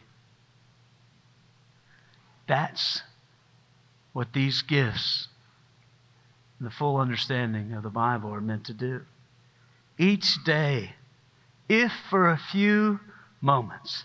That's 2.46 3.02
what 4.14 4.32
these 4.32 4.62
gifts, 4.62 5.28
the 6.58 6.70
full 6.70 6.96
understanding 6.96 7.72
of 7.74 7.82
the 7.82 7.90
Bible, 7.90 8.32
are 8.32 8.40
meant 8.40 8.64
to 8.66 8.74
do. 8.74 9.02
Each 9.98 10.42
day, 10.44 10.94
if 11.68 11.92
for 12.08 12.30
a 12.30 12.38
few 12.38 13.00
moments, 13.40 14.04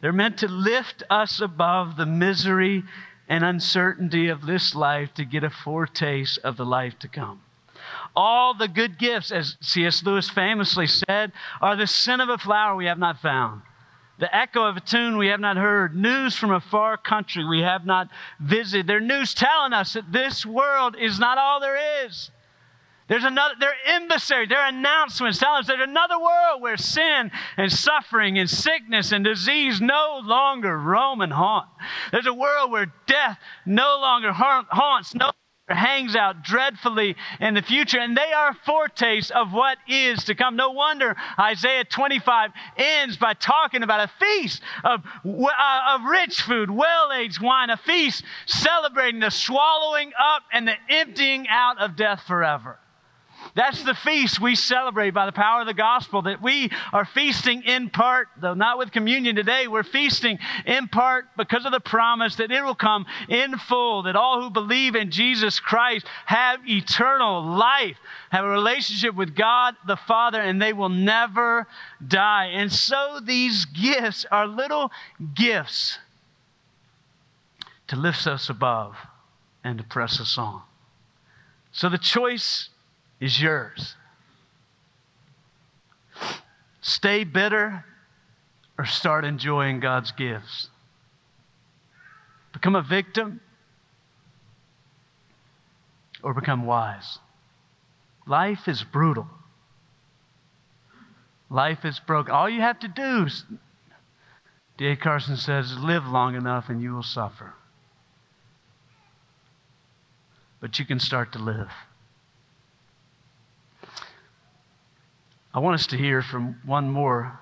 they're 0.00 0.12
meant 0.12 0.38
to 0.38 0.48
lift 0.48 1.02
us 1.08 1.40
above 1.40 1.96
the 1.96 2.06
misery 2.06 2.84
and 3.28 3.44
uncertainty 3.44 4.28
of 4.28 4.46
this 4.46 4.74
life 4.74 5.12
to 5.14 5.24
get 5.24 5.44
a 5.44 5.50
foretaste 5.50 6.38
of 6.44 6.56
the 6.56 6.66
life 6.66 6.98
to 7.00 7.08
come. 7.08 7.42
All 8.14 8.54
the 8.54 8.68
good 8.68 8.98
gifts, 8.98 9.30
as 9.30 9.56
C.S. 9.60 10.02
Lewis 10.02 10.30
famously 10.30 10.86
said, 10.86 11.32
are 11.60 11.76
the 11.76 11.86
scent 11.86 12.22
of 12.22 12.28
a 12.28 12.38
flower 12.38 12.76
we 12.76 12.86
have 12.86 12.98
not 12.98 13.20
found, 13.20 13.62
the 14.18 14.34
echo 14.34 14.64
of 14.64 14.76
a 14.76 14.80
tune 14.80 15.18
we 15.18 15.28
have 15.28 15.40
not 15.40 15.56
heard, 15.56 15.94
news 15.94 16.34
from 16.36 16.50
a 16.50 16.60
far 16.60 16.96
country 16.96 17.44
we 17.44 17.60
have 17.60 17.84
not 17.84 18.08
visited. 18.40 18.86
They're 18.86 19.00
news 19.00 19.34
telling 19.34 19.72
us 19.72 19.92
that 19.92 20.10
this 20.10 20.46
world 20.46 20.96
is 20.98 21.18
not 21.18 21.36
all 21.36 21.60
there 21.60 22.06
is. 22.06 22.30
There's 23.08 23.24
another, 23.24 23.54
they're 23.60 23.94
embassy, 23.94 24.46
they're 24.48 24.66
announcements 24.66 25.38
telling 25.38 25.60
us 25.60 25.68
there's 25.68 25.80
another 25.80 26.18
world 26.18 26.60
where 26.60 26.76
sin 26.76 27.30
and 27.56 27.70
suffering 27.70 28.36
and 28.38 28.50
sickness 28.50 29.12
and 29.12 29.24
disease 29.24 29.80
no 29.80 30.20
longer 30.24 30.76
roam 30.76 31.20
and 31.20 31.32
haunt. 31.32 31.68
There's 32.10 32.26
a 32.26 32.34
world 32.34 32.72
where 32.72 32.92
death 33.06 33.38
no 33.64 33.98
longer 34.00 34.32
haunts, 34.32 35.14
no 35.14 35.26
longer 35.26 35.80
hangs 35.80 36.16
out 36.16 36.42
dreadfully 36.42 37.14
in 37.38 37.54
the 37.54 37.62
future, 37.62 38.00
and 38.00 38.16
they 38.16 38.32
are 38.32 38.54
foretastes 38.64 39.30
of 39.30 39.52
what 39.52 39.78
is 39.88 40.24
to 40.24 40.34
come. 40.34 40.56
No 40.56 40.70
wonder 40.70 41.16
Isaiah 41.38 41.84
25 41.84 42.50
ends 42.76 43.16
by 43.16 43.34
talking 43.34 43.84
about 43.84 44.08
a 44.08 44.12
feast 44.18 44.62
of, 44.82 45.02
uh, 45.24 45.94
of 45.94 46.02
rich 46.02 46.42
food, 46.42 46.72
well 46.72 47.12
aged 47.12 47.40
wine, 47.40 47.70
a 47.70 47.76
feast 47.76 48.24
celebrating 48.46 49.20
the 49.20 49.30
swallowing 49.30 50.10
up 50.18 50.42
and 50.52 50.66
the 50.66 50.74
emptying 50.88 51.46
out 51.48 51.78
of 51.78 51.94
death 51.94 52.24
forever. 52.26 52.80
That's 53.54 53.82
the 53.82 53.94
feast 53.94 54.40
we 54.40 54.54
celebrate 54.54 55.10
by 55.10 55.26
the 55.26 55.32
power 55.32 55.60
of 55.60 55.66
the 55.66 55.74
gospel, 55.74 56.22
that 56.22 56.42
we 56.42 56.70
are 56.92 57.04
feasting 57.04 57.62
in 57.62 57.90
part, 57.90 58.28
though 58.40 58.54
not 58.54 58.78
with 58.78 58.92
communion 58.92 59.36
today, 59.36 59.66
we're 59.66 59.82
feasting 59.82 60.38
in 60.64 60.88
part 60.88 61.26
because 61.36 61.64
of 61.64 61.72
the 61.72 61.80
promise 61.80 62.36
that 62.36 62.50
it 62.50 62.62
will 62.62 62.74
come 62.74 63.06
in 63.28 63.56
full, 63.58 64.02
that 64.04 64.16
all 64.16 64.42
who 64.42 64.50
believe 64.50 64.94
in 64.94 65.10
Jesus 65.10 65.60
Christ 65.60 66.06
have 66.26 66.60
eternal 66.68 67.42
life, 67.42 67.96
have 68.30 68.44
a 68.44 68.48
relationship 68.48 69.14
with 69.14 69.34
God 69.34 69.74
the 69.86 69.96
Father, 69.96 70.40
and 70.40 70.60
they 70.60 70.72
will 70.72 70.88
never 70.88 71.66
die. 72.06 72.46
And 72.46 72.72
so 72.72 73.20
these 73.22 73.64
gifts 73.64 74.26
are 74.30 74.46
little 74.46 74.90
gifts 75.34 75.98
to 77.88 77.96
lift 77.96 78.26
us 78.26 78.48
above 78.48 78.96
and 79.62 79.78
to 79.78 79.84
press 79.84 80.20
us 80.20 80.36
on. 80.38 80.62
So 81.72 81.88
the 81.88 81.98
choice 81.98 82.70
is 83.20 83.40
yours. 83.40 83.94
Stay 86.80 87.24
bitter 87.24 87.84
or 88.78 88.84
start 88.84 89.24
enjoying 89.24 89.80
God's 89.80 90.12
gifts. 90.12 90.68
Become 92.52 92.76
a 92.76 92.82
victim 92.82 93.40
or 96.22 96.34
become 96.34 96.64
wise. 96.66 97.18
Life 98.26 98.68
is 98.68 98.82
brutal. 98.82 99.28
Life 101.50 101.84
is 101.84 102.00
broken. 102.00 102.32
All 102.32 102.48
you 102.48 102.60
have 102.60 102.80
to 102.80 102.88
do, 102.88 103.28
D.A. 104.78 104.96
Carson 104.96 105.36
says, 105.36 105.76
live 105.78 106.06
long 106.06 106.34
enough 106.34 106.68
and 106.68 106.82
you 106.82 106.92
will 106.92 107.02
suffer. 107.02 107.54
But 110.60 110.78
you 110.78 110.84
can 110.84 110.98
start 110.98 111.32
to 111.32 111.38
live. 111.38 111.70
I 115.56 115.58
want 115.60 115.72
us 115.76 115.86
to 115.86 115.96
hear 115.96 116.20
from 116.20 116.60
one 116.66 116.90
more 116.90 117.40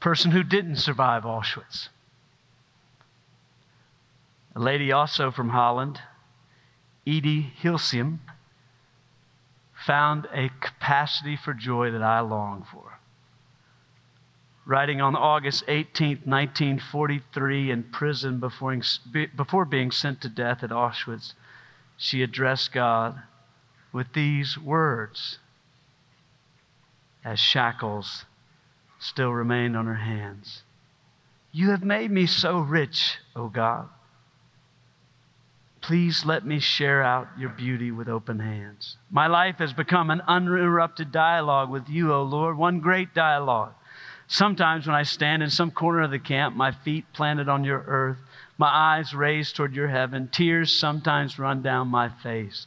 person 0.00 0.32
who 0.32 0.42
didn't 0.42 0.76
survive 0.76 1.22
Auschwitz. 1.22 1.90
A 4.56 4.58
lady 4.58 4.90
also 4.90 5.30
from 5.30 5.50
Holland, 5.50 6.00
Etty 7.06 7.52
Hillesum, 7.62 8.18
found 9.86 10.26
a 10.34 10.50
capacity 10.60 11.36
for 11.36 11.54
joy 11.54 11.92
that 11.92 12.02
I 12.02 12.18
long 12.18 12.66
for. 12.68 12.98
Writing 14.66 15.00
on 15.00 15.14
August 15.14 15.62
18, 15.68 16.22
1943, 16.24 17.70
in 17.70 17.84
prison 17.84 18.40
before, 18.40 18.76
before 19.36 19.64
being 19.64 19.92
sent 19.92 20.20
to 20.22 20.28
death 20.28 20.64
at 20.64 20.70
Auschwitz, 20.70 21.34
she 21.96 22.24
addressed 22.24 22.72
God 22.72 23.22
with 23.92 24.14
these 24.14 24.58
words 24.58 25.38
as 27.24 27.38
shackles 27.38 28.24
still 28.98 29.30
remained 29.32 29.76
on 29.76 29.86
her 29.86 29.94
hands. 29.94 30.62
You 31.52 31.70
have 31.70 31.82
made 31.82 32.10
me 32.10 32.26
so 32.26 32.60
rich, 32.60 33.18
O 33.34 33.48
God. 33.48 33.88
Please 35.80 36.24
let 36.24 36.46
me 36.46 36.60
share 36.60 37.02
out 37.02 37.28
your 37.38 37.48
beauty 37.48 37.90
with 37.90 38.08
open 38.08 38.38
hands. 38.38 38.96
My 39.10 39.26
life 39.26 39.56
has 39.58 39.72
become 39.72 40.10
an 40.10 40.20
uninterrupted 40.28 41.10
dialogue 41.10 41.70
with 41.70 41.88
you, 41.88 42.12
O 42.12 42.22
Lord, 42.22 42.56
one 42.56 42.80
great 42.80 43.14
dialogue. 43.14 43.72
Sometimes 44.28 44.86
when 44.86 44.94
I 44.94 45.02
stand 45.02 45.42
in 45.42 45.50
some 45.50 45.70
corner 45.70 46.02
of 46.02 46.10
the 46.10 46.18
camp, 46.18 46.54
my 46.54 46.70
feet 46.70 47.04
planted 47.12 47.48
on 47.48 47.64
your 47.64 47.82
earth, 47.86 48.18
my 48.58 48.68
eyes 48.68 49.14
raised 49.14 49.56
toward 49.56 49.74
your 49.74 49.88
heaven, 49.88 50.28
tears 50.28 50.70
sometimes 50.70 51.38
run 51.38 51.62
down 51.62 51.88
my 51.88 52.10
face, 52.10 52.66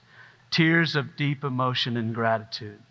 tears 0.50 0.96
of 0.96 1.16
deep 1.16 1.44
emotion 1.44 1.96
and 1.96 2.14
gratitude. 2.14 2.82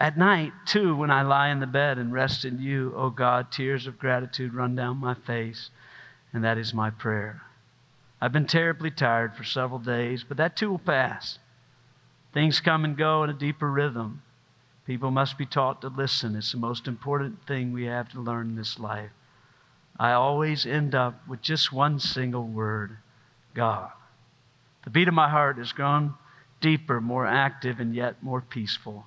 At 0.00 0.18
night, 0.18 0.52
too, 0.66 0.96
when 0.96 1.10
I 1.10 1.22
lie 1.22 1.48
in 1.48 1.60
the 1.60 1.66
bed 1.66 1.98
and 1.98 2.12
rest 2.12 2.44
in 2.44 2.60
you, 2.60 2.92
O 2.96 3.04
oh 3.04 3.10
God, 3.10 3.52
tears 3.52 3.86
of 3.86 3.98
gratitude 3.98 4.52
run 4.52 4.74
down 4.74 4.96
my 4.98 5.14
face, 5.14 5.70
and 6.32 6.42
that 6.42 6.58
is 6.58 6.74
my 6.74 6.90
prayer. 6.90 7.42
I've 8.20 8.32
been 8.32 8.46
terribly 8.46 8.90
tired 8.90 9.36
for 9.36 9.44
several 9.44 9.78
days, 9.78 10.24
but 10.24 10.36
that 10.38 10.56
too 10.56 10.70
will 10.70 10.78
pass. 10.78 11.38
Things 12.32 12.60
come 12.60 12.84
and 12.84 12.96
go 12.96 13.22
in 13.22 13.30
a 13.30 13.34
deeper 13.34 13.70
rhythm. 13.70 14.22
People 14.86 15.10
must 15.10 15.38
be 15.38 15.46
taught 15.46 15.80
to 15.82 15.88
listen. 15.88 16.34
It's 16.34 16.52
the 16.52 16.58
most 16.58 16.88
important 16.88 17.46
thing 17.46 17.72
we 17.72 17.84
have 17.84 18.08
to 18.10 18.20
learn 18.20 18.50
in 18.50 18.56
this 18.56 18.78
life. 18.78 19.10
I 19.98 20.12
always 20.12 20.66
end 20.66 20.94
up 20.94 21.26
with 21.28 21.40
just 21.40 21.72
one 21.72 22.00
single 22.00 22.46
word 22.46 22.96
God. 23.54 23.90
The 24.82 24.90
beat 24.90 25.08
of 25.08 25.14
my 25.14 25.28
heart 25.28 25.58
has 25.58 25.72
grown 25.72 26.14
deeper, 26.60 27.00
more 27.00 27.26
active, 27.26 27.78
and 27.78 27.94
yet 27.94 28.22
more 28.22 28.40
peaceful. 28.40 29.06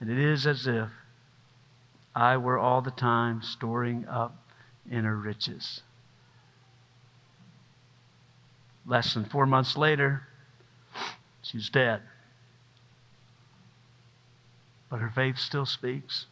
And 0.00 0.10
it 0.10 0.18
is 0.18 0.46
as 0.46 0.66
if 0.66 0.88
I 2.14 2.38
were 2.38 2.58
all 2.58 2.80
the 2.80 2.90
time 2.90 3.42
storing 3.42 4.06
up 4.08 4.34
inner 4.90 5.14
riches. 5.14 5.82
Less 8.86 9.12
than 9.14 9.26
four 9.26 9.46
months 9.46 9.76
later, 9.76 10.22
she's 11.42 11.68
dead. 11.68 12.00
But 14.88 15.00
her 15.00 15.12
faith 15.14 15.38
still 15.38 15.66
speaks. 15.66 16.26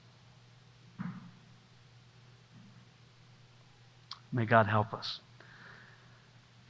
May 4.33 4.47
God 4.47 4.67
help 4.67 4.93
us. 4.93 5.21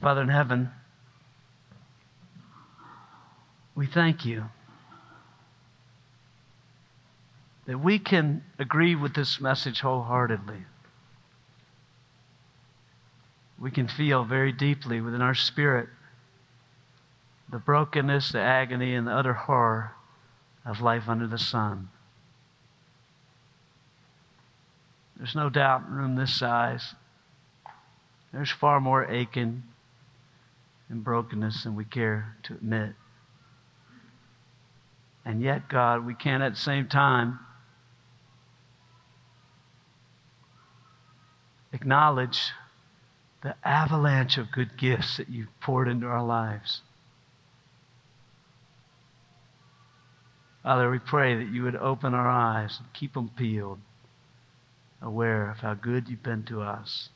Father 0.01 0.21
in 0.21 0.29
heaven, 0.29 0.69
we 3.73 3.87
thank 3.87 4.25
you 4.25 4.45
that 7.69 7.77
we 7.77 7.99
can 7.99 8.43
agree 8.57 8.95
with 8.95 9.13
this 9.13 9.39
message 9.39 9.81
wholeheartedly. 9.81 10.57
We 13.59 13.69
can 13.69 13.87
feel 13.87 14.23
very 14.23 14.51
deeply 14.51 15.01
within 15.01 15.21
our 15.21 15.35
spirit 15.35 15.87
the 17.51 17.59
brokenness, 17.59 18.31
the 18.31 18.39
agony, 18.39 18.95
and 18.95 19.05
the 19.05 19.11
utter 19.11 19.33
horror 19.33 19.91
of 20.65 20.81
life 20.81 21.03
under 21.07 21.27
the 21.27 21.37
sun. 21.37 21.89
There's 25.17 25.35
no 25.35 25.51
doubt 25.51 25.83
in 25.85 25.93
a 25.93 25.95
room 25.95 26.15
this 26.15 26.33
size, 26.33 26.95
there's 28.33 28.49
far 28.49 28.79
more 28.79 29.05
aching 29.05 29.61
and 30.89 31.03
brokenness 31.03 31.65
than 31.65 31.75
we 31.75 31.85
care 31.85 32.35
to 32.43 32.53
admit. 32.53 32.95
And 35.23 35.39
yet, 35.39 35.69
God, 35.69 36.03
we 36.03 36.15
can 36.15 36.41
at 36.41 36.53
the 36.53 36.59
same 36.59 36.87
time 36.87 37.37
acknowledge 41.73 42.51
the 43.41 43.55
avalanche 43.63 44.37
of 44.37 44.51
good 44.51 44.77
gifts 44.77 45.17
that 45.17 45.29
you've 45.29 45.59
poured 45.61 45.87
into 45.87 46.05
our 46.05 46.23
lives. 46.23 46.81
Father, 50.63 50.91
we 50.91 50.99
pray 50.99 51.35
that 51.35 51.51
you 51.53 51.63
would 51.63 51.75
open 51.75 52.13
our 52.13 52.27
eyes 52.27 52.77
and 52.79 52.93
keep 52.93 53.13
them 53.13 53.29
peeled, 53.35 53.79
aware 55.01 55.49
of 55.49 55.57
how 55.57 55.73
good 55.73 56.09
you've 56.09 56.23
been 56.23 56.43
to 56.43 56.61
us, 56.61 57.09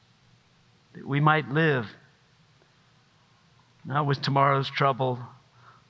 that 0.94 1.06
we 1.06 1.20
might 1.20 1.50
live 1.50 1.88
not 3.86 4.06
with 4.06 4.22
tomorrow's 4.22 4.70
trouble 4.70 5.20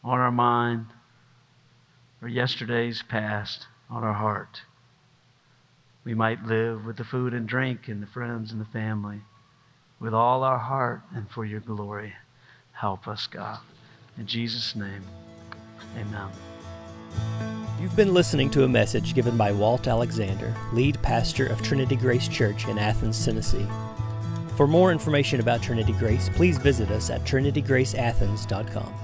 on 0.03 0.19
our 0.19 0.31
mind 0.31 0.87
or 2.21 2.27
yesterday's 2.27 3.03
past 3.03 3.67
on 3.89 4.03
our 4.03 4.13
heart. 4.13 4.61
We 6.03 6.13
might 6.13 6.43
live 6.43 6.85
with 6.85 6.97
the 6.97 7.03
food 7.03 7.33
and 7.33 7.47
drink 7.47 7.87
and 7.87 8.01
the 8.01 8.07
friends 8.07 8.51
and 8.51 8.59
the 8.59 8.65
family 8.65 9.21
with 9.99 10.13
all 10.13 10.43
our 10.43 10.57
heart 10.57 11.01
and 11.15 11.29
for 11.29 11.45
your 11.45 11.61
glory. 11.61 12.13
Help 12.73 13.07
us, 13.07 13.25
God. 13.27 13.59
In 14.17 14.27
Jesus' 14.27 14.75
name, 14.75 15.03
amen. 15.97 16.29
You've 17.79 17.95
been 17.95 18.13
listening 18.13 18.49
to 18.51 18.63
a 18.63 18.67
message 18.67 19.13
given 19.13 19.37
by 19.37 19.51
Walt 19.51 19.87
Alexander, 19.87 20.53
lead 20.73 21.01
pastor 21.01 21.47
of 21.47 21.61
Trinity 21.61 21.95
Grace 21.95 22.27
Church 22.27 22.67
in 22.67 22.77
Athens, 22.77 23.23
Tennessee. 23.23 23.67
For 24.55 24.67
more 24.67 24.91
information 24.91 25.39
about 25.39 25.61
Trinity 25.61 25.93
Grace, 25.93 26.29
please 26.29 26.57
visit 26.57 26.91
us 26.91 27.09
at 27.09 27.23
trinitygraceathens.com. 27.23 29.02